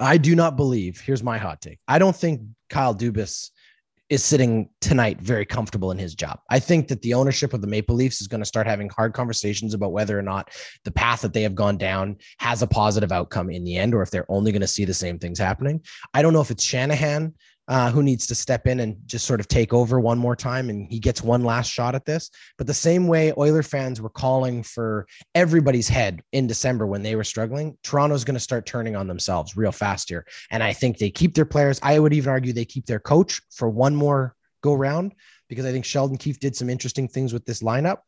I 0.00 0.16
do 0.16 0.34
not 0.34 0.56
believe. 0.56 1.00
Here's 1.00 1.22
my 1.22 1.38
hot 1.38 1.60
take. 1.60 1.80
I 1.86 1.98
don't 1.98 2.16
think 2.16 2.40
Kyle 2.70 2.94
Dubas 2.94 3.50
is 4.08 4.24
sitting 4.24 4.70
tonight 4.80 5.20
very 5.20 5.44
comfortable 5.44 5.90
in 5.90 5.98
his 5.98 6.14
job. 6.14 6.40
I 6.48 6.60
think 6.60 6.88
that 6.88 7.02
the 7.02 7.12
ownership 7.12 7.52
of 7.52 7.60
the 7.60 7.66
Maple 7.66 7.94
Leafs 7.94 8.22
is 8.22 8.26
going 8.26 8.40
to 8.40 8.46
start 8.46 8.66
having 8.66 8.88
hard 8.88 9.12
conversations 9.12 9.74
about 9.74 9.92
whether 9.92 10.18
or 10.18 10.22
not 10.22 10.50
the 10.84 10.90
path 10.90 11.20
that 11.22 11.34
they 11.34 11.42
have 11.42 11.54
gone 11.54 11.76
down 11.76 12.16
has 12.38 12.62
a 12.62 12.66
positive 12.66 13.12
outcome 13.12 13.50
in 13.50 13.64
the 13.64 13.76
end, 13.76 13.94
or 13.94 14.00
if 14.00 14.10
they're 14.10 14.30
only 14.30 14.50
going 14.50 14.62
to 14.62 14.66
see 14.66 14.86
the 14.86 14.94
same 14.94 15.18
things 15.18 15.38
happening. 15.38 15.82
I 16.14 16.22
don't 16.22 16.32
know 16.32 16.40
if 16.40 16.50
it's 16.50 16.64
Shanahan 16.64 17.34
uh, 17.68 17.90
who 17.90 18.02
needs 18.02 18.26
to 18.26 18.34
step 18.34 18.66
in 18.66 18.80
and 18.80 18.96
just 19.06 19.26
sort 19.26 19.40
of 19.40 19.46
take 19.46 19.74
over 19.74 20.00
one 20.00 20.18
more 20.18 20.34
time 20.34 20.70
and 20.70 20.90
he 20.90 20.98
gets 20.98 21.22
one 21.22 21.44
last 21.44 21.70
shot 21.70 21.94
at 21.94 22.06
this. 22.06 22.30
But 22.56 22.66
the 22.66 22.74
same 22.74 23.06
way 23.06 23.32
Oiler 23.36 23.62
fans 23.62 24.00
were 24.00 24.08
calling 24.08 24.62
for 24.62 25.06
everybody's 25.34 25.86
head 25.88 26.22
in 26.32 26.46
December 26.46 26.86
when 26.86 27.02
they 27.02 27.14
were 27.14 27.24
struggling, 27.24 27.76
Toronto's 27.82 28.24
going 28.24 28.34
to 28.36 28.40
start 28.40 28.64
turning 28.64 28.96
on 28.96 29.06
themselves 29.06 29.56
real 29.56 29.70
fast 29.70 30.08
here. 30.08 30.24
And 30.50 30.62
I 30.62 30.72
think 30.72 30.96
they 30.96 31.10
keep 31.10 31.34
their 31.34 31.44
players. 31.44 31.78
I 31.82 31.98
would 31.98 32.14
even 32.14 32.30
argue 32.30 32.54
they 32.54 32.64
keep 32.64 32.86
their 32.86 33.00
coach 33.00 33.40
for 33.50 33.68
one 33.68 33.94
more 33.94 34.34
go 34.62 34.72
round 34.72 35.12
because 35.48 35.66
I 35.66 35.72
think 35.72 35.84
Sheldon 35.84 36.16
Keefe 36.16 36.40
did 36.40 36.56
some 36.56 36.70
interesting 36.70 37.06
things 37.06 37.32
with 37.32 37.44
this 37.44 37.62
lineup. 37.62 37.98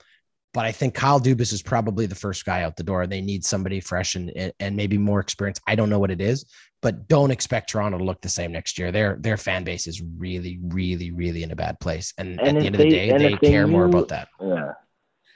but 0.53 0.65
I 0.65 0.73
think 0.73 0.95
Kyle 0.95 1.21
Dubas 1.21 1.53
is 1.53 1.63
probably 1.63 2.07
the 2.07 2.15
first 2.15 2.45
guy 2.45 2.63
out 2.63 2.77
the 2.77 2.83
door. 2.83 3.07
They 3.07 3.21
need 3.21 3.45
somebody 3.45 3.81
fresh 3.81 4.17
and 4.17 4.53
and 4.59 4.77
maybe 4.77 4.99
more 4.99 5.21
experience. 5.21 5.61
I 5.67 5.77
don't 5.77 5.91
know 5.91 5.99
what 5.99 6.11
it 6.11 6.21
is, 6.21 6.45
but 6.83 7.09
don't 7.09 7.31
expect 7.31 7.71
Toronto 7.71 7.99
to 7.99 8.05
look 8.05 8.21
the 8.21 8.29
same 8.29 8.53
next 8.53 8.79
year. 8.79 8.91
Their 8.91 9.17
their 9.21 9.37
fan 9.37 9.65
base 9.65 9.87
is 9.87 10.01
really, 10.01 10.59
really, 10.63 11.11
really 11.11 11.43
in 11.43 11.51
a 11.51 11.57
bad 11.57 11.79
place. 11.81 12.13
And, 12.19 12.41
and 12.41 12.57
at 12.57 12.61
the 12.61 12.67
end 12.67 12.75
they, 12.75 12.79
of 12.79 12.79
the 12.79 12.91
day, 12.91 13.19
they 13.19 13.37
care 13.37 13.67
they 13.67 13.73
more 13.73 13.85
about 13.85 14.09
that. 14.09 14.29
Yeah. 14.41 14.73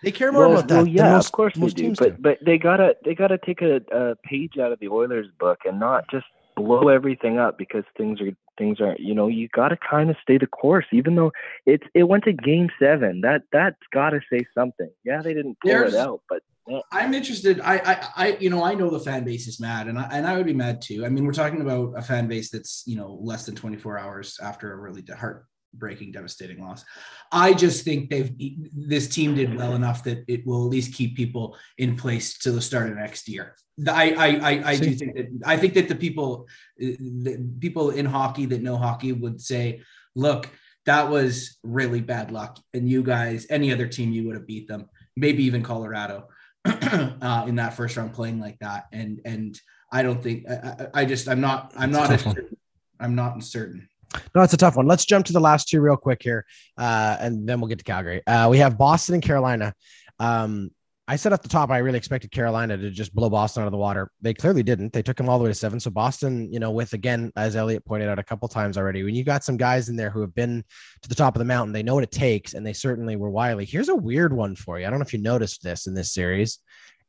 They 0.03 0.13
care 0.13 0.33
more 0.33 0.49
well, 0.49 0.59
about 0.59 0.69
that. 0.69 0.77
Well, 0.77 0.87
yeah, 0.87 1.13
most, 1.13 1.27
of 1.27 1.33
course 1.33 1.55
they 1.55 1.67
do. 1.69 1.95
But 1.99 2.17
do. 2.17 2.23
but 2.23 2.39
they 2.45 2.59
gotta 2.59 2.97
they 3.05 3.15
gotta 3.15 3.39
take 3.39 3.63
a, 3.63 3.77
a 3.91 4.17
page 4.17 4.59
out 4.59 4.73
of 4.73 4.79
the 4.81 4.89
Oilers 4.89 5.29
book 5.39 5.61
and 5.65 5.81
not 5.81 6.11
just 6.11 6.27
blow 6.57 6.89
everything 6.89 7.39
up 7.39 7.59
because 7.59 7.85
things 7.97 8.21
are 8.21 8.31
things 8.59 8.81
are 8.81 8.95
you 8.99 9.15
know 9.15 9.27
you 9.27 9.49
got 9.49 9.69
to 9.69 9.77
kind 9.77 10.11
of 10.11 10.17
stay 10.23 10.39
the 10.39 10.47
course 10.47 10.85
even 10.93 11.17
though 11.17 11.33
it's 11.67 11.85
it 11.95 12.05
went 12.05 12.23
to 12.23 12.33
game 12.33 12.69
seven 12.79 13.21
that 13.23 13.43
that's 13.53 13.77
got 13.93 14.11
to 14.11 14.21
say 14.31 14.41
something 14.57 14.91
yeah 15.05 15.21
they 15.21 15.35
didn't 15.35 15.59
pull 15.61 15.73
There's, 15.73 15.95
it 15.95 15.99
out 15.99 16.21
but 16.29 16.43
I'm 16.91 17.13
interested. 17.13 17.61
I, 17.61 17.77
I, 17.77 18.09
I, 18.17 18.37
you 18.41 18.49
know, 18.49 18.65
I 18.65 18.75
know 18.75 18.89
the 18.89 19.01
fan 19.01 19.25
base 19.25 19.47
is 19.47 19.61
mad, 19.61 19.87
and 19.87 19.99
I, 19.99 20.09
and 20.11 20.27
I 20.27 20.37
would 20.37 20.47
be 20.47 20.55
mad 20.55 20.81
too. 20.81 21.05
I 21.05 21.09
mean, 21.11 21.27
we're 21.27 21.33
talking 21.33 21.61
about 21.61 21.95
a 21.97 22.03
fan 22.03 22.27
base 22.27 22.51
that's 22.51 22.85
you 22.87 22.97
know 22.97 23.19
less 23.21 23.45
than 23.45 23.55
24 23.55 23.99
hours 23.99 24.39
after 24.43 24.73
a 24.73 24.77
really 24.77 25.05
heartbreaking, 25.07 26.13
devastating 26.13 26.63
loss. 26.63 26.85
I 27.31 27.53
just 27.53 27.85
think 27.85 28.09
they've 28.09 28.33
this 28.73 29.09
team 29.09 29.35
did 29.35 29.55
well 29.57 29.75
enough 29.75 30.05
that 30.05 30.25
it 30.27 30.47
will 30.47 30.65
at 30.65 30.71
least 30.71 30.95
keep 30.95 31.17
people 31.17 31.57
in 31.77 31.97
place 31.97 32.39
to 32.39 32.53
the 32.53 32.63
start 32.63 32.91
of 32.91 32.97
next 32.97 33.29
year. 33.29 33.55
I, 33.87 34.15
I, 34.15 34.27
I, 34.27 34.69
I 34.71 34.77
do 34.77 34.93
think 34.93 35.17
that 35.17 35.27
I 35.45 35.59
think 35.59 35.75
that 35.75 35.89
the 35.89 35.97
people, 35.97 36.47
the 36.79 37.47
people 37.61 37.91
in 37.91 38.07
hockey 38.07 38.47
that 38.47 38.63
know 38.63 38.79
hockey 38.79 39.13
would 39.13 39.41
say, 39.41 39.83
look, 40.15 40.49
that 40.87 41.11
was 41.11 41.59
really 41.63 42.01
bad 42.01 42.31
luck, 42.31 42.59
and 42.73 42.89
you 42.89 43.03
guys, 43.03 43.47
any 43.51 43.71
other 43.71 43.87
team, 43.87 44.13
you 44.13 44.27
would 44.27 44.37
have 44.37 44.47
beat 44.47 44.67
them, 44.67 44.89
maybe 45.15 45.45
even 45.45 45.63
Colorado 45.63 46.29
uh, 47.21 47.45
in 47.47 47.57
that 47.57 47.75
first 47.75 47.97
round 47.97 48.13
playing 48.13 48.41
like 48.41 48.59
that. 48.61 48.87
And 48.93 49.21
and 49.25 49.61
I 49.93 50.03
don't 50.03 50.23
think 50.23 50.45
I, 50.49 50.87
I 50.95 51.05
just 51.05 51.29
I'm 51.29 51.41
not 51.41 51.73
I'm 51.77 51.91
not 51.91 52.09
certain, 52.19 52.57
I'm 53.01 53.15
not 53.15 53.43
certain. 53.43 53.89
No, 54.35 54.43
it's 54.43 54.55
a 54.55 54.57
tough 54.57 54.77
one. 54.77 54.87
Let's 54.87 55.05
jump 55.05 55.27
to 55.27 55.33
the 55.33 55.41
last 55.41 55.69
two 55.69 55.81
real 55.81 55.97
quick 55.97 56.23
here, 56.23 56.47
uh, 56.79 57.17
and 57.21 57.49
then 57.49 57.61
we'll 57.61 57.69
get 57.69 57.79
to 57.79 57.85
Calgary. 57.85 58.25
Uh, 58.27 58.49
we 58.49 58.59
have 58.59 58.79
Boston 58.79 59.15
and 59.15 59.23
Carolina. 59.23 59.75
Um, 60.19 60.71
I 61.07 61.17
said 61.17 61.35
at 61.35 61.43
the 61.43 61.49
top, 61.49 61.71
I 61.71 61.79
really 61.79 61.99
expected 61.99 62.31
Carolina 62.31 62.79
to 62.79 62.91
just 62.91 63.15
blow 63.15 63.29
Boston 63.29 63.63
out 63.63 63.67
of 63.67 63.73
the 63.73 63.79
water. 63.79 64.11
They 64.23 64.33
clearly 64.33 64.63
didn't. 64.63 64.95
They 64.95 65.03
took 65.03 65.19
them 65.19 65.29
all 65.29 65.39
the 65.39 65.45
way 65.45 65.51
to 65.51 65.55
seven. 65.55 65.79
So 65.79 65.91
Boston, 65.91 66.51
you 66.51 66.59
know, 66.59 66.71
with 66.71 66.95
again, 66.95 67.31
as 67.37 67.57
Elliot 67.57 67.85
pointed 67.85 68.09
out 68.09 68.19
a 68.19 68.23
couple 68.23 68.49
times 68.49 68.79
already, 68.79 69.03
when 69.03 69.15
you 69.15 69.23
got 69.23 69.45
some 69.45 69.59
guys 69.59 69.91
in 69.91 69.97
there 69.97 70.09
who 70.09 70.23
have 70.23 70.35
been 70.35 70.65
to 71.03 71.09
the 71.09 71.15
top 71.15 71.35
of 71.35 71.41
the 71.41 71.45
mountain, 71.45 71.75
they 71.75 71.83
know 71.83 71.95
what 71.95 72.05
it 72.05 72.11
takes, 72.11 72.55
and 72.55 72.67
they 72.67 72.73
certainly 72.73 73.17
were 73.17 73.29
wily. 73.29 73.67
Here's 73.67 73.91
a 73.91 73.95
weird 73.95 74.33
one 74.33 74.57
for 74.57 74.79
you. 74.79 74.87
I 74.87 74.91
don't 74.91 74.99
know 74.99 75.05
if 75.05 75.13
you 75.13 75.21
noticed 75.21 75.63
this 75.63 75.87
in 75.87 75.93
this 75.93 76.13
series. 76.13 76.59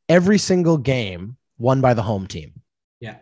Every 0.10 0.40
single 0.40 0.78
game 0.78 1.38
won 1.58 1.80
by 1.80 1.94
the 1.94 2.04
home 2.04 2.28
team. 2.28 2.54
Yeah. 3.00 3.16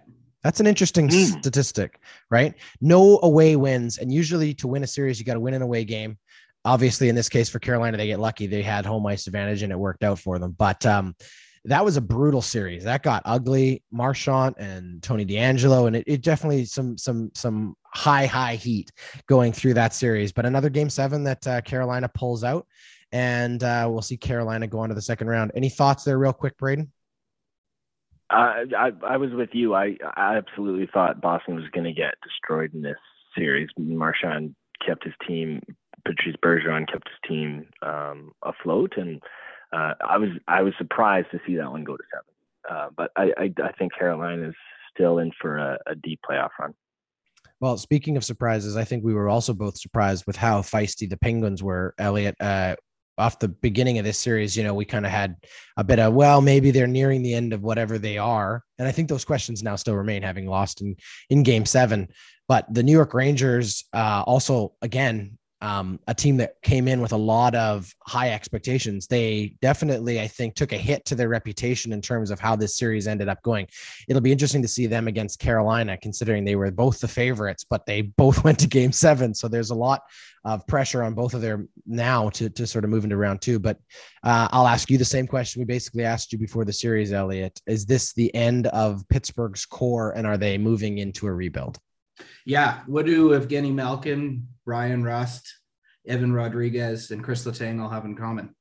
That's 0.43 0.59
an 0.59 0.67
interesting 0.67 1.07
mm. 1.07 1.39
statistic, 1.39 1.99
right? 2.29 2.55
No 2.81 3.19
away 3.23 3.55
wins. 3.55 3.99
And 3.99 4.11
usually 4.11 4.53
to 4.55 4.67
win 4.67 4.83
a 4.83 4.87
series, 4.87 5.17
you 5.17 5.25
got 5.25 5.35
to 5.35 5.39
win 5.39 5.53
an 5.53 5.61
away 5.61 5.85
game 5.85 6.17
obviously 6.65 7.09
in 7.09 7.15
this 7.15 7.29
case 7.29 7.49
for 7.49 7.59
Carolina, 7.59 7.97
they 7.97 8.07
get 8.07 8.19
lucky. 8.19 8.47
They 8.47 8.61
had 8.61 8.85
home 8.85 9.05
ice 9.05 9.27
advantage 9.27 9.63
and 9.63 9.71
it 9.71 9.79
worked 9.79 10.03
out 10.03 10.19
for 10.19 10.39
them. 10.39 10.55
But 10.57 10.85
um, 10.85 11.15
that 11.65 11.83
was 11.83 11.97
a 11.97 12.01
brutal 12.01 12.41
series. 12.41 12.83
That 12.83 13.03
got 13.03 13.21
ugly. 13.25 13.83
Marchand 13.91 14.55
and 14.57 15.01
Tony 15.01 15.25
DeAngelo, 15.25 15.87
and 15.87 15.95
it, 15.95 16.03
it 16.07 16.21
definitely 16.21 16.65
some 16.65 16.97
some 16.97 17.31
some 17.33 17.75
high 17.85 18.25
high 18.25 18.55
heat 18.55 18.91
going 19.27 19.53
through 19.53 19.75
that 19.75 19.93
series. 19.93 20.31
But 20.31 20.45
another 20.45 20.69
game 20.69 20.89
seven 20.89 21.23
that 21.23 21.47
uh, 21.47 21.61
Carolina 21.61 22.09
pulls 22.09 22.43
out, 22.43 22.67
and 23.11 23.63
uh, 23.63 23.87
we'll 23.89 24.01
see 24.01 24.17
Carolina 24.17 24.67
go 24.67 24.79
on 24.79 24.89
to 24.89 24.95
the 24.95 25.01
second 25.01 25.27
round. 25.27 25.51
Any 25.55 25.69
thoughts 25.69 26.03
there, 26.03 26.17
real 26.17 26.33
quick, 26.33 26.57
Braden? 26.57 26.91
Uh, 28.29 28.65
I 28.77 28.91
I 29.07 29.17
was 29.17 29.31
with 29.31 29.49
you. 29.53 29.73
I 29.73 29.95
I 30.15 30.35
absolutely 30.35 30.89
thought 30.93 31.21
Boston 31.21 31.55
was 31.55 31.65
going 31.71 31.85
to 31.85 31.93
get 31.93 32.15
destroyed 32.23 32.73
in 32.73 32.81
this 32.81 32.97
series. 33.37 33.69
Marchand 33.77 34.55
kept 34.85 35.05
his 35.05 35.13
team 35.25 35.61
Patrice 36.05 36.35
Bergeron 36.43 36.89
kept 36.91 37.07
his 37.07 37.29
team 37.29 37.67
um, 37.81 38.31
afloat, 38.43 38.93
and 38.97 39.21
uh, 39.71 39.93
I 40.07 40.17
was 40.17 40.29
I 40.47 40.61
was 40.61 40.73
surprised 40.77 41.27
to 41.31 41.39
see 41.45 41.55
that 41.55 41.71
one 41.71 41.83
go 41.83 41.97
to 41.97 42.03
seven. 42.11 42.33
Uh, 42.69 42.89
but 42.95 43.11
I, 43.17 43.33
I, 43.37 43.53
I 43.61 43.71
think 43.73 43.93
Carolina 43.97 44.49
is 44.49 44.55
still 44.93 45.17
in 45.19 45.31
for 45.41 45.57
a, 45.57 45.77
a, 45.85 45.95
deep 45.95 46.19
playoff 46.29 46.51
run. 46.57 46.73
Well, 47.59 47.77
speaking 47.77 48.15
of 48.15 48.23
surprises, 48.23 48.77
I 48.77 48.85
think 48.85 49.03
we 49.03 49.13
were 49.13 49.27
also 49.27 49.53
both 49.53 49.77
surprised 49.77 50.25
with 50.25 50.37
how 50.37 50.61
feisty 50.61 51.09
the 51.09 51.17
Penguins 51.17 51.61
were. 51.61 51.93
Elliot. 51.97 52.35
uh, 52.39 52.75
off 53.17 53.39
the 53.39 53.47
beginning 53.47 53.99
of 53.99 54.05
this 54.05 54.17
series, 54.17 54.57
you 54.57 54.63
know, 54.63 54.73
we 54.73 54.85
kind 54.85 55.05
of 55.05 55.11
had 55.11 55.35
a 55.77 55.83
bit 55.83 55.99
of, 55.99 56.13
well, 56.13 56.41
maybe 56.41 56.71
they're 56.71 56.87
nearing 56.87 57.21
the 57.21 57.33
end 57.33 57.53
of 57.53 57.61
whatever 57.61 57.97
they 57.97 58.17
are. 58.17 58.63
And 58.79 58.87
I 58.87 58.91
think 58.91 59.07
those 59.07 59.25
questions 59.25 59.61
now 59.61 59.75
still 59.75 59.95
remain, 59.95 60.23
having 60.23 60.47
lost 60.47 60.81
in, 60.81 60.95
in 61.29 61.43
game 61.43 61.65
seven. 61.65 62.07
But 62.47 62.71
the 62.73 62.83
New 62.83 62.91
York 62.91 63.13
Rangers 63.13 63.85
uh, 63.93 64.23
also, 64.25 64.73
again, 64.81 65.37
um, 65.63 65.97
a 66.07 66.13
team 66.13 66.35
that 66.37 66.61
came 66.61 66.89
in 66.89 66.99
with 66.99 67.13
a 67.13 67.17
lot 67.17 67.55
of 67.55 67.89
high 68.05 68.31
expectations. 68.31 69.07
They 69.07 69.55
definitely, 69.61 70.19
I 70.19 70.27
think, 70.27 70.55
took 70.55 70.73
a 70.73 70.77
hit 70.77 71.05
to 71.05 71.15
their 71.15 71.29
reputation 71.29 71.93
in 71.93 72.01
terms 72.01 72.31
of 72.31 72.39
how 72.39 72.57
this 72.57 72.77
series 72.77 73.07
ended 73.07 73.29
up 73.29 73.41
going. 73.43 73.67
It'll 74.09 74.21
be 74.21 74.33
interesting 74.33 74.61
to 74.61 74.67
see 74.67 74.87
them 74.87 75.07
against 75.07 75.39
Carolina, 75.39 75.95
considering 75.95 76.43
they 76.43 76.57
were 76.57 76.69
both 76.69 76.99
the 76.99 77.07
favorites, 77.07 77.63
but 77.63 77.85
they 77.85 78.01
both 78.01 78.43
went 78.43 78.59
to 78.59 78.67
game 78.67 78.91
seven. 78.91 79.33
So 79.33 79.47
there's 79.47 79.69
a 79.69 79.75
lot 79.75 80.01
of 80.43 80.67
pressure 80.67 81.01
on 81.01 81.13
both 81.13 81.33
of 81.33 81.39
their 81.39 81.65
now 81.85 82.27
to, 82.31 82.49
to 82.49 82.67
sort 82.67 82.83
of 82.83 82.89
move 82.89 83.05
into 83.05 83.15
round 83.15 83.41
two. 83.41 83.57
But 83.57 83.77
uh, 84.21 84.49
I'll 84.51 84.67
ask 84.67 84.91
you 84.91 84.97
the 84.97 85.05
same 85.05 85.27
question 85.27 85.61
we 85.61 85.65
basically 85.65 86.03
asked 86.03 86.33
you 86.33 86.39
before 86.39 86.65
the 86.65 86.73
series, 86.73 87.13
Elliot. 87.13 87.61
Is 87.67 87.85
this 87.85 88.11
the 88.11 88.35
end 88.35 88.67
of 88.67 89.07
Pittsburgh's 89.07 89.65
core 89.65 90.11
and 90.11 90.27
are 90.27 90.37
they 90.37 90.57
moving 90.57 90.97
into 90.97 91.25
a 91.25 91.31
rebuild? 91.31 91.79
Yeah. 92.45 92.81
What 92.85 93.05
do 93.05 93.29
Evgeny 93.29 93.73
Malkin, 93.73 94.45
Bryan 94.65 95.03
Rust, 95.03 95.47
Evan 96.07 96.33
Rodrigues, 96.33 97.11
and 97.11 97.23
Chris 97.23 97.45
Letang 97.45 97.81
all 97.81 97.89
have 97.89 98.05
in 98.05 98.15
common? 98.15 98.55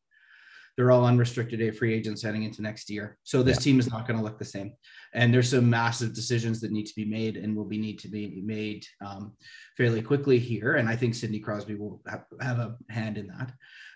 They're 0.76 0.90
all 0.90 1.04
unrestricted 1.04 1.76
free 1.76 1.92
agents 1.92 2.22
heading 2.22 2.44
into 2.44 2.62
next 2.62 2.88
year. 2.88 3.18
So 3.24 3.42
this 3.42 3.58
yeah. 3.58 3.64
team 3.64 3.78
is 3.78 3.90
not 3.90 4.06
going 4.06 4.16
to 4.16 4.24
look 4.24 4.38
the 4.38 4.44
same. 4.44 4.72
And 5.12 5.32
there's 5.32 5.50
some 5.50 5.68
massive 5.68 6.14
decisions 6.14 6.60
that 6.60 6.72
need 6.72 6.86
to 6.86 6.94
be 6.94 7.04
made 7.04 7.36
and 7.36 7.54
will 7.54 7.66
be 7.66 7.78
need 7.78 7.98
to 8.00 8.08
be 8.08 8.40
made 8.42 8.86
um, 9.04 9.34
fairly 9.76 10.00
quickly 10.00 10.38
here. 10.38 10.76
And 10.76 10.88
I 10.88 10.96
think 10.96 11.14
Sidney 11.14 11.40
Crosby 11.40 11.74
will 11.74 12.00
have, 12.06 12.24
have 12.40 12.58
a 12.58 12.76
hand 12.88 13.18
in 13.18 13.26
that. 13.26 13.52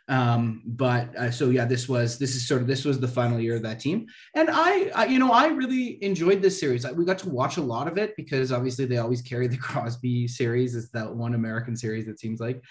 Um, 0.08 0.62
but 0.64 1.16
uh, 1.16 1.30
so 1.30 1.50
yeah, 1.50 1.64
this 1.64 1.88
was 1.88 2.18
this 2.18 2.36
is 2.36 2.46
sort 2.46 2.60
of 2.62 2.68
this 2.68 2.84
was 2.84 3.00
the 3.00 3.08
final 3.08 3.40
year 3.40 3.56
of 3.56 3.62
that 3.62 3.80
team, 3.80 4.06
and 4.34 4.48
I, 4.52 4.90
I 4.94 5.06
you 5.06 5.18
know 5.18 5.32
I 5.32 5.48
really 5.48 6.02
enjoyed 6.02 6.42
this 6.42 6.60
series. 6.60 6.86
We 6.92 7.04
got 7.04 7.18
to 7.20 7.28
watch 7.28 7.56
a 7.56 7.62
lot 7.62 7.88
of 7.88 7.98
it 7.98 8.14
because 8.16 8.52
obviously 8.52 8.84
they 8.84 8.98
always 8.98 9.20
carry 9.22 9.48
the 9.48 9.56
Crosby 9.56 10.28
series 10.28 10.76
as 10.76 10.90
that 10.90 11.12
one 11.12 11.34
American 11.34 11.76
series. 11.76 12.06
It 12.06 12.20
seems 12.20 12.40
like, 12.40 12.62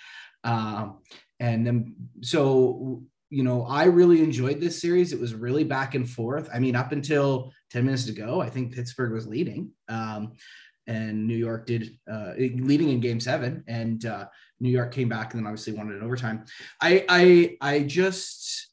um, 0.45 0.99
and 1.41 1.67
then 1.67 1.95
so 2.21 3.03
you 3.29 3.43
know 3.43 3.65
I 3.65 3.85
really 3.85 4.23
enjoyed 4.23 4.61
this 4.61 4.81
series. 4.81 5.11
It 5.11 5.19
was 5.19 5.33
really 5.33 5.65
back 5.65 5.93
and 5.93 6.09
forth. 6.09 6.49
I 6.53 6.59
mean, 6.59 6.77
up 6.77 6.93
until 6.93 7.51
ten 7.69 7.83
minutes 7.83 8.07
ago, 8.07 8.39
I 8.39 8.49
think 8.49 8.73
Pittsburgh 8.73 9.11
was 9.11 9.27
leading. 9.27 9.71
Um, 9.89 10.33
and 10.87 11.25
New 11.25 11.35
York 11.35 11.65
did 11.65 11.97
uh, 12.09 12.33
leading 12.37 12.89
in 12.89 12.99
Game 12.99 13.19
Seven, 13.19 13.63
and 13.67 14.05
uh, 14.05 14.27
New 14.59 14.69
York 14.69 14.93
came 14.93 15.09
back 15.09 15.33
and 15.33 15.41
then 15.41 15.47
obviously 15.47 15.73
wanted 15.73 15.97
an 15.97 16.03
overtime. 16.03 16.45
I 16.81 17.05
I 17.09 17.57
I 17.61 17.79
just 17.81 18.69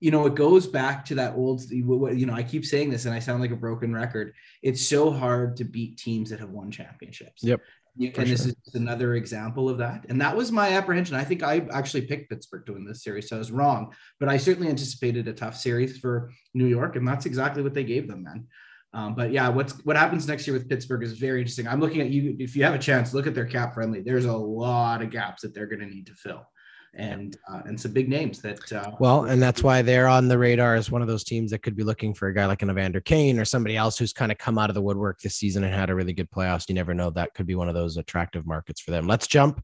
you 0.00 0.10
know 0.10 0.26
it 0.26 0.34
goes 0.34 0.66
back 0.66 1.04
to 1.06 1.14
that 1.16 1.34
old 1.34 1.62
you 1.70 2.26
know 2.26 2.34
I 2.34 2.42
keep 2.42 2.64
saying 2.64 2.90
this 2.90 3.06
and 3.06 3.14
I 3.14 3.18
sound 3.18 3.40
like 3.40 3.50
a 3.50 3.56
broken 3.56 3.94
record. 3.94 4.34
It's 4.62 4.86
so 4.86 5.10
hard 5.10 5.56
to 5.56 5.64
beat 5.64 5.98
teams 5.98 6.30
that 6.30 6.40
have 6.40 6.50
won 6.50 6.70
championships. 6.70 7.42
Yep. 7.42 7.60
And 7.98 8.26
this 8.26 8.44
is 8.44 8.54
another 8.74 9.14
example 9.14 9.70
of 9.70 9.78
that. 9.78 10.04
And 10.10 10.20
that 10.20 10.36
was 10.36 10.52
my 10.52 10.72
apprehension. 10.72 11.16
I 11.16 11.24
think 11.24 11.42
I 11.42 11.66
actually 11.72 12.02
picked 12.02 12.28
Pittsburgh 12.28 12.66
to 12.66 12.74
win 12.74 12.84
this 12.84 13.02
series, 13.02 13.28
so 13.28 13.36
I 13.36 13.38
was 13.38 13.50
wrong. 13.50 13.94
But 14.20 14.28
I 14.28 14.36
certainly 14.36 14.68
anticipated 14.68 15.26
a 15.28 15.32
tough 15.32 15.56
series 15.56 15.96
for 15.96 16.30
New 16.52 16.66
York, 16.66 16.96
and 16.96 17.08
that's 17.08 17.24
exactly 17.24 17.62
what 17.62 17.72
they 17.72 17.84
gave 17.84 18.06
them, 18.06 18.24
man. 18.24 18.48
Um, 18.96 19.14
but 19.14 19.30
yeah, 19.30 19.50
what's 19.50 19.74
what 19.84 19.94
happens 19.94 20.26
next 20.26 20.46
year 20.46 20.54
with 20.54 20.70
Pittsburgh 20.70 21.02
is 21.02 21.12
very 21.18 21.40
interesting. 21.40 21.68
I'm 21.68 21.80
looking 21.80 22.00
at 22.00 22.08
you. 22.08 22.34
If 22.38 22.56
you 22.56 22.64
have 22.64 22.74
a 22.74 22.78
chance, 22.78 23.12
look 23.12 23.26
at 23.26 23.34
their 23.34 23.44
cap 23.44 23.74
friendly. 23.74 24.00
There's 24.00 24.24
a 24.24 24.32
lot 24.34 25.02
of 25.02 25.10
gaps 25.10 25.42
that 25.42 25.54
they're 25.54 25.66
going 25.66 25.80
to 25.80 25.86
need 25.86 26.06
to 26.06 26.14
fill, 26.14 26.48
and 26.94 27.36
uh, 27.46 27.60
and 27.66 27.78
some 27.78 27.92
big 27.92 28.08
names 28.08 28.40
that. 28.40 28.72
Uh, 28.72 28.92
well, 28.98 29.26
and 29.26 29.40
that's 29.42 29.62
why 29.62 29.82
they're 29.82 30.08
on 30.08 30.28
the 30.28 30.38
radar 30.38 30.76
as 30.76 30.90
one 30.90 31.02
of 31.02 31.08
those 31.08 31.24
teams 31.24 31.50
that 31.50 31.58
could 31.58 31.76
be 31.76 31.84
looking 31.84 32.14
for 32.14 32.28
a 32.28 32.34
guy 32.34 32.46
like 32.46 32.62
an 32.62 32.70
Evander 32.70 33.02
Kane 33.02 33.38
or 33.38 33.44
somebody 33.44 33.76
else 33.76 33.98
who's 33.98 34.14
kind 34.14 34.32
of 34.32 34.38
come 34.38 34.56
out 34.56 34.70
of 34.70 34.74
the 34.74 34.80
woodwork 34.80 35.20
this 35.20 35.36
season 35.36 35.62
and 35.62 35.74
had 35.74 35.90
a 35.90 35.94
really 35.94 36.14
good 36.14 36.30
playoffs. 36.30 36.66
You 36.66 36.74
never 36.74 36.94
know 36.94 37.10
that 37.10 37.34
could 37.34 37.46
be 37.46 37.54
one 37.54 37.68
of 37.68 37.74
those 37.74 37.98
attractive 37.98 38.46
markets 38.46 38.80
for 38.80 38.92
them. 38.92 39.06
Let's 39.06 39.26
jump 39.26 39.62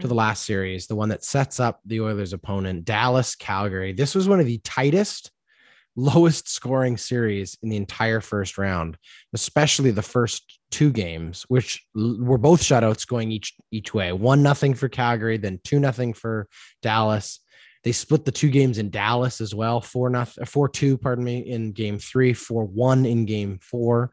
to 0.00 0.06
the 0.06 0.14
last 0.14 0.44
series, 0.44 0.86
the 0.86 0.94
one 0.94 1.08
that 1.08 1.24
sets 1.24 1.58
up 1.58 1.80
the 1.84 2.00
Oilers' 2.00 2.32
opponent, 2.32 2.84
Dallas 2.84 3.34
Calgary. 3.34 3.92
This 3.92 4.14
was 4.14 4.28
one 4.28 4.38
of 4.38 4.46
the 4.46 4.58
tightest 4.58 5.32
lowest 5.98 6.48
scoring 6.48 6.96
series 6.96 7.58
in 7.60 7.68
the 7.68 7.76
entire 7.76 8.20
first 8.20 8.56
round, 8.56 8.96
especially 9.34 9.90
the 9.90 10.00
first 10.00 10.60
two 10.70 10.92
games, 10.92 11.44
which 11.48 11.84
were 11.94 12.38
both 12.38 12.62
shutouts 12.62 13.06
going 13.06 13.32
each 13.32 13.54
each 13.72 13.92
way. 13.92 14.12
One 14.12 14.42
nothing 14.42 14.74
for 14.74 14.88
Calgary, 14.88 15.38
then 15.38 15.60
two 15.64 15.80
nothing 15.80 16.14
for 16.14 16.46
Dallas. 16.82 17.40
They 17.82 17.90
split 17.90 18.24
the 18.24 18.32
two 18.32 18.50
games 18.50 18.78
in 18.78 18.90
Dallas 18.90 19.40
as 19.40 19.54
well, 19.54 19.80
four 19.80 20.08
nothing, 20.08 20.42
uh, 20.42 20.46
four 20.46 20.68
two, 20.68 20.98
pardon 20.98 21.24
me, 21.24 21.38
in 21.38 21.72
game 21.72 21.98
three, 21.98 22.32
four 22.32 22.64
one 22.64 23.04
in 23.04 23.24
game 23.24 23.58
four. 23.60 24.12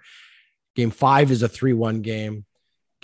Game 0.75 0.91
five 0.91 1.29
is 1.29 1.43
a 1.43 1.47
three 1.47 1.73
one 1.73 2.01
game. 2.01 2.45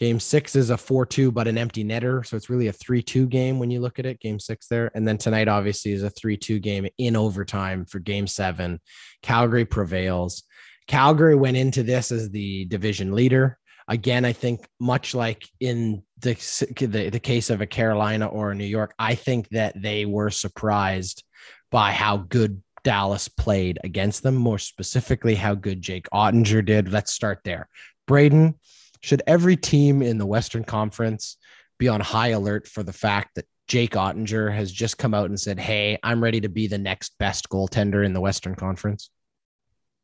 Game 0.02 0.20
six 0.20 0.56
is 0.56 0.72
a 0.72 0.78
4 0.78 1.06
2, 1.06 1.32
but 1.32 1.48
an 1.48 1.60
empty 1.60 1.84
netter. 1.84 2.26
So 2.26 2.36
it's 2.36 2.50
really 2.50 2.70
a 2.70 2.74
3 2.74 3.04
2 3.04 3.28
game 3.28 3.60
when 3.60 3.70
you 3.70 3.80
look 3.80 4.00
at 4.00 4.08
it, 4.08 4.20
game 4.20 4.40
six 4.40 4.66
there. 4.66 4.90
And 4.96 5.08
then 5.08 5.20
tonight, 5.20 5.48
obviously, 5.48 5.92
is 5.92 6.02
a 6.02 6.10
3 6.10 6.36
2 6.38 6.58
game 6.58 6.88
in 6.98 7.16
overtime 7.16 7.86
for 7.86 8.00
game 8.00 8.26
seven. 8.26 8.80
Calgary 9.22 9.64
prevails. 9.64 10.42
Calgary 10.88 11.36
went 11.36 11.56
into 11.56 11.84
this 11.84 12.12
as 12.12 12.32
the 12.32 12.66
division 12.66 13.14
leader. 13.14 13.60
Again, 13.88 14.26
I 14.26 14.34
think 14.34 14.68
much 14.80 15.14
like 15.14 15.48
in 15.60 16.02
the, 16.20 16.34
the, 16.80 17.10
the 17.12 17.20
case 17.20 17.52
of 17.52 17.62
a 17.62 17.68
Carolina 17.68 18.26
or 18.26 18.50
a 18.50 18.56
New 18.56 18.66
York, 18.66 18.96
I 18.98 19.14
think 19.14 19.50
that 19.50 19.80
they 19.80 20.08
were 20.08 20.32
surprised 20.32 21.24
by 21.70 21.92
how 21.92 22.18
good 22.18 22.64
Dallas 22.84 23.28
played 23.28 23.78
against 23.84 24.24
them, 24.24 24.34
more 24.34 24.58
specifically, 24.58 25.36
how 25.36 25.54
good 25.54 25.80
Jake 25.80 26.10
Oettinger 26.12 26.66
did. 26.66 26.92
Let's 26.92 27.14
start 27.14 27.42
there. 27.44 27.70
Braden, 28.08 28.56
should 29.02 29.22
every 29.28 29.58
team 29.58 30.02
in 30.02 30.18
the 30.18 30.26
Western 30.26 30.64
Conference 30.64 31.38
be 31.78 31.88
on 31.88 32.00
high 32.00 32.30
alert 32.30 32.68
for 32.68 32.84
the 32.84 32.94
fact 32.94 33.36
that 33.36 33.46
Jake 33.68 33.92
Oettinger 33.92 34.54
has 34.54 34.72
just 34.72 34.98
come 34.98 35.14
out 35.14 35.30
and 35.30 35.40
said, 35.40 35.60
Hey, 35.60 35.98
I'm 36.04 36.24
ready 36.24 36.42
to 36.42 36.50
be 36.50 36.68
the 36.68 36.78
next 36.78 37.18
best 37.20 37.50
goaltender 37.50 38.06
in 38.06 38.14
the 38.14 38.22
Western 38.22 38.56
Conference? 38.56 39.10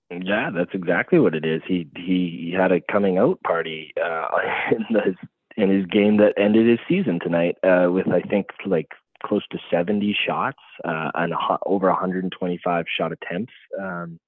Yeah, 0.10 0.52
that's 0.56 0.74
exactly 0.74 1.20
what 1.20 1.36
it 1.36 1.44
is. 1.44 1.62
He 1.68 1.88
he, 1.96 2.50
he 2.50 2.54
had 2.58 2.72
a 2.72 2.80
coming 2.80 3.18
out 3.18 3.42
party 3.44 3.94
uh, 4.02 4.28
in, 4.72 4.86
the, 4.90 5.16
in 5.62 5.70
his 5.70 5.86
game 5.88 6.18
that 6.18 6.34
ended 6.38 6.66
his 6.68 6.80
season 6.88 7.20
tonight 7.20 7.58
uh, 7.64 7.90
with 7.92 8.08
I 8.08 8.22
think 8.22 8.48
like 8.66 8.88
close 9.26 9.46
to 9.52 9.58
70 9.70 10.16
shots 10.26 10.60
uh, 10.86 11.12
and 11.16 11.34
over 11.66 11.88
125 11.88 12.86
shot 12.96 13.12
attempts. 13.12 13.54
Um, 13.80 14.20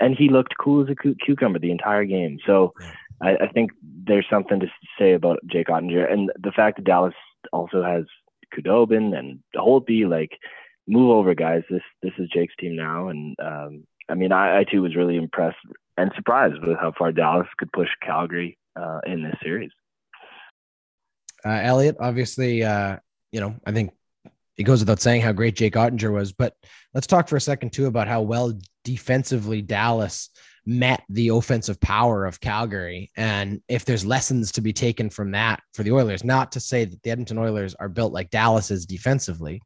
and 0.00 0.16
he 0.16 0.28
looked 0.28 0.54
cool 0.60 0.82
as 0.82 0.90
a 0.90 0.94
cu- 0.94 1.14
cucumber 1.14 1.58
the 1.58 1.70
entire 1.70 2.04
game. 2.04 2.38
So 2.46 2.74
I, 3.22 3.36
I, 3.36 3.48
think 3.48 3.70
there's 3.82 4.26
something 4.28 4.60
to 4.60 4.66
say 4.98 5.12
about 5.12 5.38
Jake 5.46 5.68
Oettinger 5.68 6.10
and 6.10 6.30
the 6.40 6.52
fact 6.52 6.76
that 6.76 6.84
Dallas 6.84 7.14
also 7.52 7.82
has 7.82 8.04
Khudobin 8.54 9.16
and 9.16 9.40
Holtby. 9.54 10.08
Like, 10.08 10.32
move 10.86 11.10
over, 11.10 11.34
guys. 11.34 11.62
This 11.70 11.82
this 12.02 12.12
is 12.18 12.28
Jake's 12.32 12.54
team 12.58 12.76
now, 12.76 13.08
and 13.08 13.36
um, 13.40 13.84
I 14.08 14.14
mean, 14.14 14.32
I, 14.32 14.60
I, 14.60 14.64
too 14.64 14.82
was 14.82 14.96
really 14.96 15.16
impressed 15.16 15.56
and 15.96 16.10
surprised 16.16 16.60
with 16.60 16.76
how 16.78 16.92
far 16.96 17.12
Dallas 17.12 17.46
could 17.56 17.72
push 17.72 17.88
Calgary 18.02 18.58
uh, 18.76 19.00
in 19.06 19.22
this 19.22 19.36
series. 19.42 19.70
Uh, 21.44 21.60
Elliot, 21.62 21.96
obviously, 22.00 22.64
uh, 22.64 22.96
you 23.32 23.40
know, 23.40 23.54
I 23.66 23.72
think 23.72 23.92
it 24.56 24.64
goes 24.64 24.80
without 24.80 25.00
saying 25.00 25.20
how 25.20 25.32
great 25.32 25.56
Jake 25.56 25.74
Oettinger 25.74 26.12
was, 26.12 26.32
but 26.32 26.54
let's 26.94 27.06
talk 27.06 27.28
for 27.28 27.36
a 27.36 27.40
second 27.40 27.72
too 27.72 27.86
about 27.86 28.08
how 28.08 28.22
well 28.22 28.58
defensively 28.82 29.62
Dallas 29.62 30.30
met 30.66 31.02
the 31.08 31.28
offensive 31.28 31.78
power 31.80 32.24
of 32.24 32.40
Calgary. 32.40 33.10
And 33.16 33.60
if 33.68 33.84
there's 33.84 34.06
lessons 34.06 34.50
to 34.52 34.60
be 34.60 34.72
taken 34.72 35.10
from 35.10 35.30
that 35.32 35.62
for 35.74 35.82
the 35.82 35.92
Oilers, 35.92 36.24
not 36.24 36.52
to 36.52 36.60
say 36.60 36.84
that 36.84 37.02
the 37.02 37.10
Edmonton 37.10 37.38
Oilers 37.38 37.74
are 37.74 37.88
built 37.88 38.12
like 38.12 38.30
Dallas 38.30 38.70
is 38.70 38.86
defensively. 38.86 39.60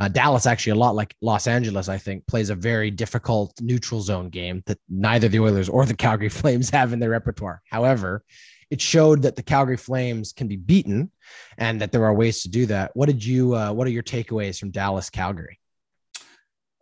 Uh, 0.00 0.08
Dallas, 0.08 0.46
actually, 0.46 0.72
a 0.72 0.76
lot 0.76 0.94
like 0.94 1.14
Los 1.20 1.46
Angeles, 1.46 1.88
I 1.88 1.98
think, 1.98 2.26
plays 2.26 2.50
a 2.50 2.54
very 2.54 2.90
difficult 2.90 3.52
neutral 3.60 4.00
zone 4.00 4.28
game 4.28 4.62
that 4.66 4.78
neither 4.88 5.28
the 5.28 5.40
Oilers 5.40 5.68
or 5.68 5.86
the 5.86 5.94
Calgary 6.04 6.28
Flames 6.28 6.70
have 6.70 6.92
in 6.92 7.00
their 7.00 7.10
repertoire. 7.10 7.62
However, 7.68 8.22
it 8.70 8.80
showed 8.80 9.22
that 9.22 9.36
the 9.36 9.42
Calgary 9.42 9.76
Flames 9.76 10.32
can 10.32 10.48
be 10.48 10.56
beaten 10.56 11.10
and 11.58 11.80
that 11.80 11.92
there 11.92 12.04
are 12.04 12.14
ways 12.14 12.42
to 12.42 12.48
do 12.48 12.66
that. 12.66 12.92
What 12.94 13.06
did 13.06 13.24
you, 13.24 13.54
uh, 13.54 13.72
what 13.72 13.86
are 13.86 13.90
your 13.90 14.02
takeaways 14.02 14.58
from 14.58 14.70
Dallas 14.70 15.10
Calgary? 15.10 15.58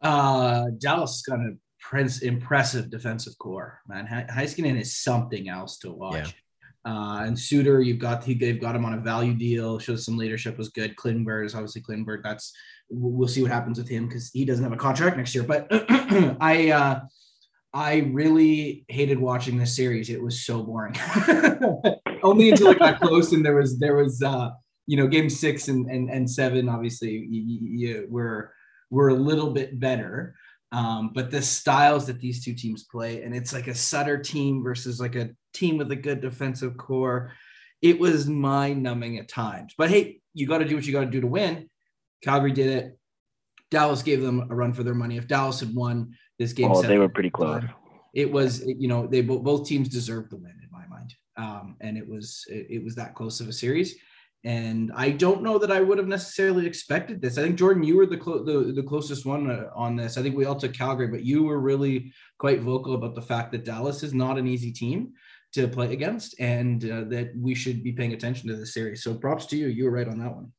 Uh, 0.00 0.66
Dallas 0.78 1.22
got 1.22 1.38
a 1.38 1.54
prince 1.82 2.22
impressive 2.22 2.90
defensive 2.90 3.36
core, 3.38 3.80
man. 3.86 4.06
Heiskanen 4.06 4.80
is 4.80 4.96
something 4.96 5.48
else 5.48 5.78
to 5.78 5.90
watch. 5.90 6.14
Yeah. 6.14 6.30
Uh, 6.84 7.24
and 7.24 7.38
Suter, 7.38 7.80
you've 7.80 7.98
got 7.98 8.24
he, 8.24 8.34
they've 8.34 8.60
got 8.60 8.74
him 8.74 8.84
on 8.84 8.94
a 8.94 8.98
value 8.98 9.34
deal. 9.34 9.78
Shows 9.78 10.04
some 10.04 10.16
leadership 10.16 10.58
was 10.58 10.70
good. 10.70 10.96
Klingberg 10.96 11.46
is 11.46 11.54
obviously 11.54 11.82
Klingberg. 11.82 12.22
That's 12.24 12.52
we'll 12.90 13.28
see 13.28 13.42
what 13.42 13.50
happens 13.50 13.78
with 13.78 13.88
him 13.88 14.08
because 14.08 14.30
he 14.32 14.44
doesn't 14.44 14.64
have 14.64 14.72
a 14.72 14.76
contract 14.76 15.16
next 15.16 15.34
year. 15.34 15.44
But 15.44 15.68
I 16.40 16.70
uh, 16.70 17.00
I 17.72 18.10
really 18.12 18.84
hated 18.88 19.18
watching 19.18 19.58
this 19.58 19.76
series. 19.76 20.10
It 20.10 20.22
was 20.22 20.44
so 20.44 20.62
boring. 20.62 20.94
Only 22.22 22.50
until 22.50 22.68
it 22.68 22.78
got 22.78 23.00
close 23.00 23.32
and 23.32 23.44
there 23.44 23.56
was 23.56 23.78
there 23.78 23.96
was 23.96 24.22
uh, 24.22 24.50
you 24.86 24.96
know 24.96 25.06
game 25.06 25.30
six 25.30 25.68
and 25.68 25.88
and, 25.88 26.10
and 26.10 26.28
seven. 26.28 26.68
Obviously, 26.68 27.10
you, 27.10 27.42
you, 27.60 28.06
were 28.10 28.52
were 28.90 29.10
a 29.10 29.14
little 29.14 29.52
bit 29.52 29.78
better. 29.78 30.34
Um, 30.72 31.10
but 31.14 31.30
the 31.30 31.42
styles 31.42 32.06
that 32.06 32.18
these 32.18 32.42
two 32.42 32.54
teams 32.54 32.84
play, 32.84 33.22
and 33.22 33.36
it's 33.36 33.52
like 33.52 33.68
a 33.68 33.74
Sutter 33.74 34.18
team 34.18 34.62
versus 34.64 34.98
like 34.98 35.14
a 35.16 35.30
team 35.52 35.76
with 35.76 35.92
a 35.92 35.96
good 35.96 36.22
defensive 36.22 36.76
core. 36.78 37.32
It 37.82 38.00
was 38.00 38.26
mind 38.26 38.82
numbing 38.82 39.18
at 39.18 39.28
times. 39.28 39.74
But 39.76 39.90
hey, 39.90 40.20
you 40.32 40.46
got 40.46 40.58
to 40.58 40.64
do 40.64 40.74
what 40.74 40.86
you 40.86 40.92
got 40.92 41.00
to 41.00 41.10
do 41.10 41.20
to 41.20 41.26
win. 41.26 41.68
Calgary 42.22 42.52
did 42.52 42.68
it. 42.68 42.98
Dallas 43.70 44.02
gave 44.02 44.22
them 44.22 44.48
a 44.50 44.54
run 44.54 44.72
for 44.72 44.82
their 44.82 44.94
money. 44.94 45.16
If 45.16 45.26
Dallas 45.26 45.60
had 45.60 45.74
won 45.74 46.14
this 46.38 46.52
game, 46.52 46.70
oh, 46.70 46.82
they 46.82 46.98
were 46.98 47.08
pretty 47.08 47.30
close. 47.30 47.64
It 48.14 48.30
was, 48.30 48.62
you 48.66 48.88
know, 48.88 49.06
they 49.06 49.22
both 49.22 49.66
teams 49.66 49.88
deserved 49.88 50.30
the 50.30 50.36
win 50.36 50.54
in 50.62 50.68
my 50.70 50.86
mind, 50.86 51.14
um, 51.36 51.76
and 51.80 51.96
it 51.96 52.06
was 52.06 52.44
it 52.48 52.84
was 52.84 52.94
that 52.96 53.14
close 53.14 53.40
of 53.40 53.48
a 53.48 53.52
series. 53.52 53.96
And 54.44 54.90
I 54.96 55.10
don't 55.10 55.42
know 55.42 55.56
that 55.58 55.70
I 55.70 55.80
would 55.80 55.98
have 55.98 56.08
necessarily 56.08 56.66
expected 56.66 57.22
this. 57.22 57.38
I 57.38 57.42
think 57.42 57.56
Jordan, 57.56 57.84
you 57.84 57.96
were 57.96 58.06
the 58.06 58.16
clo- 58.16 58.42
the, 58.44 58.72
the 58.72 58.82
closest 58.82 59.24
one 59.24 59.48
uh, 59.48 59.70
on 59.74 59.94
this. 59.94 60.18
I 60.18 60.22
think 60.22 60.36
we 60.36 60.46
all 60.46 60.56
took 60.56 60.72
Calgary, 60.72 61.06
but 61.06 61.24
you 61.24 61.44
were 61.44 61.60
really 61.60 62.12
quite 62.38 62.60
vocal 62.60 62.94
about 62.94 63.14
the 63.14 63.22
fact 63.22 63.52
that 63.52 63.64
Dallas 63.64 64.02
is 64.02 64.12
not 64.12 64.38
an 64.38 64.48
easy 64.48 64.72
team 64.72 65.12
to 65.52 65.68
play 65.68 65.92
against, 65.92 66.40
and 66.40 66.82
uh, 66.90 67.04
that 67.04 67.32
we 67.36 67.54
should 67.54 67.84
be 67.84 67.92
paying 67.92 68.14
attention 68.14 68.48
to 68.48 68.56
this 68.56 68.74
series. 68.74 69.04
So 69.04 69.14
props 69.14 69.46
to 69.46 69.56
you. 69.56 69.68
You 69.68 69.84
were 69.84 69.90
right 69.92 70.08
on 70.08 70.18
that 70.18 70.34
one. 70.34 70.52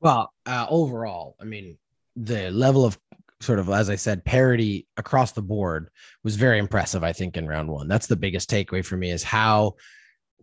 Well, 0.00 0.32
uh, 0.46 0.66
overall, 0.68 1.36
I 1.40 1.44
mean, 1.44 1.78
the 2.16 2.50
level 2.50 2.84
of 2.84 2.98
sort 3.40 3.58
of, 3.58 3.68
as 3.68 3.88
I 3.88 3.94
said, 3.94 4.24
parity 4.24 4.86
across 4.96 5.32
the 5.32 5.42
board 5.42 5.90
was 6.24 6.36
very 6.36 6.58
impressive. 6.58 7.04
I 7.04 7.12
think 7.12 7.36
in 7.36 7.46
round 7.46 7.68
one, 7.68 7.86
that's 7.86 8.06
the 8.06 8.16
biggest 8.16 8.50
takeaway 8.50 8.84
for 8.84 8.96
me 8.96 9.10
is 9.10 9.22
how 9.22 9.74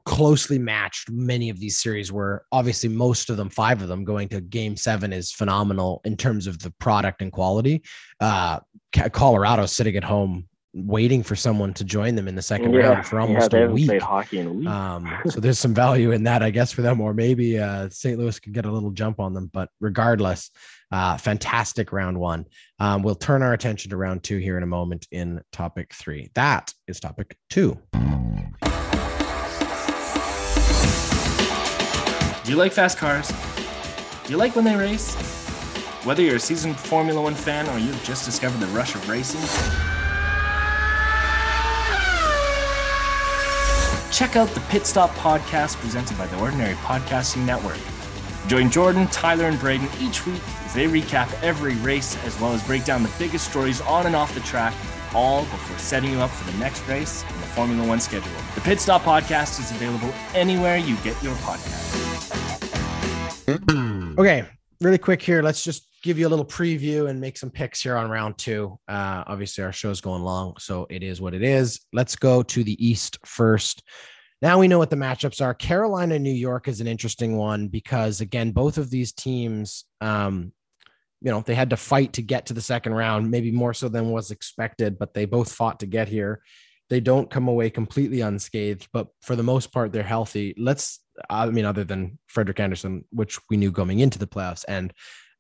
closely 0.06 0.60
matched 0.60 1.10
many 1.10 1.50
of 1.50 1.60
these 1.60 1.82
series 1.82 2.12
were 2.12 2.46
obviously 2.52 2.88
most 2.88 3.30
of 3.30 3.38
them 3.38 3.50
five 3.50 3.82
of 3.82 3.88
them 3.88 4.04
going 4.04 4.30
to 4.30 4.40
game 4.40 4.78
seven 4.78 5.12
is 5.12 5.32
phenomenal 5.32 6.02
in 6.06 6.16
terms 6.16 6.46
of 6.46 6.60
the 6.60 6.72
product 6.80 7.22
and 7.22 7.32
quality 7.32 7.84
uh 8.20 8.60
colorado 9.12 9.66
sitting 9.66 9.96
at 9.96 10.04
home 10.04 10.48
waiting 10.76 11.24
for 11.24 11.38
someone 11.38 11.74
to 11.74 11.86
join 11.86 12.16
them 12.16 12.28
in 12.28 12.36
the 12.36 12.42
second 12.42 12.74
yeah, 12.74 12.80
round 12.82 13.08
for 13.08 13.20
almost 13.20 13.54
yeah, 13.54 13.60
a 13.60 13.72
week. 13.72 13.88
Played 13.88 14.02
hockey 14.02 14.40
in 14.40 14.48
a 14.48 14.52
week. 14.52 14.68
Um, 14.68 15.10
so 15.30 15.40
there's 15.40 15.58
some 15.58 15.74
value 15.74 16.12
in 16.12 16.24
that, 16.24 16.44
I 16.44 16.50
guess, 16.50 16.72
for 16.72 16.82
them, 16.82 17.00
or 17.00 17.14
maybe 17.14 17.58
uh, 17.58 17.88
St. 17.90 18.20
Louis 18.20 18.38
could 18.40 18.54
get 18.54 18.66
a 18.66 18.72
little 18.72 18.92
jump 18.92 19.22
on 19.22 19.34
them. 19.34 19.50
But 19.54 19.70
regardless, 19.80 20.52
uh, 20.92 21.18
fantastic 21.18 21.94
round 21.94 22.20
one. 22.20 22.46
Um, 22.80 23.04
we'll 23.04 23.16
turn 23.16 23.42
our 23.42 23.54
attention 23.54 23.92
to 23.92 23.98
round 23.98 24.24
two 24.24 24.38
here 24.38 24.58
in 24.58 24.64
a 24.64 24.68
moment 24.68 25.08
in 25.12 25.42
topic 25.54 25.94
three. 25.94 26.30
That 26.36 26.74
is 26.88 27.00
topic 27.00 27.38
two. 27.50 27.80
Do 32.46 32.52
you 32.52 32.60
like 32.60 32.74
fast 32.74 33.00
cars? 33.00 33.28
Do 34.24 34.32
you 34.32 34.38
like 34.38 34.56
when 34.56 34.66
they 34.66 34.76
race? 34.76 35.16
Whether 36.04 36.22
you're 36.22 36.36
a 36.36 36.40
seasoned 36.40 36.78
Formula 36.78 37.20
One 37.20 37.34
fan 37.34 37.68
or 37.70 37.80
you've 37.80 38.04
just 38.04 38.24
discovered 38.24 38.60
the 38.60 38.68
rush 38.68 38.94
of 38.94 39.10
racing, 39.10 39.42
check 44.12 44.36
out 44.36 44.48
the 44.50 44.60
Pit 44.70 44.86
Stop 44.86 45.10
podcast 45.16 45.78
presented 45.78 46.20
by 46.20 46.28
the 46.28 46.40
Ordinary 46.40 46.76
Podcasting 46.76 47.48
Network. 47.48 47.80
Join 48.48 48.70
Jordan, 48.70 49.08
Tyler, 49.08 49.46
and 49.46 49.60
Braden 49.60 49.90
each 50.00 50.28
week 50.28 50.42
as 50.66 50.76
they 50.76 50.86
recap 50.86 51.34
every 51.42 51.74
race 51.78 52.16
as 52.26 52.40
well 52.40 52.54
as 52.54 52.62
break 52.68 52.86
down 52.86 53.02
the 53.02 53.12
biggest 53.18 53.50
stories 53.50 53.82
on 53.82 54.06
and 54.06 54.16
off 54.16 54.36
the 54.36 54.42
track, 54.42 54.76
all 55.16 55.42
before 55.46 55.80
setting 55.80 56.12
you 56.12 56.20
up 56.20 56.30
for 56.30 56.52
the 56.52 56.58
next 56.60 56.88
race 56.88 57.24
Formula 57.56 57.88
One 57.88 58.02
schedule. 58.02 58.30
The 58.54 58.62
Pit 58.62 58.82
Stop 58.82 59.04
podcast 59.04 59.62
is 59.62 59.72
available 59.72 60.14
anywhere 60.34 60.76
you 60.76 60.98
get 60.98 61.22
your 61.24 61.34
podcast. 61.36 61.94
Okay, 64.20 64.46
really 64.82 64.98
quick 64.98 65.22
here. 65.22 65.42
Let's 65.42 65.64
just 65.64 65.88
give 66.04 66.20
you 66.20 66.28
a 66.28 66.30
little 66.30 66.46
preview 66.46 67.10
and 67.10 67.22
make 67.22 67.38
some 67.38 67.50
picks 67.50 67.82
here 67.82 67.96
on 67.96 68.10
round 68.10 68.38
two. 68.38 68.78
Uh, 68.90 69.24
obviously, 69.26 69.64
our 69.64 69.72
show's 69.72 70.02
going 70.02 70.22
long, 70.22 70.56
so 70.60 70.86
it 70.90 71.02
is 71.02 71.22
what 71.22 71.34
it 71.34 71.44
is. 71.44 71.80
Let's 71.94 72.18
go 72.18 72.44
to 72.44 72.64
the 72.64 72.86
East 72.86 73.20
first. 73.26 73.84
Now 74.42 74.60
we 74.60 74.68
know 74.68 74.78
what 74.78 74.90
the 74.90 74.98
matchups 74.98 75.42
are. 75.42 75.54
Carolina, 75.54 76.20
New 76.20 76.34
York 76.34 76.68
is 76.68 76.82
an 76.82 76.88
interesting 76.88 77.38
one 77.38 77.70
because 77.70 78.20
again, 78.20 78.52
both 78.52 78.78
of 78.78 78.90
these 78.90 79.14
teams, 79.14 79.86
um, 80.02 80.52
you 81.22 81.32
know, 81.32 81.40
they 81.40 81.56
had 81.56 81.70
to 81.70 81.78
fight 81.78 82.14
to 82.14 82.22
get 82.22 82.48
to 82.48 82.54
the 82.54 82.62
second 82.62 82.94
round, 82.94 83.32
maybe 83.32 83.52
more 83.52 83.74
so 83.74 83.88
than 83.88 84.12
was 84.12 84.32
expected, 84.32 85.00
but 85.00 85.14
they 85.14 85.24
both 85.24 85.54
fought 85.54 85.80
to 85.80 85.86
get 85.86 86.10
here. 86.10 86.42
They 86.90 87.00
don't 87.00 87.30
come 87.30 87.48
away 87.48 87.70
completely 87.70 88.22
unscathed, 88.22 88.88
but 88.94 89.08
for 89.22 89.36
the 89.36 89.44
most 89.44 89.72
part, 89.72 89.92
they're 89.92 90.04
healthy. 90.04 90.54
Let's 90.58 91.00
I 91.30 91.48
mean, 91.48 91.66
other 91.66 91.84
than 91.84 92.20
Frederik 92.28 92.60
Andersen, 92.60 93.06
which 93.12 93.40
we 93.50 93.58
knew 93.58 93.72
going 93.72 94.00
into 94.00 94.20
the 94.20 94.28
playoffs, 94.28 94.66
and 94.68 94.94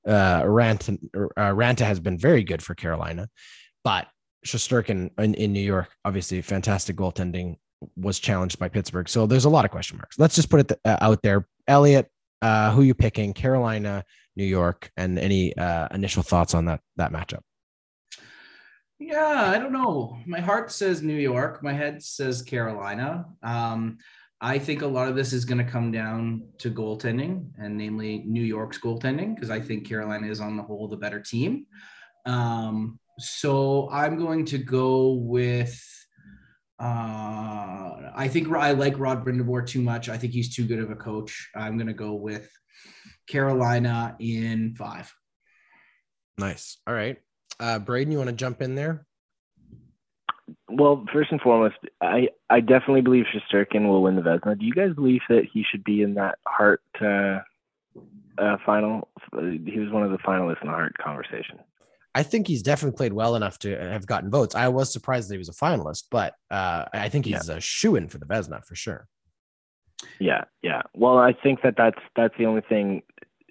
uh, 0.07 0.41
Raanta, 0.43 0.97
uh, 1.15 1.51
Raanta 1.51 1.85
has 1.85 1.99
been 1.99 2.17
very 2.17 2.43
good 2.43 2.61
for 2.61 2.75
Carolina, 2.75 3.29
but 3.83 4.07
Shesterkin 4.45 5.11
in, 5.17 5.33
in 5.33 5.53
New 5.53 5.59
York, 5.61 5.89
obviously 6.05 6.41
fantastic 6.41 6.95
goaltending, 6.95 7.57
was 7.95 8.19
challenged 8.19 8.59
by 8.59 8.69
Pittsburgh. 8.69 9.09
So 9.09 9.25
there's 9.25 9.45
a 9.45 9.49
lot 9.49 9.65
of 9.65 9.71
question 9.71 9.97
marks. 9.97 10.17
Let's 10.19 10.35
just 10.35 10.49
put 10.49 10.61
it 10.61 10.67
th- 10.69 10.79
uh, 10.85 10.97
out 11.01 11.21
there. 11.21 11.47
Elliot, 11.67 12.07
uh, 12.41 12.71
who 12.71 12.83
you 12.83 12.93
picking? 12.93 13.33
Carolina, 13.33 14.03
New 14.35 14.45
York, 14.45 14.91
and 14.97 15.17
any 15.17 15.55
uh, 15.57 15.87
initial 15.91 16.23
thoughts 16.23 16.53
on 16.53 16.65
that 16.65 16.81
that 16.97 17.11
matchup? 17.11 17.41
Yeah, 18.99 19.51
I 19.53 19.59
don't 19.59 19.73
know. 19.73 20.17
My 20.25 20.39
heart 20.39 20.71
says 20.71 21.01
New 21.01 21.17
York. 21.17 21.61
My 21.61 21.73
head 21.73 22.01
says 22.01 22.41
Carolina. 22.41 23.25
Um, 23.43 23.97
I 24.39 24.57
think 24.57 24.81
a 24.81 24.87
lot 24.87 25.09
of 25.09 25.15
this 25.15 25.33
is 25.33 25.43
going 25.43 25.57
to 25.57 25.69
come 25.69 25.91
down 25.91 26.43
to 26.59 26.71
goaltending, 26.71 27.49
and 27.57 27.77
namely 27.77 28.23
New 28.25 28.43
York's 28.43 28.79
goaltending, 28.79 29.35
because 29.35 29.49
I 29.49 29.59
think 29.59 29.87
Carolina 29.87 30.27
is 30.27 30.39
on 30.39 30.55
the 30.55 30.63
whole 30.63 30.87
the 30.87 30.97
better 30.97 31.19
team. 31.19 31.65
Um, 32.25 32.99
so 33.19 33.89
I'm 33.91 34.17
going 34.17 34.45
to 34.45 34.57
go 34.57 35.13
with. 35.13 35.81
Uh, 36.77 38.11
I 38.13 38.27
think 38.29 38.49
I 38.49 38.71
like 38.71 38.99
Rod 38.99 39.25
Brind'Amour 39.25 39.65
too 39.65 39.81
much. 39.81 40.09
I 40.09 40.17
think 40.17 40.33
he's 40.33 40.53
too 40.55 40.65
good 40.65 40.79
of 40.79 40.91
a 40.91 40.95
coach. 40.95 41.49
I'm 41.55 41.77
going 41.77 41.87
to 41.87 41.93
go 41.93 42.13
with 42.13 42.49
Carolina 43.27 44.15
in 44.19 44.75
five. 44.75 45.13
Nice. 46.37 46.77
All 46.85 46.93
right. 46.93 47.17
Uh, 47.59 47.79
Braden, 47.79 48.11
you 48.11 48.17
want 48.17 48.29
to 48.29 48.35
jump 48.35 48.61
in 48.61 48.75
there? 48.75 49.05
Well, 50.69 51.05
first 51.11 51.31
and 51.31 51.41
foremost, 51.41 51.75
I, 52.01 52.29
I 52.49 52.59
definitely 52.59 53.01
believe 53.01 53.25
Shesterkin 53.33 53.87
will 53.87 54.03
win 54.03 54.15
the 54.15 54.21
Vezina. 54.21 54.59
Do 54.59 54.65
you 54.65 54.73
guys 54.73 54.93
believe 54.93 55.21
that 55.29 55.45
he 55.51 55.63
should 55.69 55.83
be 55.83 56.01
in 56.01 56.15
that 56.15 56.37
Hart 56.45 56.81
uh, 57.01 57.39
uh, 58.37 58.57
final? 58.65 59.07
He 59.31 59.79
was 59.79 59.91
one 59.91 60.03
of 60.03 60.11
the 60.11 60.17
finalists 60.17 60.61
in 60.61 60.67
the 60.67 60.73
Hart 60.73 60.97
conversation. 60.97 61.59
I 62.13 62.23
think 62.23 62.47
he's 62.47 62.63
definitely 62.63 62.95
played 62.95 63.13
well 63.13 63.35
enough 63.35 63.59
to 63.59 63.77
have 63.77 64.05
gotten 64.05 64.29
votes. 64.29 64.55
I 64.55 64.69
was 64.69 64.91
surprised 64.91 65.29
that 65.29 65.33
he 65.33 65.37
was 65.37 65.49
a 65.49 65.53
finalist, 65.53 66.05
but 66.09 66.33
uh, 66.49 66.85
I 66.93 67.09
think 67.09 67.25
he's 67.25 67.49
yeah. 67.49 67.55
a 67.55 67.61
shoe 67.61 67.95
in 67.95 68.07
for 68.07 68.17
the 68.19 68.25
Vezina 68.25 68.63
for 68.63 68.75
sure. 68.75 69.07
Yeah, 70.19 70.45
yeah. 70.61 70.83
Well, 70.93 71.17
I 71.17 71.33
think 71.33 71.61
that 71.63 71.75
that's 71.77 71.99
that's 72.15 72.33
the 72.37 72.45
only 72.45 72.61
thing 72.61 73.03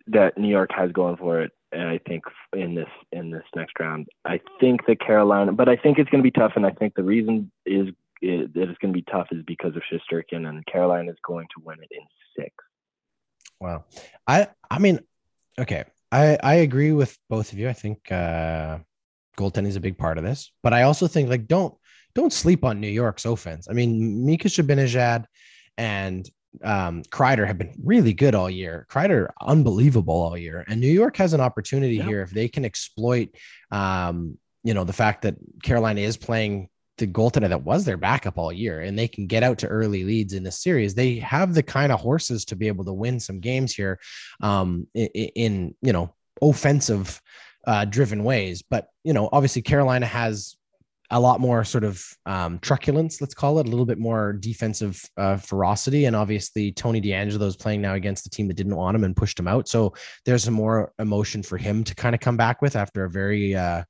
that 0.06 0.38
New 0.38 0.48
York 0.48 0.70
has 0.74 0.92
going 0.92 1.16
for 1.16 1.42
it. 1.42 1.52
And 1.74 1.88
I 1.88 1.98
think 2.06 2.24
in 2.54 2.74
this 2.74 2.88
in 3.12 3.30
this 3.30 3.44
next 3.56 3.78
round, 3.80 4.06
I 4.24 4.40
think 4.60 4.86
that 4.86 5.00
Carolina, 5.00 5.52
but 5.52 5.68
I 5.68 5.76
think 5.76 5.98
it's 5.98 6.08
going 6.10 6.22
to 6.22 6.30
be 6.30 6.30
tough. 6.30 6.52
And 6.56 6.64
I 6.64 6.70
think 6.70 6.94
the 6.94 7.02
reason 7.02 7.50
is, 7.66 7.88
is 8.22 8.48
that 8.54 8.68
it's 8.68 8.78
going 8.78 8.92
to 8.92 8.98
be 8.98 9.04
tough 9.10 9.28
is 9.32 9.42
because 9.46 9.74
of 9.76 9.82
Shesterkin, 9.82 10.48
and 10.48 10.64
Carolina 10.66 11.10
is 11.10 11.18
going 11.26 11.46
to 11.54 11.64
win 11.64 11.78
it 11.82 11.88
in 11.90 12.02
six. 12.38 12.54
Wow, 13.60 13.84
I 14.26 14.48
I 14.70 14.78
mean, 14.78 15.00
okay, 15.58 15.84
I 16.12 16.38
I 16.42 16.54
agree 16.56 16.92
with 16.92 17.18
both 17.28 17.52
of 17.52 17.58
you. 17.58 17.68
I 17.68 17.72
think 17.72 18.10
uh, 18.10 18.78
goaltending 19.36 19.68
is 19.68 19.76
a 19.76 19.80
big 19.80 19.98
part 19.98 20.18
of 20.18 20.24
this, 20.24 20.52
but 20.62 20.72
I 20.72 20.82
also 20.82 21.06
think 21.06 21.28
like 21.28 21.46
don't 21.46 21.74
don't 22.14 22.32
sleep 22.32 22.64
on 22.64 22.80
New 22.80 22.88
York's 22.88 23.24
offense. 23.24 23.68
I 23.68 23.72
mean, 23.72 24.24
Mika 24.24 24.48
Zibanejad 24.48 25.24
and 25.76 26.28
um, 26.62 27.02
Kreider 27.04 27.46
have 27.46 27.58
been 27.58 27.74
really 27.82 28.12
good 28.12 28.34
all 28.34 28.50
year. 28.50 28.86
Kreider 28.90 29.28
unbelievable 29.40 30.14
all 30.14 30.36
year, 30.36 30.64
and 30.68 30.80
New 30.80 30.86
York 30.86 31.16
has 31.16 31.32
an 31.32 31.40
opportunity 31.40 32.00
here 32.00 32.22
if 32.22 32.30
they 32.30 32.48
can 32.48 32.64
exploit, 32.64 33.30
um, 33.70 34.38
you 34.62 34.74
know, 34.74 34.84
the 34.84 34.92
fact 34.92 35.22
that 35.22 35.36
Carolina 35.62 36.00
is 36.00 36.16
playing 36.16 36.68
the 36.98 37.06
goaltender 37.06 37.48
that 37.48 37.64
was 37.64 37.84
their 37.84 37.96
backup 37.96 38.38
all 38.38 38.52
year, 38.52 38.80
and 38.80 38.98
they 38.98 39.08
can 39.08 39.26
get 39.26 39.42
out 39.42 39.58
to 39.58 39.66
early 39.66 40.04
leads 40.04 40.32
in 40.32 40.44
the 40.44 40.52
series. 40.52 40.94
They 40.94 41.16
have 41.16 41.54
the 41.54 41.62
kind 41.62 41.90
of 41.90 42.00
horses 42.00 42.44
to 42.46 42.56
be 42.56 42.68
able 42.68 42.84
to 42.84 42.92
win 42.92 43.18
some 43.18 43.40
games 43.40 43.74
here, 43.74 43.98
um, 44.40 44.86
in, 44.94 45.08
in 45.08 45.74
you 45.82 45.92
know 45.92 46.14
offensive 46.40 47.20
uh, 47.66 47.84
driven 47.84 48.24
ways. 48.24 48.62
But 48.62 48.88
you 49.02 49.12
know, 49.12 49.28
obviously 49.32 49.62
Carolina 49.62 50.06
has 50.06 50.56
a 51.14 51.20
lot 51.20 51.40
more 51.40 51.62
sort 51.62 51.84
of 51.84 52.04
um, 52.26 52.58
truculence, 52.58 53.20
let's 53.20 53.34
call 53.34 53.60
it, 53.60 53.66
a 53.66 53.70
little 53.70 53.86
bit 53.86 53.98
more 53.98 54.32
defensive 54.32 55.00
uh, 55.16 55.36
ferocity. 55.36 56.06
And 56.06 56.16
obviously, 56.16 56.72
Tony 56.72 57.00
DeAngelo 57.00 57.46
is 57.46 57.56
playing 57.56 57.80
now 57.80 57.94
against 57.94 58.24
the 58.24 58.30
team 58.30 58.48
that 58.48 58.54
didn't 58.54 58.74
want 58.74 58.96
him 58.96 59.04
and 59.04 59.16
pushed 59.16 59.38
him 59.38 59.46
out. 59.46 59.68
So 59.68 59.94
there's 60.26 60.42
some 60.42 60.54
more 60.54 60.92
emotion 60.98 61.44
for 61.44 61.56
him 61.56 61.84
to 61.84 61.94
kind 61.94 62.16
of 62.16 62.20
come 62.20 62.36
back 62.36 62.60
with 62.60 62.74
after 62.74 63.04
a 63.04 63.10
very 63.10 63.54
uh, 63.54 63.84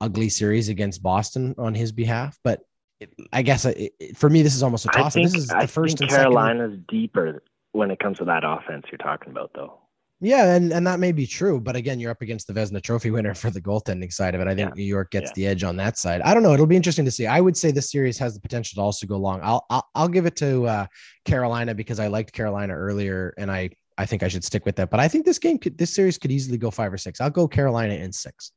ugly 0.00 0.28
series 0.28 0.68
against 0.68 1.04
Boston 1.04 1.54
on 1.56 1.72
his 1.72 1.92
behalf. 1.92 2.36
But 2.42 2.62
it, 2.98 3.14
I 3.32 3.42
guess 3.42 3.64
it, 3.64 3.92
it, 4.00 4.16
for 4.16 4.28
me, 4.28 4.42
this 4.42 4.56
is 4.56 4.64
almost 4.64 4.86
a 4.86 4.88
toss. 4.88 5.14
This 5.14 5.34
is 5.34 5.46
the 5.46 5.58
I 5.58 5.66
first. 5.66 5.98
Think 5.98 6.10
Carolina's 6.10 6.72
second... 6.72 6.86
deeper 6.88 7.44
when 7.70 7.92
it 7.92 8.00
comes 8.00 8.18
to 8.18 8.24
that 8.24 8.42
offense 8.44 8.86
you're 8.90 8.98
talking 8.98 9.30
about, 9.30 9.52
though. 9.54 9.85
Yeah, 10.20 10.54
and, 10.54 10.72
and 10.72 10.86
that 10.86 10.98
may 10.98 11.12
be 11.12 11.26
true, 11.26 11.60
but 11.60 11.76
again, 11.76 12.00
you're 12.00 12.10
up 12.10 12.22
against 12.22 12.46
the 12.46 12.54
Vezina 12.54 12.82
Trophy 12.82 13.10
winner 13.10 13.34
for 13.34 13.50
the 13.50 13.60
goaltending 13.60 14.10
side 14.10 14.34
of 14.34 14.40
it. 14.40 14.46
I 14.46 14.54
think 14.54 14.70
yeah. 14.70 14.74
New 14.74 14.84
York 14.84 15.10
gets 15.10 15.30
yeah. 15.30 15.32
the 15.34 15.46
edge 15.48 15.62
on 15.62 15.76
that 15.76 15.98
side. 15.98 16.22
I 16.22 16.32
don't 16.32 16.42
know. 16.42 16.54
It'll 16.54 16.66
be 16.66 16.76
interesting 16.76 17.04
to 17.04 17.10
see. 17.10 17.26
I 17.26 17.38
would 17.38 17.54
say 17.54 17.70
this 17.70 17.90
series 17.90 18.16
has 18.18 18.32
the 18.32 18.40
potential 18.40 18.80
to 18.80 18.80
also 18.80 19.06
go 19.06 19.18
long. 19.18 19.40
I'll 19.42 19.66
I'll, 19.68 19.86
I'll 19.94 20.08
give 20.08 20.24
it 20.24 20.34
to 20.36 20.66
uh, 20.66 20.86
Carolina 21.26 21.74
because 21.74 22.00
I 22.00 22.06
liked 22.06 22.32
Carolina 22.32 22.74
earlier, 22.74 23.34
and 23.36 23.50
I 23.50 23.70
I 23.98 24.06
think 24.06 24.22
I 24.22 24.28
should 24.28 24.42
stick 24.42 24.64
with 24.64 24.76
that. 24.76 24.88
But 24.88 25.00
I 25.00 25.08
think 25.08 25.26
this 25.26 25.38
game 25.38 25.58
could 25.58 25.76
this 25.76 25.94
series 25.94 26.16
could 26.16 26.32
easily 26.32 26.56
go 26.56 26.70
five 26.70 26.92
or 26.94 26.98
six. 26.98 27.20
I'll 27.20 27.28
go 27.28 27.46
Carolina 27.46 27.94
in 27.94 28.10
six. 28.10 28.52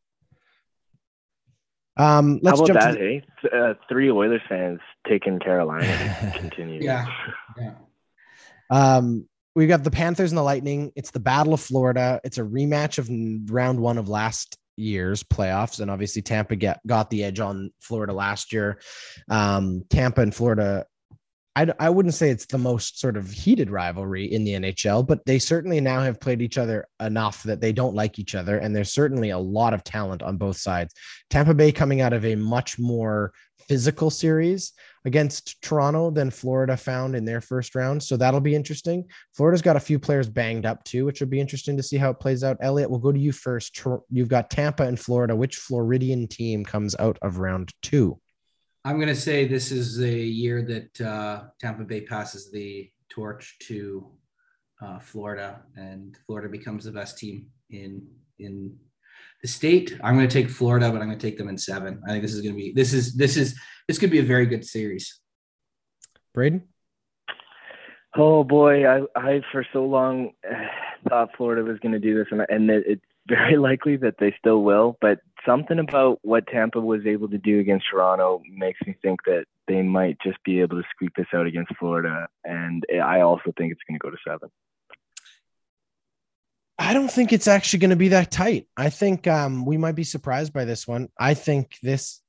Um, 1.98 2.40
let's 2.42 2.60
How 2.60 2.66
about 2.66 2.68
jump 2.68 2.80
that, 2.80 2.98
to 2.98 3.22
the- 3.44 3.58
uh, 3.58 3.74
three 3.90 4.10
Oilers 4.10 4.42
fans 4.48 4.80
taking 5.10 5.40
Carolina. 5.40 6.34
continue. 6.38 6.82
Yeah. 6.82 7.06
Yeah. 7.60 7.74
Um, 8.70 9.28
we 9.56 9.68
got 9.68 9.84
the 9.84 9.92
Panthers 9.92 10.32
and 10.32 10.38
the 10.38 10.44
Lightning. 10.44 10.92
It's 10.96 11.12
the 11.12 11.20
Battle 11.20 11.54
of 11.54 11.62
Florida. 11.62 12.20
It's 12.24 12.38
a 12.38 12.44
rematch 12.44 12.98
of 12.98 13.10
round 13.52 13.80
one 13.80 13.98
of 13.98 14.08
last 14.08 14.58
year's 14.78 15.24
playoffs, 15.24 15.80
and 15.80 15.92
obviously 15.92 16.22
Tampa 16.22 16.56
get 16.56 16.80
got 16.88 17.10
the 17.10 17.24
edge 17.24 17.40
on 17.40 17.72
Florida 17.80 18.14
last 18.14 18.54
year. 18.54 18.80
Um, 19.30 19.84
Tampa 19.90 20.22
and 20.22 20.34
Florida. 20.34 20.86
I, 21.56 21.68
I 21.80 21.90
wouldn't 21.90 22.14
say 22.14 22.30
it's 22.30 22.46
the 22.46 22.58
most 22.58 23.00
sort 23.00 23.18
of 23.18 23.30
heated 23.30 23.70
rivalry 23.70 24.32
in 24.32 24.46
the 24.46 24.54
NHL, 24.54 25.06
but 25.06 25.26
they 25.26 25.40
certainly 25.40 25.82
now 25.82 26.02
have 26.02 26.22
played 26.22 26.42
each 26.42 26.58
other 26.58 26.88
enough 27.02 27.44
that 27.44 27.60
they 27.60 27.74
don't 27.74 27.96
like 27.96 28.18
each 28.18 28.36
other. 28.36 28.60
And 28.60 28.74
there's 28.74 28.94
certainly 28.94 29.32
a 29.32 29.38
lot 29.38 29.74
of 29.74 29.84
talent 29.84 30.22
on 30.22 30.38
both 30.38 30.58
sides. 30.58 30.94
Tampa 31.30 31.54
Bay 31.54 31.74
coming 31.74 32.00
out 32.00 32.14
of 32.14 32.24
a 32.24 32.36
much 32.36 32.80
more 32.80 33.34
physical 33.70 34.10
series 34.10 34.74
against 35.06 35.62
Toronto 35.62 36.10
than 36.10 36.32
Florida 36.32 36.76
found 36.76 37.16
in 37.16 37.24
their 37.24 37.40
first 37.40 37.76
round. 37.76 38.02
So 38.02 38.18
that'll 38.18 38.42
be 38.42 38.56
interesting. 38.56 39.06
Florida's 39.38 39.62
got 39.62 39.76
a 39.76 39.80
few 39.80 40.00
players 40.00 40.28
banged 40.28 40.66
up 40.66 40.84
too, 40.84 41.06
which 41.06 41.22
will 41.22 41.28
be 41.28 41.40
interesting 41.40 41.78
to 41.78 41.84
see 41.84 41.98
how 41.98 42.10
it 42.10 42.20
plays 42.20 42.44
out. 42.44 42.58
Elliot, 42.62 42.90
we'll 42.90 43.00
go 43.00 43.12
to 43.12 43.20
you 43.20 43.32
first. 43.32 43.80
You've 44.10 44.28
got 44.28 44.50
Tampa 44.50 44.84
and 44.84 45.00
Florida. 45.00 45.36
Which 45.36 45.58
Floridian 45.58 46.28
team 46.28 46.66
comes 46.66 46.96
out 47.00 47.20
of 47.22 47.38
round 47.38 47.72
two? 47.84 48.20
I'm 48.84 48.96
going 48.96 49.10
to 49.10 49.16
say 49.16 49.48
this 49.48 49.72
is 49.72 49.98
the 49.98 50.12
year 50.12 50.64
that 50.64 51.02
uh, 51.02 51.44
Tampa 51.60 51.84
Bay 51.84 52.02
passes 52.02 52.52
the 52.52 52.90
torch 53.10 53.56
to 53.68 54.10
uh, 54.82 54.98
Florida, 55.00 55.62
and 55.76 56.18
Florida 56.26 56.50
becomes 56.50 56.86
the 56.86 56.92
best 56.92 57.20
team 57.20 57.48
in 57.70 58.08
in 58.40 58.78
the 59.42 59.48
state, 59.48 59.98
I'm 60.04 60.16
going 60.16 60.28
to 60.28 60.34
take 60.34 60.50
Florida, 60.50 60.92
but 60.92 61.02
I'm 61.02 61.08
going 61.08 61.20
to 61.20 61.28
take 61.28 61.38
them 61.38 61.50
in 61.50 61.58
seven. 61.58 62.02
I 62.06 62.12
think 62.12 62.22
this 62.22 62.34
is 62.34 62.42
going 62.42 62.56
to 62.56 62.62
be 62.62 62.72
this 62.74 62.94
is 62.94 63.16
this 63.16 63.38
is 63.38 63.58
this 63.88 63.98
could 63.98 64.12
be 64.12 64.20
a 64.20 64.24
very 64.24 64.46
good 64.46 64.66
series. 64.66 65.20
Braden. 66.34 66.64
Oh 68.16 68.44
boy, 68.44 68.86
I 68.88 69.02
I 69.16 69.42
for 69.52 69.66
so 69.72 69.86
long 69.86 70.32
eh, 70.44 70.66
thought 71.08 71.30
Florida 71.38 71.64
was 71.64 71.80
going 71.80 71.94
to 71.94 72.00
do 72.00 72.18
this, 72.18 72.28
and 72.32 72.46
and 72.50 72.70
it's 72.70 73.02
very 73.28 73.58
likely 73.70 73.96
that 73.98 74.16
they 74.20 74.36
still 74.38 74.64
will. 74.64 74.98
But 75.00 75.20
something 75.46 75.80
about 75.80 76.20
what 76.24 76.48
Tampa 76.48 76.82
was 76.82 77.06
able 77.06 77.30
to 77.30 77.38
do 77.38 77.60
against 77.60 77.86
Toronto 77.90 78.42
makes 78.52 78.80
me 78.86 78.96
think 79.02 79.22
that 79.26 79.46
they 79.68 79.82
might 79.84 80.18
just 80.22 80.44
be 80.44 80.60
able 80.60 80.82
to 80.82 80.88
squeak 80.90 81.12
this 81.16 81.28
out 81.34 81.46
against 81.46 81.76
Florida, 81.78 82.28
and 82.44 82.84
I 83.02 83.22
also 83.22 83.54
think 83.58 83.72
it's 83.72 83.82
going 83.88 84.00
to 84.00 84.04
go 84.04 84.10
to 84.10 84.18
seven. 84.28 84.50
I 86.80 86.94
don't 86.94 87.12
think 87.12 87.34
it's 87.34 87.48
actually 87.48 87.80
going 87.80 87.90
to 87.90 87.98
be 87.98 88.08
that 88.08 88.32
tight. 88.32 88.68
I 88.78 88.90
think 88.90 89.28
um, 89.28 89.66
we 89.66 89.78
might 89.78 89.96
be 89.96 90.06
surprised 90.06 90.54
by 90.54 90.64
this 90.64 90.88
one. 90.88 91.10
I 91.20 91.34
think 91.34 91.76
this 91.84 92.22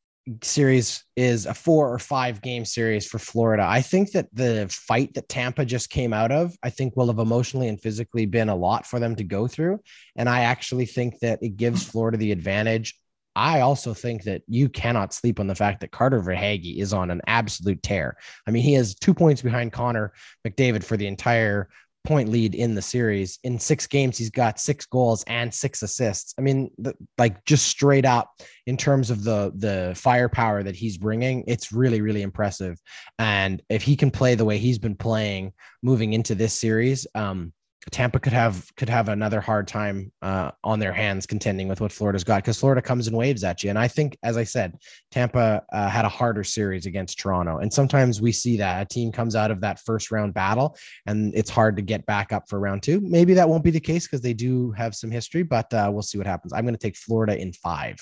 series 0.42 1.04
is 1.16 1.46
a 1.46 1.54
four 1.54 1.92
or 1.92 1.98
five 1.98 2.42
game 2.42 2.64
series 2.64 3.06
for 3.06 3.18
Florida. 3.18 3.64
I 3.66 3.80
think 3.80 4.12
that 4.12 4.28
the 4.32 4.66
fight 4.68 5.14
that 5.14 5.28
Tampa 5.28 5.64
just 5.64 5.88
came 5.88 6.12
out 6.12 6.32
of, 6.32 6.56
I 6.64 6.70
think 6.70 6.96
will 6.96 7.06
have 7.06 7.20
emotionally 7.20 7.68
and 7.68 7.80
physically 7.80 8.26
been 8.26 8.48
a 8.48 8.56
lot 8.56 8.86
for 8.86 8.98
them 8.98 9.14
to 9.16 9.24
go 9.24 9.46
through. 9.46 9.80
And 10.16 10.28
I 10.28 10.40
actually 10.40 10.86
think 10.86 11.20
that 11.20 11.42
it 11.42 11.56
gives 11.56 11.84
Florida 11.84 12.18
the 12.18 12.32
advantage. 12.32 12.98
I 13.36 13.60
also 13.60 13.94
think 13.94 14.24
that 14.24 14.42
you 14.48 14.68
cannot 14.68 15.14
sleep 15.14 15.38
on 15.38 15.46
the 15.46 15.54
fact 15.54 15.80
that 15.80 15.92
Carter 15.92 16.20
Verhaeghe 16.20 16.78
is 16.78 16.92
on 16.92 17.12
an 17.12 17.22
absolute 17.28 17.82
tear. 17.82 18.16
I 18.46 18.50
mean, 18.50 18.64
he 18.64 18.74
has 18.74 18.96
two 18.96 19.14
points 19.14 19.42
behind 19.42 19.72
Connor 19.72 20.12
McDavid 20.46 20.82
for 20.82 20.96
the 20.96 21.06
entire 21.06 21.68
point 22.04 22.28
lead 22.28 22.54
in 22.54 22.74
the 22.74 22.82
series. 22.82 23.38
In 23.44 23.58
six 23.58 23.86
games, 23.86 24.16
he's 24.16 24.30
got 24.30 24.58
six 24.58 24.86
goals 24.86 25.22
and 25.26 25.52
six 25.52 25.82
assists. 25.82 26.34
I 26.38 26.42
mean, 26.42 26.70
the, 26.78 26.94
like 27.18 27.44
just 27.44 27.66
straight 27.66 28.04
up 28.04 28.30
in 28.66 28.76
terms 28.76 29.10
of 29.10 29.24
the 29.24 29.52
the 29.56 29.92
firepower 29.96 30.62
that 30.62 30.76
he's 30.76 30.98
bringing, 30.98 31.44
it's 31.46 31.72
really 31.72 32.00
really 32.00 32.22
impressive. 32.22 32.78
And 33.18 33.62
if 33.68 33.82
he 33.82 33.96
can 33.96 34.10
play 34.10 34.34
the 34.34 34.44
way 34.44 34.58
he's 34.58 34.78
been 34.78 34.96
playing 34.96 35.52
moving 35.82 36.12
into 36.12 36.34
this 36.34 36.54
series, 36.54 37.06
um, 37.14 37.52
Tampa 37.90 38.20
could 38.20 38.34
have 38.34 38.70
could 38.76 38.90
have 38.90 39.08
another 39.08 39.40
hard 39.40 39.66
time 39.66 40.12
uh, 40.20 40.50
on 40.62 40.78
their 40.78 40.92
hands 40.92 41.24
contending 41.24 41.66
with 41.66 41.80
what 41.80 41.90
Florida's 41.90 42.24
got 42.24 42.42
because 42.42 42.60
Florida 42.60 42.82
comes 42.82 43.08
in 43.08 43.16
waves 43.16 43.42
at 43.42 43.64
you. 43.64 43.70
And 43.70 43.78
I 43.78 43.88
think, 43.88 44.18
as 44.22 44.36
I 44.36 44.44
said, 44.44 44.76
Tampa 45.10 45.62
uh, 45.72 45.88
had 45.88 46.04
a 46.04 46.08
harder 46.08 46.44
series 46.44 46.84
against 46.84 47.18
Toronto. 47.18 47.58
And 47.58 47.72
sometimes 47.72 48.20
we 48.20 48.32
see 48.32 48.58
that 48.58 48.82
a 48.82 48.84
team 48.84 49.10
comes 49.10 49.34
out 49.34 49.50
of 49.50 49.62
that 49.62 49.80
first 49.80 50.10
round 50.10 50.34
battle 50.34 50.76
and 51.06 51.34
it's 51.34 51.48
hard 51.48 51.76
to 51.76 51.82
get 51.82 52.04
back 52.04 52.32
up 52.32 52.48
for 52.50 52.60
round 52.60 52.82
two. 52.82 53.00
Maybe 53.00 53.32
that 53.34 53.48
won't 53.48 53.64
be 53.64 53.70
the 53.70 53.80
case 53.80 54.06
because 54.06 54.20
they 54.20 54.34
do 54.34 54.72
have 54.72 54.94
some 54.94 55.10
history, 55.10 55.42
but 55.42 55.72
uh, 55.72 55.88
we'll 55.90 56.02
see 56.02 56.18
what 56.18 56.26
happens. 56.26 56.52
I'm 56.52 56.64
going 56.64 56.74
to 56.74 56.80
take 56.80 56.96
Florida 56.96 57.40
in 57.40 57.54
five. 57.54 57.96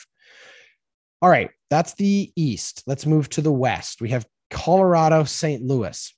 All 1.22 1.30
right, 1.30 1.50
that's 1.70 1.94
the 1.94 2.32
East. 2.34 2.82
Let's 2.86 3.06
move 3.06 3.28
to 3.30 3.42
the 3.42 3.52
West. 3.52 4.00
We 4.00 4.10
have 4.10 4.26
Colorado, 4.50 5.22
St. 5.24 5.62
Louis. 5.62 6.12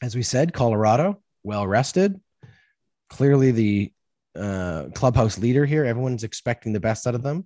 As 0.00 0.16
we 0.16 0.22
said, 0.22 0.52
Colorado, 0.52 1.20
well 1.44 1.66
rested 1.66 2.20
clearly 3.12 3.50
the 3.50 3.92
uh, 4.34 4.84
clubhouse 4.94 5.36
leader 5.38 5.66
here. 5.66 5.84
Everyone's 5.84 6.24
expecting 6.24 6.72
the 6.72 6.80
best 6.80 7.06
out 7.06 7.14
of 7.14 7.22
them. 7.22 7.44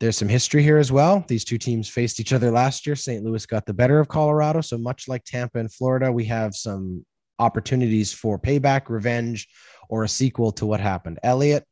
There's 0.00 0.18
some 0.18 0.28
history 0.28 0.60
here 0.60 0.78
as 0.78 0.90
well. 0.90 1.24
These 1.28 1.44
two 1.44 1.56
teams 1.56 1.88
faced 1.88 2.18
each 2.18 2.32
other 2.32 2.50
last 2.50 2.84
year. 2.84 2.96
St. 2.96 3.22
Louis 3.22 3.46
got 3.46 3.64
the 3.64 3.72
better 3.72 4.00
of 4.00 4.08
Colorado. 4.08 4.60
So 4.60 4.76
much 4.76 5.06
like 5.06 5.22
Tampa 5.22 5.60
and 5.60 5.72
Florida, 5.72 6.10
we 6.10 6.24
have 6.24 6.56
some 6.56 7.06
opportunities 7.38 8.12
for 8.12 8.40
payback, 8.40 8.88
revenge, 8.88 9.46
or 9.88 10.02
a 10.02 10.08
sequel 10.08 10.50
to 10.52 10.66
what 10.66 10.80
happened. 10.80 11.20
Elliot, 11.22 11.64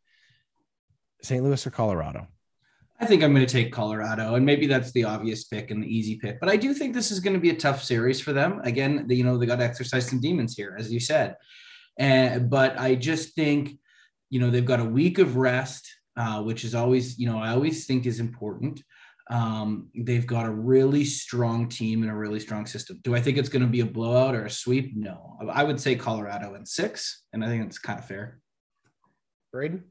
St. 1.22 1.42
Louis 1.42 1.66
or 1.66 1.70
Colorado? 1.70 2.28
I 3.00 3.06
think 3.06 3.24
I'm 3.24 3.34
going 3.34 3.44
to 3.44 3.52
take 3.52 3.72
Colorado, 3.72 4.36
and 4.36 4.46
maybe 4.46 4.68
that's 4.68 4.92
the 4.92 5.02
obvious 5.02 5.42
pick 5.44 5.72
and 5.72 5.82
the 5.82 5.88
easy 5.88 6.16
pick. 6.16 6.38
But 6.38 6.48
I 6.48 6.56
do 6.56 6.72
think 6.72 6.94
this 6.94 7.10
is 7.10 7.18
going 7.18 7.34
to 7.34 7.40
be 7.40 7.50
a 7.50 7.56
tough 7.56 7.82
series 7.82 8.20
for 8.20 8.32
them. 8.32 8.60
Again, 8.62 9.06
you 9.08 9.24
know, 9.24 9.36
they 9.36 9.46
got 9.46 9.56
to 9.56 9.64
exercise 9.64 10.08
some 10.08 10.20
demons 10.20 10.54
here, 10.56 10.76
as 10.78 10.92
you 10.92 11.00
said. 11.00 11.34
And 11.98 12.48
but 12.50 12.78
I 12.78 12.94
just 12.94 13.34
think, 13.34 13.78
you 14.30 14.40
know, 14.40 14.50
they've 14.50 14.64
got 14.64 14.80
a 14.80 14.84
week 14.84 15.18
of 15.18 15.36
rest, 15.36 15.88
uh, 16.16 16.42
which 16.42 16.64
is 16.64 16.74
always, 16.74 17.18
you 17.18 17.30
know, 17.30 17.38
I 17.38 17.50
always 17.50 17.86
think 17.86 18.06
is 18.06 18.20
important. 18.20 18.82
Um, 19.30 19.88
they've 19.94 20.26
got 20.26 20.46
a 20.46 20.50
really 20.50 21.04
strong 21.04 21.68
team 21.68 22.02
and 22.02 22.10
a 22.10 22.14
really 22.14 22.40
strong 22.40 22.66
system. 22.66 23.00
Do 23.02 23.14
I 23.14 23.20
think 23.20 23.38
it's 23.38 23.48
going 23.48 23.62
to 23.62 23.68
be 23.68 23.80
a 23.80 23.86
blowout 23.86 24.34
or 24.34 24.46
a 24.46 24.50
sweep? 24.50 24.92
No, 24.96 25.38
I 25.50 25.64
would 25.64 25.80
say 25.80 25.94
Colorado 25.94 26.54
in 26.54 26.66
six, 26.66 27.22
and 27.32 27.44
I 27.44 27.48
think 27.48 27.64
it's 27.66 27.78
kind 27.78 27.98
of 27.98 28.06
fair. 28.06 28.40
Braden. 29.52 29.84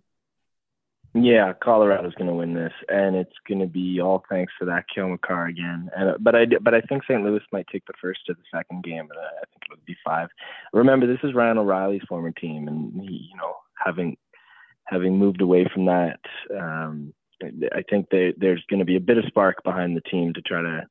Yeah, 1.13 1.51
Colorado's 1.61 2.15
going 2.15 2.29
to 2.29 2.33
win 2.33 2.53
this, 2.53 2.71
and 2.87 3.17
it's 3.17 3.35
going 3.45 3.59
to 3.59 3.67
be 3.67 3.99
all 3.99 4.23
thanks 4.29 4.53
to 4.59 4.65
that 4.65 4.85
Cale 4.93 5.09
Makar 5.09 5.47
again. 5.47 5.89
And 5.93 6.15
but 6.23 6.35
I 6.35 6.45
but 6.61 6.73
I 6.73 6.79
think 6.81 7.03
St. 7.03 7.21
Louis 7.21 7.41
might 7.51 7.67
take 7.69 7.85
the 7.85 7.93
first 8.01 8.21
to 8.27 8.33
the 8.33 8.43
second 8.53 8.83
game, 8.83 9.07
but 9.09 9.17
I 9.17 9.43
think 9.51 9.63
it 9.63 9.69
would 9.71 9.83
be 9.83 9.97
five. 10.05 10.29
Remember, 10.71 11.07
this 11.07 11.19
is 11.23 11.33
Ryan 11.33 11.57
O'Reilly's 11.57 12.03
former 12.07 12.31
team, 12.31 12.69
and 12.69 12.93
he, 13.01 13.29
you 13.29 13.37
know, 13.37 13.55
having 13.83 14.15
having 14.85 15.17
moved 15.17 15.41
away 15.41 15.65
from 15.73 15.85
that, 15.85 16.19
um, 16.57 17.13
I 17.43 17.83
think 17.89 18.09
they, 18.09 18.33
there's 18.37 18.63
going 18.69 18.79
to 18.79 18.85
be 18.85 18.95
a 18.95 19.01
bit 19.01 19.17
of 19.17 19.25
spark 19.25 19.63
behind 19.63 19.97
the 19.97 20.01
team 20.01 20.33
to 20.33 20.41
try 20.41 20.61
to 20.61 20.87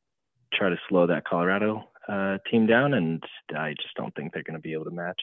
try 0.52 0.68
to 0.68 0.76
slow 0.88 1.06
that 1.06 1.24
Colorado 1.24 1.88
uh, 2.08 2.38
team 2.50 2.66
down, 2.66 2.92
and 2.92 3.24
I 3.56 3.74
just 3.80 3.94
don't 3.96 4.14
think 4.14 4.32
they're 4.32 4.42
going 4.42 4.58
to 4.58 4.60
be 4.60 4.74
able 4.74 4.84
to 4.84 4.90
match. 4.90 5.20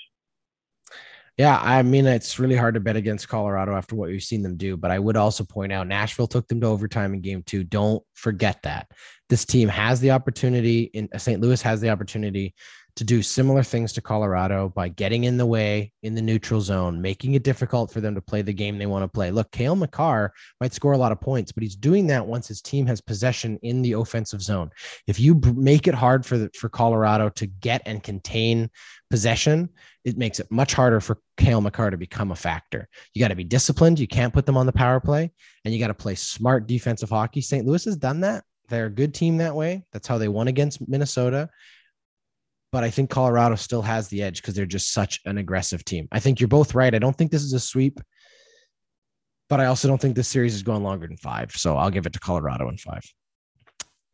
Yeah, 1.38 1.60
I 1.62 1.84
mean, 1.84 2.08
it's 2.08 2.40
really 2.40 2.56
hard 2.56 2.74
to 2.74 2.80
bet 2.80 2.96
against 2.96 3.30
Colorado 3.30 3.76
after 3.76 3.96
what 3.96 4.10
we've 4.10 4.24
seen 4.24 4.42
them 4.42 4.58
do. 4.58 4.76
But 4.76 4.90
I 4.90 4.98
would 4.98 5.16
also 5.16 5.44
point 5.44 5.72
out 5.72 5.88
Nashville 5.88 6.26
took 6.26 6.48
them 6.48 6.60
to 6.62 6.68
overtime 6.68 7.14
in 7.14 7.22
game 7.22 7.44
two. 7.44 7.64
Don't 7.64 8.04
forget 8.16 8.64
that. 8.64 8.88
This 9.30 9.46
team 9.46 9.70
has 9.70 10.00
the 10.00 10.12
opportunity, 10.12 10.84
in 10.94 11.10
St. 11.18 11.40
Louis 11.40 11.62
has 11.62 11.80
the 11.80 11.90
opportunity 11.90 12.56
to 12.98 13.04
do 13.04 13.22
similar 13.22 13.62
things 13.62 13.94
to 13.94 14.02
Colorado 14.02 14.70
by 14.70 14.90
getting 14.90 15.26
in 15.26 15.38
the 15.38 15.46
way 15.46 15.92
in 16.02 16.16
the 16.16 16.22
neutral 16.22 16.60
zone, 16.60 17.00
making 17.00 17.36
it 17.36 17.44
difficult 17.44 17.92
for 17.92 18.02
them 18.02 18.16
to 18.16 18.22
play 18.22 18.42
the 18.42 18.52
game 18.52 18.78
they 18.78 18.88
want 18.88 19.04
to 19.04 19.08
play. 19.08 19.30
Look, 19.30 19.52
Cale 19.52 19.76
Makar 19.76 20.34
might 20.60 20.74
score 20.74 20.94
a 20.94 20.98
lot 20.98 21.12
of 21.12 21.22
points, 21.22 21.52
but 21.52 21.62
he's 21.62 21.76
doing 21.76 22.08
that 22.08 22.26
once 22.26 22.48
his 22.48 22.60
team 22.60 22.88
has 22.88 23.00
possession 23.00 23.60
in 23.62 23.84
the 23.84 23.94
offensive 23.94 24.42
zone. 24.42 24.72
If 25.06 25.20
you 25.20 25.40
make 25.56 25.88
it 25.88 25.94
hard 25.94 26.26
for 26.26 26.40
the, 26.40 26.50
for 26.58 26.70
Colorado 26.70 27.30
to 27.30 27.46
get 27.46 27.84
and 27.86 28.02
contain 28.02 28.72
possession, 29.12 29.70
it 30.04 30.18
makes 30.18 30.40
it 30.40 30.52
much 30.52 30.74
harder 30.74 31.00
for 31.00 31.20
Cale 31.38 31.62
Makar 31.62 31.92
to 31.92 31.98
become 31.98 32.32
a 32.32 32.36
factor. 32.36 32.90
You 33.14 33.22
got 33.22 33.28
to 33.28 33.36
be 33.36 33.44
disciplined. 33.44 34.00
You 34.00 34.08
can't 34.08 34.34
put 34.34 34.48
them 34.48 34.58
on 34.58 34.66
the 34.66 34.74
power 34.74 35.00
play, 35.00 35.32
and 35.64 35.74
you 35.74 35.80
got 35.80 35.88
to 35.88 35.94
play 35.94 36.16
smart 36.16 36.66
defensive 36.66 37.12
hockey. 37.12 37.42
St. 37.42 37.66
Louis 37.66 37.86
has 37.86 37.96
done 37.96 38.22
that. 38.22 38.44
They're 38.70 38.88
a 38.88 38.90
good 38.90 39.14
team 39.14 39.38
that 39.38 39.56
way. 39.56 39.86
That's 39.94 40.08
how 40.08 40.18
they 40.18 40.28
won 40.28 40.48
against 40.48 40.86
Minnesota 40.90 41.50
but 42.78 42.84
I 42.84 42.92
think 42.92 43.10
Colorado 43.10 43.56
still 43.56 43.82
has 43.82 44.08
the 44.08 44.22
edge 44.22 44.40
because 44.40 44.54
they're 44.54 44.68
just 44.68 44.94
such 44.94 45.20
an 45.26 45.40
aggressive 45.40 45.84
team. 45.84 46.08
I 46.12 46.20
think 46.20 46.40
you're 46.40 46.48
both 46.48 46.76
right. 46.76 46.94
I 46.94 47.00
don't 47.00 47.18
think 47.18 47.32
this 47.32 47.42
is 47.42 47.54
a 47.54 47.60
sweep, 47.60 48.00
but 49.50 49.60
I 49.60 49.66
also 49.66 49.88
don't 49.88 50.00
think 50.00 50.16
this 50.16 50.28
series 50.28 50.54
is 50.54 50.62
going 50.62 50.84
longer 50.84 51.08
than 51.08 51.18
five. 51.18 51.54
So 51.54 51.76
I'll 51.76 51.90
give 51.90 52.06
it 52.06 52.14
to 52.14 52.20
Colorado 52.20 52.70
in 52.70 52.78
five. 52.78 53.02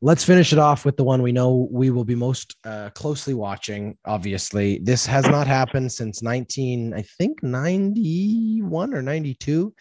Let's 0.02 0.24
finish 0.24 0.54
it 0.54 0.60
off 0.60 0.86
with 0.86 0.96
the 0.96 1.04
one 1.04 1.22
we 1.22 1.34
know 1.34 1.68
we 1.74 1.90
will 1.90 2.06
be 2.06 2.16
most 2.16 2.56
uh, 2.64 2.92
closely 2.92 3.34
watching. 3.34 3.98
Obviously, 4.06 4.80
this 4.82 5.06
has 5.08 5.28
not 5.28 5.46
happened 5.46 5.92
since 5.92 6.24
19, 6.24 6.94
I 6.94 7.02
think 7.02 7.44
91 7.44 8.94
or 8.94 9.02
92. 9.02 9.74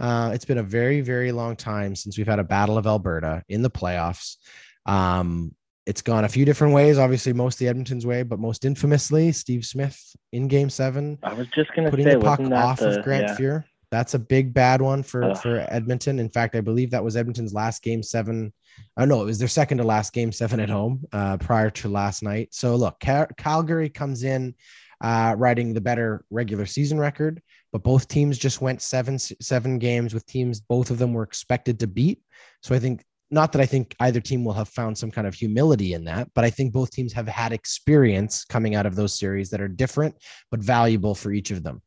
Uh, 0.00 0.32
it's 0.34 0.44
been 0.44 0.58
a 0.58 0.64
very, 0.64 1.02
very 1.02 1.30
long 1.30 1.54
time 1.54 1.94
since 1.94 2.18
we've 2.18 2.26
had 2.26 2.40
a 2.40 2.44
Battle 2.44 2.78
of 2.78 2.88
Alberta 2.88 3.44
in 3.48 3.62
the 3.62 3.70
playoffs. 3.70 4.38
Um, 4.86 5.54
it's 5.86 6.02
gone 6.02 6.24
a 6.24 6.28
few 6.28 6.44
different 6.44 6.74
ways. 6.74 6.98
Obviously, 6.98 7.32
most 7.32 7.58
the 7.58 7.68
Edmonton's 7.68 8.06
way, 8.06 8.22
but 8.22 8.38
most 8.38 8.64
infamously, 8.64 9.32
Steve 9.32 9.64
Smith 9.64 10.00
in 10.32 10.48
Game 10.48 10.70
Seven. 10.70 11.18
I 11.22 11.34
was 11.34 11.46
just 11.48 11.74
going 11.74 11.84
to 11.84 11.90
putting 11.90 12.06
say, 12.06 12.14
the 12.14 12.20
puck 12.20 12.40
off 12.40 12.80
the, 12.80 12.98
of 12.98 13.04
Grant 13.04 13.28
yeah. 13.28 13.36
Fuhr. 13.36 13.64
That's 13.90 14.14
a 14.14 14.18
big 14.18 14.52
bad 14.52 14.80
one 14.80 15.02
for 15.02 15.24
Ugh. 15.24 15.36
for 15.36 15.66
Edmonton. 15.68 16.18
In 16.18 16.28
fact, 16.28 16.56
I 16.56 16.60
believe 16.60 16.90
that 16.90 17.04
was 17.04 17.16
Edmonton's 17.16 17.54
last 17.54 17.82
Game 17.82 18.02
Seven. 18.02 18.52
I 18.96 19.04
know 19.04 19.22
it 19.22 19.26
was 19.26 19.38
their 19.38 19.48
second 19.48 19.78
to 19.78 19.84
last 19.84 20.12
Game 20.12 20.32
Seven 20.32 20.58
at 20.58 20.70
home 20.70 21.04
uh, 21.12 21.36
prior 21.36 21.70
to 21.70 21.88
last 21.88 22.22
night. 22.22 22.48
So 22.52 22.76
look, 22.76 22.98
Cal- 22.98 23.28
Calgary 23.36 23.90
comes 23.90 24.24
in 24.24 24.54
uh, 25.00 25.34
riding 25.38 25.74
the 25.74 25.80
better 25.80 26.24
regular 26.30 26.66
season 26.66 26.98
record, 26.98 27.42
but 27.72 27.84
both 27.84 28.08
teams 28.08 28.38
just 28.38 28.60
went 28.60 28.80
seven 28.80 29.18
seven 29.18 29.78
games 29.78 30.14
with 30.14 30.26
teams 30.26 30.60
both 30.60 30.90
of 30.90 30.98
them 30.98 31.12
were 31.12 31.22
expected 31.24 31.78
to 31.80 31.86
beat. 31.86 32.22
So 32.62 32.74
I 32.74 32.78
think 32.78 33.04
not 33.34 33.52
that 33.52 33.60
I 33.60 33.66
think 33.66 33.94
either 34.00 34.20
team 34.20 34.44
will 34.44 34.52
have 34.52 34.68
found 34.68 34.96
some 34.96 35.10
kind 35.10 35.26
of 35.26 35.34
humility 35.34 35.92
in 35.92 36.04
that, 36.04 36.30
but 36.34 36.44
I 36.44 36.50
think 36.50 36.72
both 36.72 36.90
teams 36.90 37.12
have 37.12 37.28
had 37.28 37.52
experience 37.52 38.44
coming 38.44 38.74
out 38.76 38.86
of 38.86 38.94
those 38.94 39.18
series 39.18 39.50
that 39.50 39.60
are 39.60 39.68
different 39.68 40.14
but 40.50 40.60
valuable 40.60 41.14
for 41.14 41.32
each 41.32 41.50
of 41.50 41.62
them. 41.62 41.82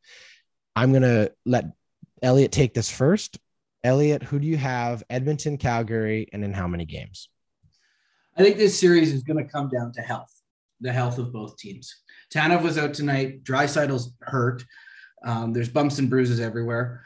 I'm 0.76 0.92
going 0.92 1.02
to 1.02 1.32
let 1.46 1.64
Elliot 2.22 2.52
take 2.52 2.74
this 2.74 2.90
first. 2.90 3.38
Elliot, 3.82 4.22
who 4.22 4.38
do 4.38 4.46
you 4.46 4.58
have? 4.58 5.02
Edmonton, 5.08 5.56
Calgary, 5.56 6.28
and 6.32 6.44
in 6.44 6.52
how 6.52 6.68
many 6.68 6.84
games? 6.84 7.30
I 8.36 8.42
think 8.42 8.58
this 8.58 8.78
series 8.78 9.12
is 9.12 9.22
going 9.22 9.44
to 9.44 9.50
come 9.50 9.68
down 9.68 9.92
to 9.92 10.02
health, 10.02 10.32
the 10.80 10.92
health 10.92 11.18
of 11.18 11.32
both 11.32 11.56
teams. 11.56 12.02
Tanev 12.32 12.62
was 12.62 12.76
out 12.76 12.94
tonight. 12.94 13.42
Draisaitl's 13.42 14.12
hurt. 14.20 14.64
Um, 15.24 15.52
there's 15.52 15.68
bumps 15.68 15.98
and 15.98 16.10
bruises 16.10 16.40
everywhere. 16.40 17.04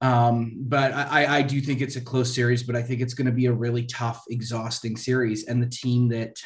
Um, 0.00 0.56
but 0.60 0.92
I, 0.92 1.38
I 1.38 1.42
do 1.42 1.60
think 1.60 1.80
it's 1.80 1.96
a 1.96 2.00
close 2.00 2.34
series, 2.34 2.62
but 2.62 2.76
I 2.76 2.82
think 2.82 3.00
it's 3.00 3.14
going 3.14 3.26
to 3.26 3.32
be 3.32 3.46
a 3.46 3.52
really 3.52 3.86
tough, 3.86 4.24
exhausting 4.28 4.96
series. 4.96 5.46
And 5.46 5.62
the 5.62 5.68
team 5.68 6.08
that 6.08 6.36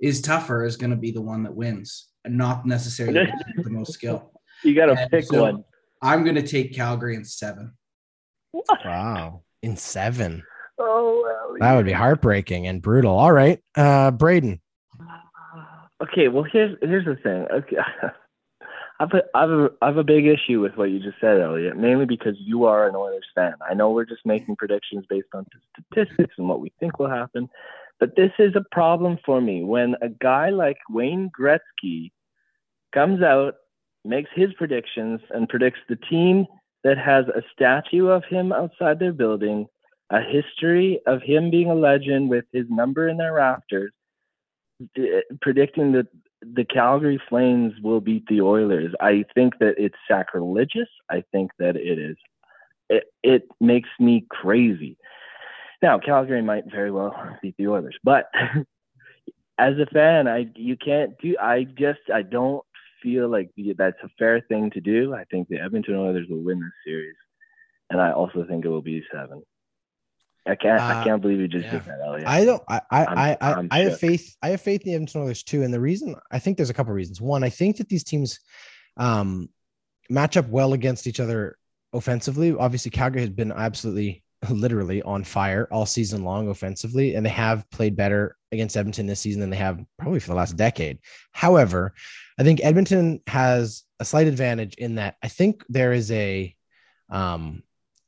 is 0.00 0.20
tougher 0.20 0.64
is 0.64 0.76
going 0.76 0.90
to 0.90 0.96
be 0.96 1.12
the 1.12 1.22
one 1.22 1.44
that 1.44 1.54
wins, 1.54 2.08
not 2.26 2.66
necessarily 2.66 3.32
the 3.56 3.70
most 3.70 3.92
skill. 3.92 4.32
You 4.64 4.74
got 4.74 4.86
to 4.86 5.08
pick 5.10 5.24
so 5.24 5.42
one. 5.42 5.64
I'm 6.02 6.24
going 6.24 6.36
to 6.36 6.46
take 6.46 6.74
Calgary 6.74 7.14
in 7.14 7.24
seven. 7.24 7.74
What? 8.52 8.66
Wow, 8.84 9.42
in 9.62 9.76
seven. 9.76 10.42
Oh, 10.78 11.22
well, 11.22 11.56
that 11.60 11.76
would 11.76 11.86
be 11.86 11.92
heartbreaking 11.92 12.66
and 12.66 12.82
brutal. 12.82 13.16
All 13.16 13.32
right, 13.32 13.60
uh, 13.76 14.10
Braden. 14.10 14.60
Okay, 16.02 16.28
well 16.28 16.44
here's 16.44 16.76
here's 16.82 17.06
the 17.06 17.16
thing. 17.16 17.46
Okay. 17.52 17.76
I've 18.98 19.10
I've 19.34 19.50
a, 19.50 19.70
I've 19.82 19.96
a 19.98 20.04
big 20.04 20.26
issue 20.26 20.60
with 20.60 20.76
what 20.76 20.90
you 20.90 21.00
just 21.00 21.20
said, 21.20 21.40
Elliot. 21.40 21.76
Mainly 21.76 22.06
because 22.06 22.34
you 22.38 22.64
are 22.64 22.88
an 22.88 22.96
Oilers 22.96 23.26
fan. 23.34 23.54
I 23.68 23.74
know 23.74 23.90
we're 23.90 24.06
just 24.06 24.24
making 24.24 24.56
predictions 24.56 25.04
based 25.08 25.28
on 25.34 25.46
statistics 25.72 26.34
and 26.38 26.48
what 26.48 26.60
we 26.60 26.72
think 26.80 26.98
will 26.98 27.10
happen, 27.10 27.48
but 28.00 28.16
this 28.16 28.32
is 28.38 28.54
a 28.56 28.64
problem 28.72 29.18
for 29.24 29.40
me 29.40 29.64
when 29.64 29.94
a 30.02 30.08
guy 30.08 30.50
like 30.50 30.78
Wayne 30.88 31.30
Gretzky 31.38 32.12
comes 32.94 33.22
out, 33.22 33.54
makes 34.04 34.30
his 34.34 34.52
predictions, 34.54 35.20
and 35.30 35.48
predicts 35.48 35.80
the 35.88 35.96
team 35.96 36.46
that 36.84 36.98
has 36.98 37.26
a 37.28 37.42
statue 37.52 38.08
of 38.08 38.24
him 38.24 38.52
outside 38.52 38.98
their 38.98 39.12
building, 39.12 39.66
a 40.10 40.20
history 40.22 41.00
of 41.06 41.20
him 41.22 41.50
being 41.50 41.70
a 41.70 41.74
legend 41.74 42.30
with 42.30 42.44
his 42.52 42.66
number 42.70 43.08
in 43.08 43.16
their 43.16 43.34
rafters, 43.34 43.92
predicting 45.40 45.92
that 45.92 46.06
the 46.54 46.64
Calgary 46.64 47.20
Flames 47.28 47.74
will 47.82 48.00
beat 48.00 48.26
the 48.28 48.40
Oilers. 48.40 48.94
I 49.00 49.24
think 49.34 49.58
that 49.58 49.74
it's 49.78 49.96
sacrilegious. 50.08 50.88
I 51.10 51.24
think 51.32 51.50
that 51.58 51.76
it 51.76 51.98
is. 51.98 52.16
It, 52.88 53.04
it 53.22 53.42
makes 53.60 53.88
me 53.98 54.26
crazy. 54.30 54.96
Now, 55.82 55.98
Calgary 55.98 56.42
might 56.42 56.70
very 56.70 56.90
well 56.90 57.14
beat 57.42 57.56
the 57.58 57.68
Oilers, 57.68 57.96
but 58.02 58.30
as 59.58 59.74
a 59.78 59.86
fan, 59.86 60.28
I 60.28 60.46
you 60.54 60.76
can't 60.76 61.18
do. 61.18 61.36
I 61.40 61.64
just 61.64 62.00
I 62.12 62.22
don't 62.22 62.64
feel 63.02 63.28
like 63.28 63.50
that's 63.76 64.02
a 64.02 64.10
fair 64.18 64.40
thing 64.40 64.70
to 64.70 64.80
do. 64.80 65.14
I 65.14 65.24
think 65.24 65.48
the 65.48 65.60
Edmonton 65.60 65.96
Oilers 65.96 66.26
will 66.28 66.44
win 66.44 66.60
this 66.60 66.72
series, 66.84 67.16
and 67.90 68.00
I 68.00 68.12
also 68.12 68.44
think 68.48 68.64
it 68.64 68.68
will 68.68 68.82
be 68.82 69.04
seven. 69.12 69.42
I 70.46 70.54
can't. 70.54 70.80
Uh, 70.80 70.84
I 70.84 71.04
can't 71.04 71.20
believe 71.20 71.40
you 71.40 71.48
just 71.48 71.66
yeah. 71.66 71.72
did 71.72 71.84
that, 71.84 72.00
Elliot. 72.04 72.28
I 72.28 72.44
don't. 72.44 72.62
I. 72.68 72.80
I. 72.90 73.06
I'm, 73.06 73.18
I. 73.18 73.38
I'm 73.40 73.68
I 73.70 73.78
have 73.80 73.98
faith. 73.98 74.36
I 74.42 74.48
have 74.50 74.60
faith 74.60 74.82
in 74.82 74.90
the 74.90 74.94
Edmonton 74.94 75.22
Oilers 75.22 75.42
too, 75.42 75.62
and 75.62 75.72
the 75.72 75.80
reason 75.80 76.14
I 76.30 76.38
think 76.38 76.56
there's 76.56 76.70
a 76.70 76.74
couple 76.74 76.92
of 76.92 76.96
reasons. 76.96 77.20
One, 77.20 77.42
I 77.44 77.50
think 77.50 77.78
that 77.78 77.88
these 77.88 78.04
teams 78.04 78.40
um, 78.96 79.48
match 80.08 80.36
up 80.36 80.48
well 80.48 80.72
against 80.72 81.06
each 81.06 81.20
other 81.20 81.58
offensively. 81.92 82.54
Obviously, 82.54 82.90
Calgary 82.90 83.22
has 83.22 83.30
been 83.30 83.52
absolutely, 83.52 84.22
literally 84.50 85.02
on 85.02 85.24
fire 85.24 85.68
all 85.70 85.86
season 85.86 86.24
long 86.24 86.48
offensively, 86.48 87.14
and 87.14 87.26
they 87.26 87.30
have 87.30 87.68
played 87.70 87.96
better 87.96 88.36
against 88.52 88.76
Edmonton 88.76 89.06
this 89.06 89.20
season 89.20 89.40
than 89.40 89.50
they 89.50 89.56
have 89.56 89.84
probably 89.98 90.20
for 90.20 90.28
the 90.28 90.36
last 90.36 90.56
decade. 90.56 90.98
However, 91.32 91.94
I 92.38 92.42
think 92.42 92.60
Edmonton 92.62 93.20
has 93.26 93.82
a 93.98 94.04
slight 94.04 94.26
advantage 94.26 94.74
in 94.74 94.96
that 94.96 95.16
I 95.22 95.28
think 95.28 95.64
there 95.68 95.92
is 95.92 96.10
a 96.12 96.54
um, 97.10 97.62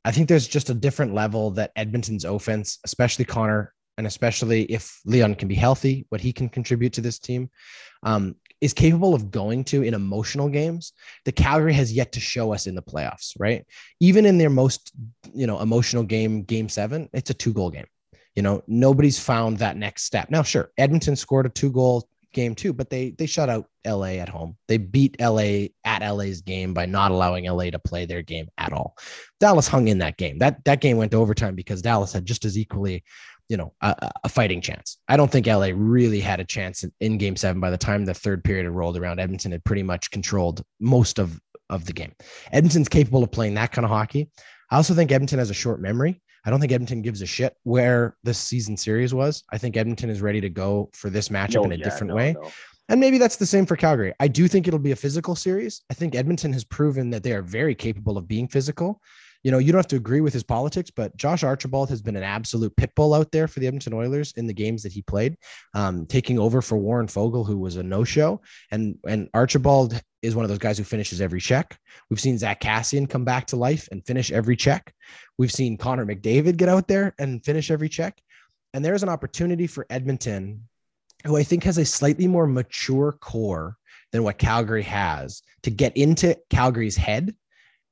I 0.08 0.10
think 0.10 0.26
there's 0.26 0.48
just 0.48 0.70
a 0.70 0.74
different 0.74 1.12
level 1.12 1.50
that 1.50 1.70
Edmonton's 1.76 2.24
offense, 2.24 2.78
especially 2.82 3.26
Connor, 3.26 3.74
and 3.98 4.06
especially 4.06 4.62
if 4.62 5.02
Leon 5.04 5.34
can 5.34 5.48
be 5.48 5.54
healthy, 5.54 6.06
what 6.08 6.22
he 6.22 6.32
can 6.32 6.48
contribute 6.48 6.94
to 6.94 7.02
this 7.02 7.18
team, 7.18 7.50
um, 8.04 8.34
is 8.62 8.72
capable 8.72 9.14
of 9.14 9.30
going 9.30 9.64
to 9.64 9.82
in 9.82 9.92
emotional 9.92 10.48
games. 10.48 10.94
The 11.26 11.32
Calgary 11.32 11.74
has 11.74 11.92
yet 11.92 12.12
to 12.12 12.20
show 12.20 12.54
us 12.54 12.66
in 12.66 12.74
the 12.74 12.80
playoffs, 12.80 13.34
right? 13.38 13.66
Even 14.00 14.24
in 14.24 14.38
their 14.38 14.48
most, 14.48 14.92
you 15.34 15.46
know, 15.46 15.60
emotional 15.60 16.04
game, 16.04 16.42
game 16.42 16.70
seven, 16.70 17.10
it's 17.12 17.28
a 17.28 17.34
two 17.34 17.52
goal 17.52 17.70
game. 17.70 17.86
You 18.34 18.40
know, 18.40 18.62
nobody's 18.66 19.20
found 19.20 19.58
that 19.58 19.76
next 19.76 20.04
step. 20.04 20.30
Now, 20.30 20.42
sure, 20.42 20.70
Edmonton 20.78 21.16
scored 21.16 21.44
a 21.44 21.50
two 21.50 21.70
goal 21.70 22.08
game 22.32 22.54
too, 22.54 22.72
but 22.72 22.90
they 22.90 23.10
they 23.10 23.26
shut 23.26 23.48
out 23.48 23.66
LA 23.86 24.16
at 24.18 24.28
home. 24.28 24.56
They 24.68 24.76
beat 24.76 25.20
LA 25.20 25.68
at 25.84 26.08
LA's 26.08 26.40
game 26.40 26.74
by 26.74 26.86
not 26.86 27.10
allowing 27.10 27.44
LA 27.46 27.70
to 27.70 27.78
play 27.78 28.06
their 28.06 28.22
game 28.22 28.48
at 28.58 28.72
all. 28.72 28.96
Dallas 29.40 29.68
hung 29.68 29.88
in 29.88 29.98
that 29.98 30.16
game. 30.16 30.38
That 30.38 30.64
that 30.64 30.80
game 30.80 30.96
went 30.96 31.12
to 31.12 31.18
overtime 31.18 31.54
because 31.54 31.82
Dallas 31.82 32.12
had 32.12 32.26
just 32.26 32.44
as 32.44 32.58
equally, 32.58 33.04
you 33.48 33.56
know, 33.56 33.72
a, 33.80 34.10
a 34.24 34.28
fighting 34.28 34.60
chance. 34.60 34.98
I 35.08 35.16
don't 35.16 35.30
think 35.30 35.46
LA 35.46 35.70
really 35.74 36.20
had 36.20 36.40
a 36.40 36.44
chance 36.44 36.84
in, 36.84 36.92
in 37.00 37.18
game 37.18 37.36
7 37.36 37.60
by 37.60 37.70
the 37.70 37.78
time 37.78 38.04
the 38.04 38.14
third 38.14 38.44
period 38.44 38.64
had 38.64 38.74
rolled 38.74 38.96
around. 38.96 39.20
Edmonton 39.20 39.52
had 39.52 39.64
pretty 39.64 39.82
much 39.82 40.10
controlled 40.10 40.62
most 40.80 41.18
of 41.18 41.40
of 41.70 41.84
the 41.84 41.92
game. 41.92 42.12
Edmonton's 42.52 42.88
capable 42.88 43.22
of 43.22 43.32
playing 43.32 43.54
that 43.54 43.72
kind 43.72 43.84
of 43.84 43.90
hockey. 43.90 44.30
I 44.70 44.76
also 44.76 44.94
think 44.94 45.12
Edmonton 45.12 45.38
has 45.38 45.50
a 45.50 45.54
short 45.54 45.80
memory. 45.80 46.20
I 46.48 46.50
don't 46.50 46.60
think 46.60 46.72
Edmonton 46.72 47.02
gives 47.02 47.20
a 47.20 47.26
shit 47.26 47.54
where 47.64 48.16
this 48.24 48.38
season 48.38 48.74
series 48.74 49.12
was. 49.12 49.44
I 49.52 49.58
think 49.58 49.76
Edmonton 49.76 50.08
is 50.08 50.22
ready 50.22 50.40
to 50.40 50.48
go 50.48 50.88
for 50.94 51.10
this 51.10 51.28
matchup 51.28 51.56
no, 51.56 51.64
in 51.64 51.72
a 51.72 51.74
yeah, 51.74 51.84
different 51.84 52.08
no, 52.08 52.16
way. 52.16 52.36
No. 52.40 52.50
And 52.88 52.98
maybe 52.98 53.18
that's 53.18 53.36
the 53.36 53.44
same 53.44 53.66
for 53.66 53.76
Calgary. 53.76 54.14
I 54.18 54.28
do 54.28 54.48
think 54.48 54.66
it'll 54.66 54.80
be 54.80 54.92
a 54.92 54.96
physical 54.96 55.36
series. 55.36 55.82
I 55.90 55.94
think 55.94 56.14
Edmonton 56.14 56.54
has 56.54 56.64
proven 56.64 57.10
that 57.10 57.22
they 57.22 57.32
are 57.32 57.42
very 57.42 57.74
capable 57.74 58.16
of 58.16 58.26
being 58.26 58.48
physical. 58.48 59.02
You 59.42 59.50
know, 59.50 59.58
you 59.58 59.72
don't 59.72 59.78
have 59.78 59.88
to 59.88 59.96
agree 59.96 60.22
with 60.22 60.32
his 60.32 60.42
politics, 60.42 60.90
but 60.90 61.14
Josh 61.18 61.44
Archibald 61.44 61.90
has 61.90 62.00
been 62.00 62.16
an 62.16 62.22
absolute 62.22 62.74
pit 62.78 62.92
bull 62.96 63.12
out 63.12 63.30
there 63.30 63.46
for 63.46 63.60
the 63.60 63.66
Edmonton 63.66 63.92
Oilers 63.92 64.32
in 64.38 64.46
the 64.46 64.54
games 64.54 64.82
that 64.84 64.92
he 64.92 65.02
played, 65.02 65.36
um, 65.74 66.06
taking 66.06 66.38
over 66.38 66.62
for 66.62 66.78
Warren 66.78 67.08
Foegele, 67.08 67.46
who 67.46 67.58
was 67.58 67.76
a 67.76 67.82
no-show. 67.82 68.40
And 68.70 68.96
and 69.06 69.28
Archibald 69.34 70.02
is 70.22 70.34
one 70.34 70.44
of 70.44 70.48
those 70.48 70.58
guys 70.58 70.78
who 70.78 70.84
finishes 70.84 71.20
every 71.20 71.40
check. 71.40 71.78
We've 72.10 72.20
seen 72.20 72.38
Zack 72.38 72.60
Kassian 72.60 73.08
come 73.08 73.24
back 73.24 73.46
to 73.48 73.56
life 73.56 73.88
and 73.92 74.04
finish 74.04 74.32
every 74.32 74.56
check. 74.56 74.92
We've 75.38 75.52
seen 75.52 75.76
Connor 75.76 76.06
McDavid 76.06 76.56
get 76.56 76.68
out 76.68 76.88
there 76.88 77.14
and 77.18 77.44
finish 77.44 77.70
every 77.70 77.88
check. 77.88 78.20
And 78.74 78.84
there's 78.84 79.02
an 79.02 79.08
opportunity 79.08 79.66
for 79.66 79.86
Edmonton 79.90 80.68
who 81.24 81.36
I 81.36 81.42
think 81.42 81.64
has 81.64 81.78
a 81.78 81.84
slightly 81.84 82.26
more 82.26 82.46
mature 82.46 83.12
core 83.20 83.76
than 84.12 84.22
what 84.22 84.38
Calgary 84.38 84.82
has 84.82 85.42
to 85.62 85.70
get 85.70 85.96
into 85.96 86.36
Calgary's 86.50 86.96
head 86.96 87.34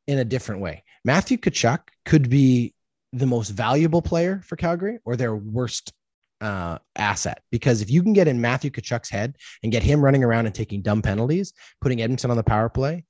in 0.06 0.18
a 0.18 0.24
different 0.24 0.60
way. 0.60 0.84
Matthew 1.04 1.36
Tkachuk 1.36 1.80
could 2.04 2.30
be 2.30 2.74
the 3.12 3.26
most 3.26 3.50
valuable 3.50 4.02
player 4.02 4.42
for 4.44 4.56
Calgary 4.56 4.98
or 5.04 5.16
their 5.16 5.34
worst 5.34 5.92
uh, 6.40 6.78
asset. 6.96 7.42
Because 7.50 7.82
if 7.82 7.90
you 7.90 8.02
can 8.02 8.12
get 8.12 8.28
in 8.28 8.40
Matthew 8.40 8.70
Tkachuk's 8.70 9.10
head 9.10 9.36
and 9.62 9.72
get 9.72 9.82
him 9.82 10.04
running 10.04 10.24
around 10.24 10.46
and 10.46 10.54
taking 10.54 10.82
dumb 10.82 11.02
penalties, 11.02 11.52
putting 11.80 12.02
Edmonton 12.02 12.30
on 12.30 12.36
the 12.36 12.42
power 12.42 12.68
play, 12.68 13.04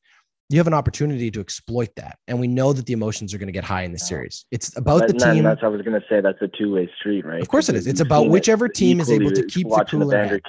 you 0.49 0.59
have 0.59 0.67
an 0.69 0.75
opportunity 0.75 1.31
to 1.31 1.41
exploit 1.41 1.89
that. 1.97 2.19
And 2.29 2.39
we 2.39 2.47
know 2.47 2.73
that 2.73 2.87
the 2.87 2.93
emotions 2.93 3.35
are 3.35 3.39
going 3.39 3.49
to 3.49 3.53
get 3.53 3.65
high 3.65 3.83
in 3.83 3.93
the 3.93 3.99
series. 3.99 4.47
It's 4.53 4.77
about 4.77 5.09
the 5.09 5.15
team. 5.15 5.43
That's 5.43 5.63
I 5.63 5.69
was 5.69 5.83
going 5.83 6.01
to 6.01 6.07
say. 6.09 6.21
That's 6.21 6.41
a 6.41 6.49
two 6.49 6.75
way 6.75 6.89
street, 6.99 7.27
right? 7.27 7.43
Of 7.43 7.49
course 7.49 7.69
it 7.69 7.75
is. 7.75 7.87
It's 7.87 8.01
about 8.01 8.29
whichever 8.29 8.69
team 8.69 9.01
is 9.01 9.11
able 9.11 9.33
to 9.33 9.45
keep 9.47 9.69
the 9.69 9.85
cooler. 9.89 10.17
Head. 10.17 10.41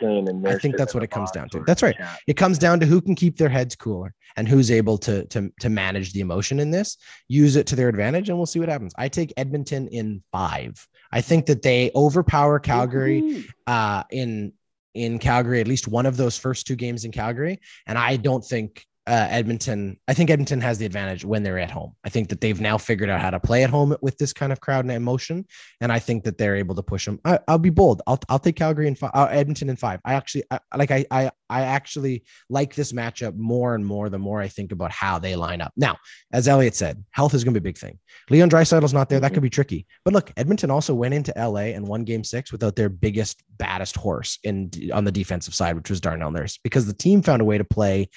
I 0.45 0.57
think 0.59 0.77
that's 0.77 0.93
what 0.93 1.03
it 1.03 1.07
comes 1.07 1.31
down 1.31 1.49
to. 1.49 1.63
That's 1.65 1.81
right. 1.81 1.95
It 2.27 2.35
comes 2.35 2.59
down 2.59 2.79
to 2.81 2.85
who 2.85 3.01
can 3.01 3.15
keep 3.15 3.37
their 3.37 3.49
heads 3.49 3.75
cooler 3.75 4.13
and 4.35 4.47
who's 4.47 4.69
able 4.69 4.97
to 4.99 5.25
to 5.25 5.51
to 5.59 5.69
manage 5.69 6.13
the 6.13 6.19
emotion 6.19 6.59
in 6.59 6.69
this, 6.69 6.97
use 7.27 7.55
it 7.55 7.65
to 7.67 7.75
their 7.75 7.89
advantage, 7.89 8.29
and 8.29 8.37
we'll 8.37 8.45
see 8.45 8.59
what 8.59 8.69
happens. 8.69 8.93
I 8.97 9.07
take 9.07 9.33
Edmonton 9.35 9.87
in 9.87 10.21
five. 10.31 10.87
I 11.11 11.21
think 11.21 11.47
that 11.47 11.63
they 11.63 11.89
overpower 11.95 12.59
Calgary 12.59 13.45
uh, 13.65 14.03
in 14.11 14.53
in 14.93 15.19
Calgary, 15.19 15.61
at 15.61 15.67
least 15.67 15.87
one 15.87 16.05
of 16.05 16.17
those 16.17 16.37
first 16.37 16.67
two 16.67 16.75
games 16.75 17.05
in 17.05 17.11
Calgary. 17.11 17.59
And 17.85 17.97
I 17.97 18.17
don't 18.17 18.43
think 18.43 18.85
uh, 19.07 19.27
Edmonton, 19.29 19.97
I 20.07 20.13
think 20.13 20.29
Edmonton 20.29 20.59
has 20.61 20.77
the 20.77 20.85
advantage 20.85 21.23
when 21.23 21.41
they're 21.41 21.59
at 21.59 21.71
home. 21.71 21.93
I 22.03 22.09
think 22.09 22.29
that 22.29 22.41
they've 22.41 22.59
now 22.59 22.77
figured 22.77 23.09
out 23.09 23.21
how 23.21 23.29
to 23.29 23.39
play 23.39 23.63
at 23.63 23.69
home 23.69 23.95
with 24.01 24.17
this 24.17 24.33
kind 24.33 24.51
of 24.51 24.59
crowd 24.59 24.83
and 24.83 24.91
emotion, 24.91 25.45
and 25.79 25.91
I 25.91 25.99
think 25.99 26.25
that 26.25 26.37
they're 26.37 26.57
able 26.57 26.75
to 26.75 26.83
push 26.83 27.05
them. 27.05 27.19
I, 27.23 27.39
will 27.47 27.57
be 27.57 27.69
bold. 27.69 28.01
I'll, 28.05 28.19
I'll 28.27 28.39
take 28.39 28.57
Calgary 28.57 28.87
and 28.87 28.97
uh, 29.01 29.27
Edmonton 29.31 29.69
in 29.69 29.77
five. 29.77 30.01
I 30.03 30.13
actually 30.15 30.43
I, 30.51 30.59
like 30.75 30.91
I, 30.91 31.05
I 31.09 31.31
I 31.49 31.61
actually 31.61 32.23
like 32.49 32.75
this 32.75 32.91
matchup 32.91 33.35
more 33.35 33.75
and 33.75 33.85
more 33.85 34.09
the 34.09 34.19
more 34.19 34.41
I 34.41 34.47
think 34.47 34.71
about 34.71 34.91
how 34.91 35.19
they 35.19 35.35
line 35.35 35.61
up. 35.61 35.71
Now, 35.77 35.97
as 36.33 36.47
Elliot 36.47 36.75
said, 36.75 37.03
health 37.11 37.33
is 37.33 37.43
going 37.43 37.53
to 37.53 37.61
be 37.61 37.69
a 37.69 37.71
big 37.71 37.77
thing. 37.77 37.99
Leon 38.29 38.49
Draisaitl's 38.49 38.93
not 38.93 39.09
there. 39.09 39.19
That 39.19 39.33
could 39.33 39.43
be 39.43 39.49
tricky. 39.49 39.87
But 40.03 40.13
look, 40.13 40.31
Edmonton 40.35 40.71
also 40.71 40.93
went 40.93 41.13
into 41.13 41.33
LA 41.37 41.71
and 41.73 41.87
won 41.87 42.03
Game 42.03 42.23
Six 42.23 42.51
without 42.51 42.75
their 42.75 42.89
biggest, 42.89 43.43
baddest 43.57 43.95
horse 43.95 44.39
in 44.43 44.69
on 44.93 45.05
the 45.05 45.11
defensive 45.11 45.55
side, 45.55 45.75
which 45.75 45.89
was 45.89 46.01
Darnell 46.01 46.31
Nurse, 46.31 46.59
because 46.63 46.85
the 46.85 46.93
team 46.93 47.21
found 47.21 47.41
a 47.41 47.45
way 47.45 47.57
to 47.57 47.63
play 47.63 48.09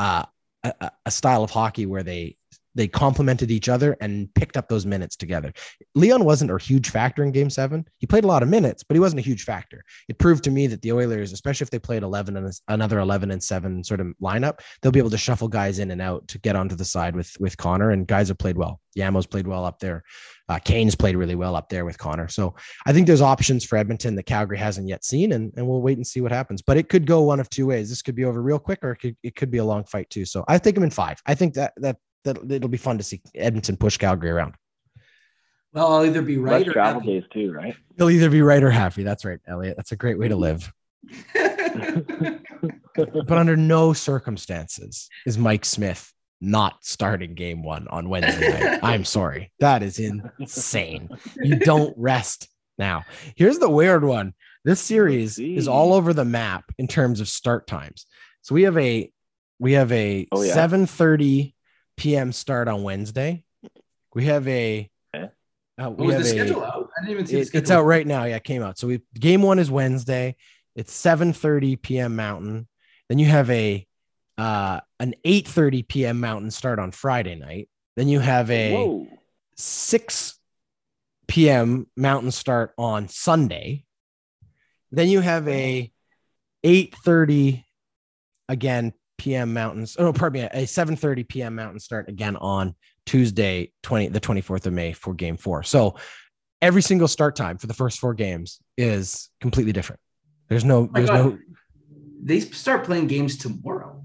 uh, 0.00 0.24
a, 0.64 0.90
a, 1.04 1.10
style 1.10 1.44
of 1.44 1.50
hockey 1.50 1.84
where 1.84 2.02
they 2.02 2.36
they 2.74 2.88
complemented 2.88 3.50
each 3.50 3.68
other 3.68 3.96
and 4.00 4.32
picked 4.34 4.56
up 4.56 4.68
those 4.68 4.86
minutes 4.86 5.16
together. 5.16 5.52
Leon 5.94 6.24
wasn't 6.24 6.50
a 6.50 6.58
huge 6.58 6.90
factor 6.90 7.22
in 7.22 7.32
game 7.32 7.50
seven. 7.50 7.84
He 7.98 8.06
played 8.06 8.24
a 8.24 8.28
lot 8.28 8.42
of 8.42 8.48
minutes, 8.48 8.82
but 8.82 8.94
he 8.94 9.00
wasn't 9.00 9.20
a 9.20 9.22
huge 9.22 9.44
factor. 9.44 9.84
It 10.08 10.18
proved 10.18 10.44
to 10.44 10.50
me 10.50 10.66
that 10.68 10.82
the 10.82 10.92
Oilers, 10.92 11.32
especially 11.32 11.64
if 11.64 11.70
they 11.70 11.78
played 11.78 12.02
11 12.02 12.36
and 12.36 12.52
another 12.68 12.98
11 13.00 13.30
and 13.30 13.42
seven 13.42 13.82
sort 13.82 14.00
of 14.00 14.08
lineup, 14.22 14.60
they'll 14.80 14.92
be 14.92 14.98
able 14.98 15.10
to 15.10 15.18
shuffle 15.18 15.48
guys 15.48 15.78
in 15.78 15.90
and 15.90 16.00
out 16.00 16.26
to 16.28 16.38
get 16.38 16.56
onto 16.56 16.76
the 16.76 16.84
side 16.84 17.16
with, 17.16 17.36
with 17.40 17.56
Connor 17.56 17.90
and 17.90 18.06
guys 18.06 18.28
have 18.28 18.38
played 18.38 18.56
well. 18.56 18.80
Yamo's 18.96 19.26
played 19.26 19.46
well 19.46 19.64
up 19.64 19.78
there. 19.78 20.02
Uh, 20.48 20.58
Kane's 20.58 20.96
played 20.96 21.16
really 21.16 21.36
well 21.36 21.54
up 21.54 21.68
there 21.68 21.84
with 21.84 21.96
Connor. 21.96 22.28
So 22.28 22.54
I 22.86 22.92
think 22.92 23.06
there's 23.06 23.20
options 23.20 23.64
for 23.64 23.76
Edmonton 23.76 24.16
that 24.16 24.24
Calgary 24.24 24.58
hasn't 24.58 24.88
yet 24.88 25.04
seen, 25.04 25.32
and, 25.32 25.52
and 25.56 25.66
we'll 25.66 25.80
wait 25.80 25.96
and 25.96 26.06
see 26.06 26.20
what 26.20 26.32
happens. 26.32 26.60
But 26.60 26.76
it 26.76 26.88
could 26.88 27.06
go 27.06 27.22
one 27.22 27.38
of 27.38 27.48
two 27.50 27.66
ways. 27.66 27.88
This 27.88 28.02
could 28.02 28.16
be 28.16 28.24
over 28.24 28.42
real 28.42 28.58
quick, 28.58 28.80
or 28.82 28.92
it 28.92 28.96
could, 28.96 29.16
it 29.22 29.36
could 29.36 29.50
be 29.50 29.58
a 29.58 29.64
long 29.64 29.84
fight 29.84 30.10
too. 30.10 30.24
So 30.24 30.44
I 30.48 30.58
think 30.58 30.76
I'm 30.76 30.82
in 30.82 30.90
five. 30.90 31.20
I 31.24 31.36
think 31.36 31.54
that 31.54 31.72
that 31.76 31.98
that 32.24 32.50
it'll 32.50 32.68
be 32.68 32.76
fun 32.76 32.98
to 32.98 33.04
see 33.04 33.20
Edmonton 33.34 33.76
push 33.76 33.96
Calgary 33.96 34.30
around. 34.30 34.54
Well, 35.72 35.92
I'll 35.92 36.04
either 36.04 36.22
be 36.22 36.38
right 36.38 36.60
Less 36.60 36.68
or 36.68 36.72
travel 36.72 37.00
happy. 37.00 37.20
days 37.20 37.28
too, 37.32 37.52
right? 37.52 37.76
He'll 37.96 38.10
either 38.10 38.30
be 38.30 38.42
right 38.42 38.62
or 38.62 38.70
happy. 38.70 39.04
That's 39.04 39.24
right, 39.24 39.38
Elliot. 39.46 39.76
That's 39.76 39.92
a 39.92 39.96
great 39.96 40.18
way 40.18 40.28
to 40.28 40.36
live. 40.36 40.72
but 42.94 43.30
under 43.30 43.56
no 43.56 43.92
circumstances 43.92 45.08
is 45.26 45.38
Mike 45.38 45.64
Smith 45.64 46.12
not 46.40 46.84
starting 46.84 47.34
game 47.34 47.62
one 47.62 47.86
on 47.88 48.08
Wednesday 48.08 48.50
night. 48.50 48.80
I'm 48.82 49.04
sorry. 49.04 49.52
That 49.60 49.82
is 49.82 49.98
insane. 49.98 51.08
You 51.36 51.56
don't 51.56 51.94
rest 51.96 52.48
now. 52.78 53.04
Here's 53.36 53.58
the 53.58 53.70
weird 53.70 54.04
one. 54.04 54.34
This 54.64 54.80
series 54.80 55.38
is 55.38 55.68
all 55.68 55.94
over 55.94 56.12
the 56.12 56.24
map 56.24 56.64
in 56.78 56.86
terms 56.86 57.20
of 57.20 57.28
start 57.28 57.66
times. 57.66 58.06
So 58.42 58.54
we 58.54 58.62
have 58.62 58.76
a 58.76 59.10
we 59.58 59.72
have 59.72 59.92
a 59.92 60.26
oh, 60.32 60.42
yeah. 60.42 60.54
7:30 60.54 61.54
p.m. 62.00 62.32
start 62.32 62.66
on 62.66 62.82
Wednesday. 62.82 63.44
We 64.14 64.24
have 64.24 64.48
a. 64.48 64.90
Uh, 65.14 65.90
we 65.90 66.06
was 66.06 66.16
have 66.16 66.24
the 66.24 66.28
schedule 66.28 66.62
a, 66.62 66.66
out? 66.66 66.90
I 66.96 67.02
didn't 67.02 67.12
even 67.12 67.26
see 67.26 67.40
it, 67.40 67.50
It's 67.54 67.70
out 67.70 67.84
right 67.84 68.06
now. 68.06 68.24
Yeah, 68.24 68.36
it 68.36 68.44
came 68.44 68.62
out. 68.62 68.78
So 68.78 68.86
we 68.88 69.02
game 69.14 69.42
one 69.42 69.58
is 69.58 69.70
Wednesday. 69.70 70.36
It's 70.74 70.92
7:30 70.98 71.80
p.m. 71.80 72.16
Mountain. 72.16 72.68
Then 73.08 73.18
you 73.18 73.26
have 73.26 73.50
a 73.50 73.86
uh, 74.38 74.80
an 74.98 75.14
8:30 75.24 75.86
p.m. 75.88 76.20
Mountain 76.20 76.50
start 76.50 76.78
on 76.78 76.90
Friday 76.90 77.34
night. 77.34 77.68
Then 77.96 78.08
you 78.08 78.20
have 78.20 78.50
a 78.50 78.74
Whoa. 78.74 79.06
6 79.56 80.38
p.m. 81.28 81.86
Mountain 81.96 82.30
start 82.30 82.72
on 82.78 83.08
Sunday. 83.08 83.84
Then 84.90 85.08
you 85.08 85.20
have 85.20 85.46
a 85.48 85.92
8:30 86.64 87.64
again 88.48 88.92
p.m. 89.20 89.52
Mountains. 89.52 89.96
Oh, 89.98 90.12
pardon 90.12 90.42
me, 90.42 90.48
a 90.52 90.64
7:30 90.64 91.28
p.m. 91.28 91.54
Mountain 91.54 91.78
start 91.78 92.08
again 92.08 92.36
on 92.36 92.74
Tuesday, 93.04 93.70
20 93.82 94.08
the 94.08 94.20
24th 94.20 94.66
of 94.66 94.72
May 94.72 94.92
for 94.92 95.12
Game 95.12 95.36
Four. 95.36 95.62
So 95.62 95.96
every 96.62 96.80
single 96.80 97.06
start 97.06 97.36
time 97.36 97.58
for 97.58 97.66
the 97.66 97.74
first 97.74 97.98
four 97.98 98.14
games 98.14 98.60
is 98.78 99.28
completely 99.40 99.72
different. 99.72 100.00
There's 100.48 100.64
no, 100.64 100.78
oh 100.78 100.90
there's 100.92 101.10
God. 101.10 101.32
no. 101.32 101.38
They 102.22 102.40
start 102.40 102.84
playing 102.84 103.08
games 103.08 103.36
tomorrow. 103.36 104.02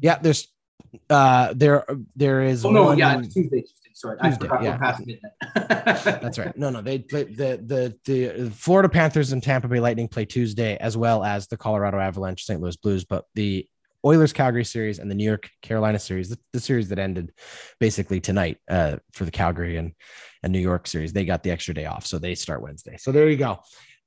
Yeah, 0.00 0.18
there's 0.18 0.48
uh 1.08 1.52
there 1.54 1.84
there 2.16 2.42
is 2.42 2.64
oh, 2.64 2.70
no, 2.70 2.84
one, 2.84 2.98
yeah, 2.98 3.16
Tuesday, 3.16 3.42
Tuesday. 3.42 3.64
Sorry, 3.94 4.18
Tuesday, 4.18 4.46
I 4.46 4.48
forgot 4.48 4.62
yeah. 4.62 4.76
past 4.76 5.06
midnight. 5.06 5.32
That's 6.20 6.38
right. 6.38 6.56
No, 6.56 6.70
no, 6.70 6.82
they 6.82 6.98
play 6.98 7.24
the, 7.24 7.60
the 7.64 7.96
the 8.04 8.50
Florida 8.50 8.88
Panthers 8.88 9.32
and 9.32 9.42
Tampa 9.42 9.68
Bay 9.68 9.80
Lightning 9.80 10.08
play 10.08 10.24
Tuesday 10.24 10.76
as 10.76 10.96
well 10.96 11.24
as 11.24 11.46
the 11.46 11.56
Colorado 11.56 11.98
Avalanche, 11.98 12.44
St. 12.44 12.60
Louis 12.60 12.76
Blues, 12.76 13.04
but 13.04 13.24
the 13.34 13.66
Oilers 14.08 14.32
Calgary 14.32 14.64
series 14.64 14.98
and 14.98 15.10
the 15.10 15.14
New 15.14 15.24
York 15.24 15.50
Carolina 15.60 15.98
series, 15.98 16.30
the, 16.30 16.38
the 16.54 16.60
series 16.60 16.88
that 16.88 16.98
ended 16.98 17.30
basically 17.78 18.20
tonight 18.20 18.56
uh, 18.70 18.96
for 19.12 19.26
the 19.26 19.30
Calgary 19.30 19.76
and, 19.76 19.92
and 20.42 20.50
New 20.50 20.60
York 20.60 20.86
series. 20.86 21.12
They 21.12 21.26
got 21.26 21.42
the 21.42 21.50
extra 21.50 21.74
day 21.74 21.84
off, 21.84 22.06
so 22.06 22.18
they 22.18 22.34
start 22.34 22.62
Wednesday. 22.62 22.96
So 22.96 23.12
there 23.12 23.28
you 23.28 23.36
go. 23.36 23.58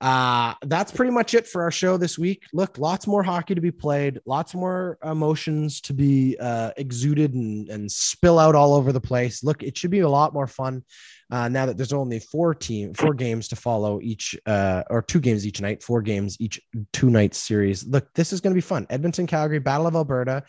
Uh, 0.02 0.56
that's 0.66 0.92
pretty 0.92 1.12
much 1.12 1.36
it 1.36 1.48
for 1.48 1.62
our 1.62 1.72
show 1.72 1.96
this 1.96 2.18
week. 2.18 2.44
Look, 2.54 2.80
lots 2.80 3.06
more 3.06 3.22
hockey 3.22 3.54
to 3.54 3.62
be 3.62 3.72
played, 3.72 4.20
lots 4.26 4.56
more 4.56 4.98
emotions 5.04 5.80
to 5.82 5.94
be 5.94 6.36
uh, 6.40 6.72
exuded 6.76 7.36
and, 7.36 7.70
and 7.70 7.92
spill 7.92 8.40
out 8.40 8.56
all 8.56 8.74
over 8.74 8.92
the 8.92 9.00
place. 9.00 9.44
Look, 9.44 9.62
it 9.62 9.78
should 9.78 9.92
be 9.92 10.00
a 10.00 10.10
lot 10.10 10.34
more 10.34 10.48
fun 10.48 10.84
uh, 11.32 11.48
now 11.48 11.66
that 11.66 11.78
there's 11.78 11.94
only 11.94 12.20
four 12.20 12.54
team 12.54 12.94
four 12.94 13.14
games 13.14 13.48
to 13.48 13.56
follow 13.56 14.00
each 14.02 14.38
uh, 14.46 14.84
or 14.90 15.02
two 15.02 15.20
games 15.20 15.48
each 15.48 15.62
night 15.62 15.82
four 15.82 16.02
games 16.02 16.38
each 16.40 16.60
two 16.92 17.10
night 17.10 17.34
series 17.34 17.86
look 17.86 18.14
this 18.14 18.34
is 18.34 18.42
going 18.42 18.52
to 18.52 18.58
be 18.58 18.62
fun 18.62 18.86
edmonton 18.90 19.26
calgary 19.26 19.60
battle 19.60 19.88
of 19.88 19.96
alberta 19.96 20.44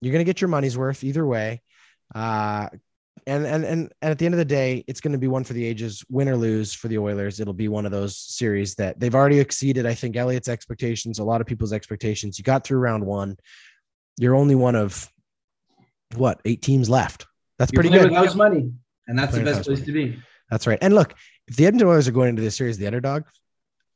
you're 0.00 0.12
going 0.12 0.24
to 0.24 0.28
get 0.28 0.40
your 0.40 0.48
money's 0.48 0.78
worth 0.78 1.04
either 1.04 1.26
way 1.26 1.60
uh, 2.14 2.68
and, 3.26 3.46
and 3.46 3.64
and 3.64 3.92
and 4.02 4.10
at 4.10 4.18
the 4.18 4.24
end 4.24 4.34
of 4.34 4.38
the 4.38 4.44
day 4.44 4.84
it's 4.88 5.00
going 5.00 5.12
to 5.12 5.18
be 5.18 5.28
one 5.28 5.44
for 5.44 5.52
the 5.52 5.64
ages 5.64 6.04
win 6.08 6.28
or 6.28 6.36
lose 6.36 6.72
for 6.72 6.88
the 6.88 6.98
oilers 6.98 7.38
it'll 7.40 7.52
be 7.52 7.68
one 7.68 7.86
of 7.86 7.92
those 7.92 8.16
series 8.16 8.74
that 8.74 8.98
they've 8.98 9.14
already 9.14 9.38
exceeded 9.38 9.86
i 9.86 9.94
think 9.94 10.16
elliott's 10.16 10.48
expectations 10.48 11.18
a 11.18 11.24
lot 11.24 11.40
of 11.40 11.46
people's 11.46 11.72
expectations 11.72 12.38
you 12.38 12.42
got 12.42 12.64
through 12.64 12.78
round 12.78 13.04
one 13.04 13.36
you're 14.18 14.34
only 14.34 14.54
one 14.54 14.74
of 14.74 15.08
what 16.16 16.40
eight 16.46 16.62
teams 16.62 16.90
left 16.90 17.26
that's 17.58 17.70
you're 17.72 17.82
pretty 17.82 17.96
good 17.96 18.10
without 18.10 18.34
money 18.34 18.72
and 19.08 19.18
that's 19.18 19.34
the 19.34 19.42
best 19.42 19.64
place 19.64 19.82
to 19.82 19.92
be. 19.92 20.18
That's 20.50 20.66
right. 20.66 20.78
And 20.80 20.94
look, 20.94 21.14
if 21.48 21.56
the 21.56 21.66
Edmonton 21.66 21.88
Oilers 21.88 22.08
are 22.08 22.12
going 22.12 22.30
into 22.30 22.42
this 22.42 22.56
series, 22.56 22.78
the 22.78 22.86
underdog, 22.86 23.24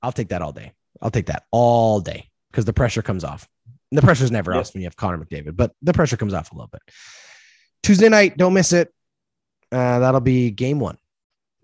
I'll 0.03 0.12
take 0.12 0.29
that 0.29 0.43
all 0.43 0.53
day. 0.53 0.73
I'll 1.01 1.11
take 1.11 1.27
that 1.27 1.45
all 1.51 2.01
day 2.01 2.31
because 2.51 2.64
the 2.64 2.73
pressure 2.73 3.03
comes 3.03 3.25
off. 3.25 3.49
And 3.91 3.99
the 3.99 4.03
pressure 4.03 4.25
is 4.25 4.31
never 4.31 4.53
yep. 4.53 4.61
off 4.61 4.75
when 4.75 4.83
you 4.83 4.87
have 4.87 4.97
Connor 4.97 5.19
McDavid, 5.19 5.57
but 5.57 5.73
the 5.83 5.93
pressure 5.93 6.17
comes 6.17 6.35
off 6.35 6.51
a 6.51 6.55
little 6.55 6.69
bit. 6.69 6.83
Tuesday 7.83 8.09
night, 8.09 8.37
don't 8.37 8.55
miss 8.55 8.73
it. 8.73 8.93
Uh, 9.73 9.99
that'll 9.99 10.21
be 10.21 10.51
game 10.51 10.79
one, 10.79 10.99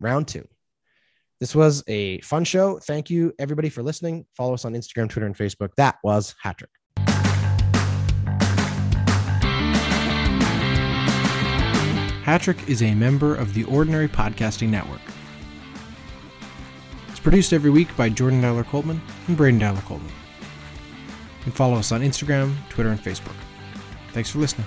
round 0.01 0.29
two. 0.29 0.47
This 1.41 1.55
was 1.57 1.83
a 1.89 2.21
fun 2.21 2.45
show. 2.45 2.79
Thank 2.79 3.11
you, 3.11 3.33
everybody, 3.39 3.69
for 3.69 3.83
listening. 3.83 4.27
Follow 4.37 4.55
us 4.55 4.65
on 4.65 4.75
Instagram, 4.75 5.11
Twitter, 5.11 5.27
and 5.27 5.37
Facebook. 5.37 5.71
That 5.77 5.97
was 6.05 6.35
Hatrick. 6.41 6.71
Hatrick 12.23 12.69
is 12.69 12.83
a 12.83 12.95
member 12.95 13.35
of 13.35 13.55
the 13.55 13.65
Ordinary 13.65 14.07
Podcasting 14.07 14.69
Network. 14.69 15.01
It's 17.09 17.19
produced 17.19 17.53
every 17.53 17.71
week 17.71 17.95
by 17.97 18.09
Jordan 18.09 18.41
Dowler 18.41 18.63
Coltman 18.63 19.01
and 19.27 19.37
Braden 19.37 19.59
Dowler 19.59 19.81
Coltman. 19.81 20.07
You 20.07 21.43
can 21.43 21.53
follow 21.53 21.75
us 21.75 21.91
on 21.91 22.03
Instagram, 22.03 22.55
Twitter, 22.69 22.91
and 22.91 23.01
Facebook. 23.01 23.35
Thanks 24.13 24.31
for 24.31 24.39
listening. 24.39 24.67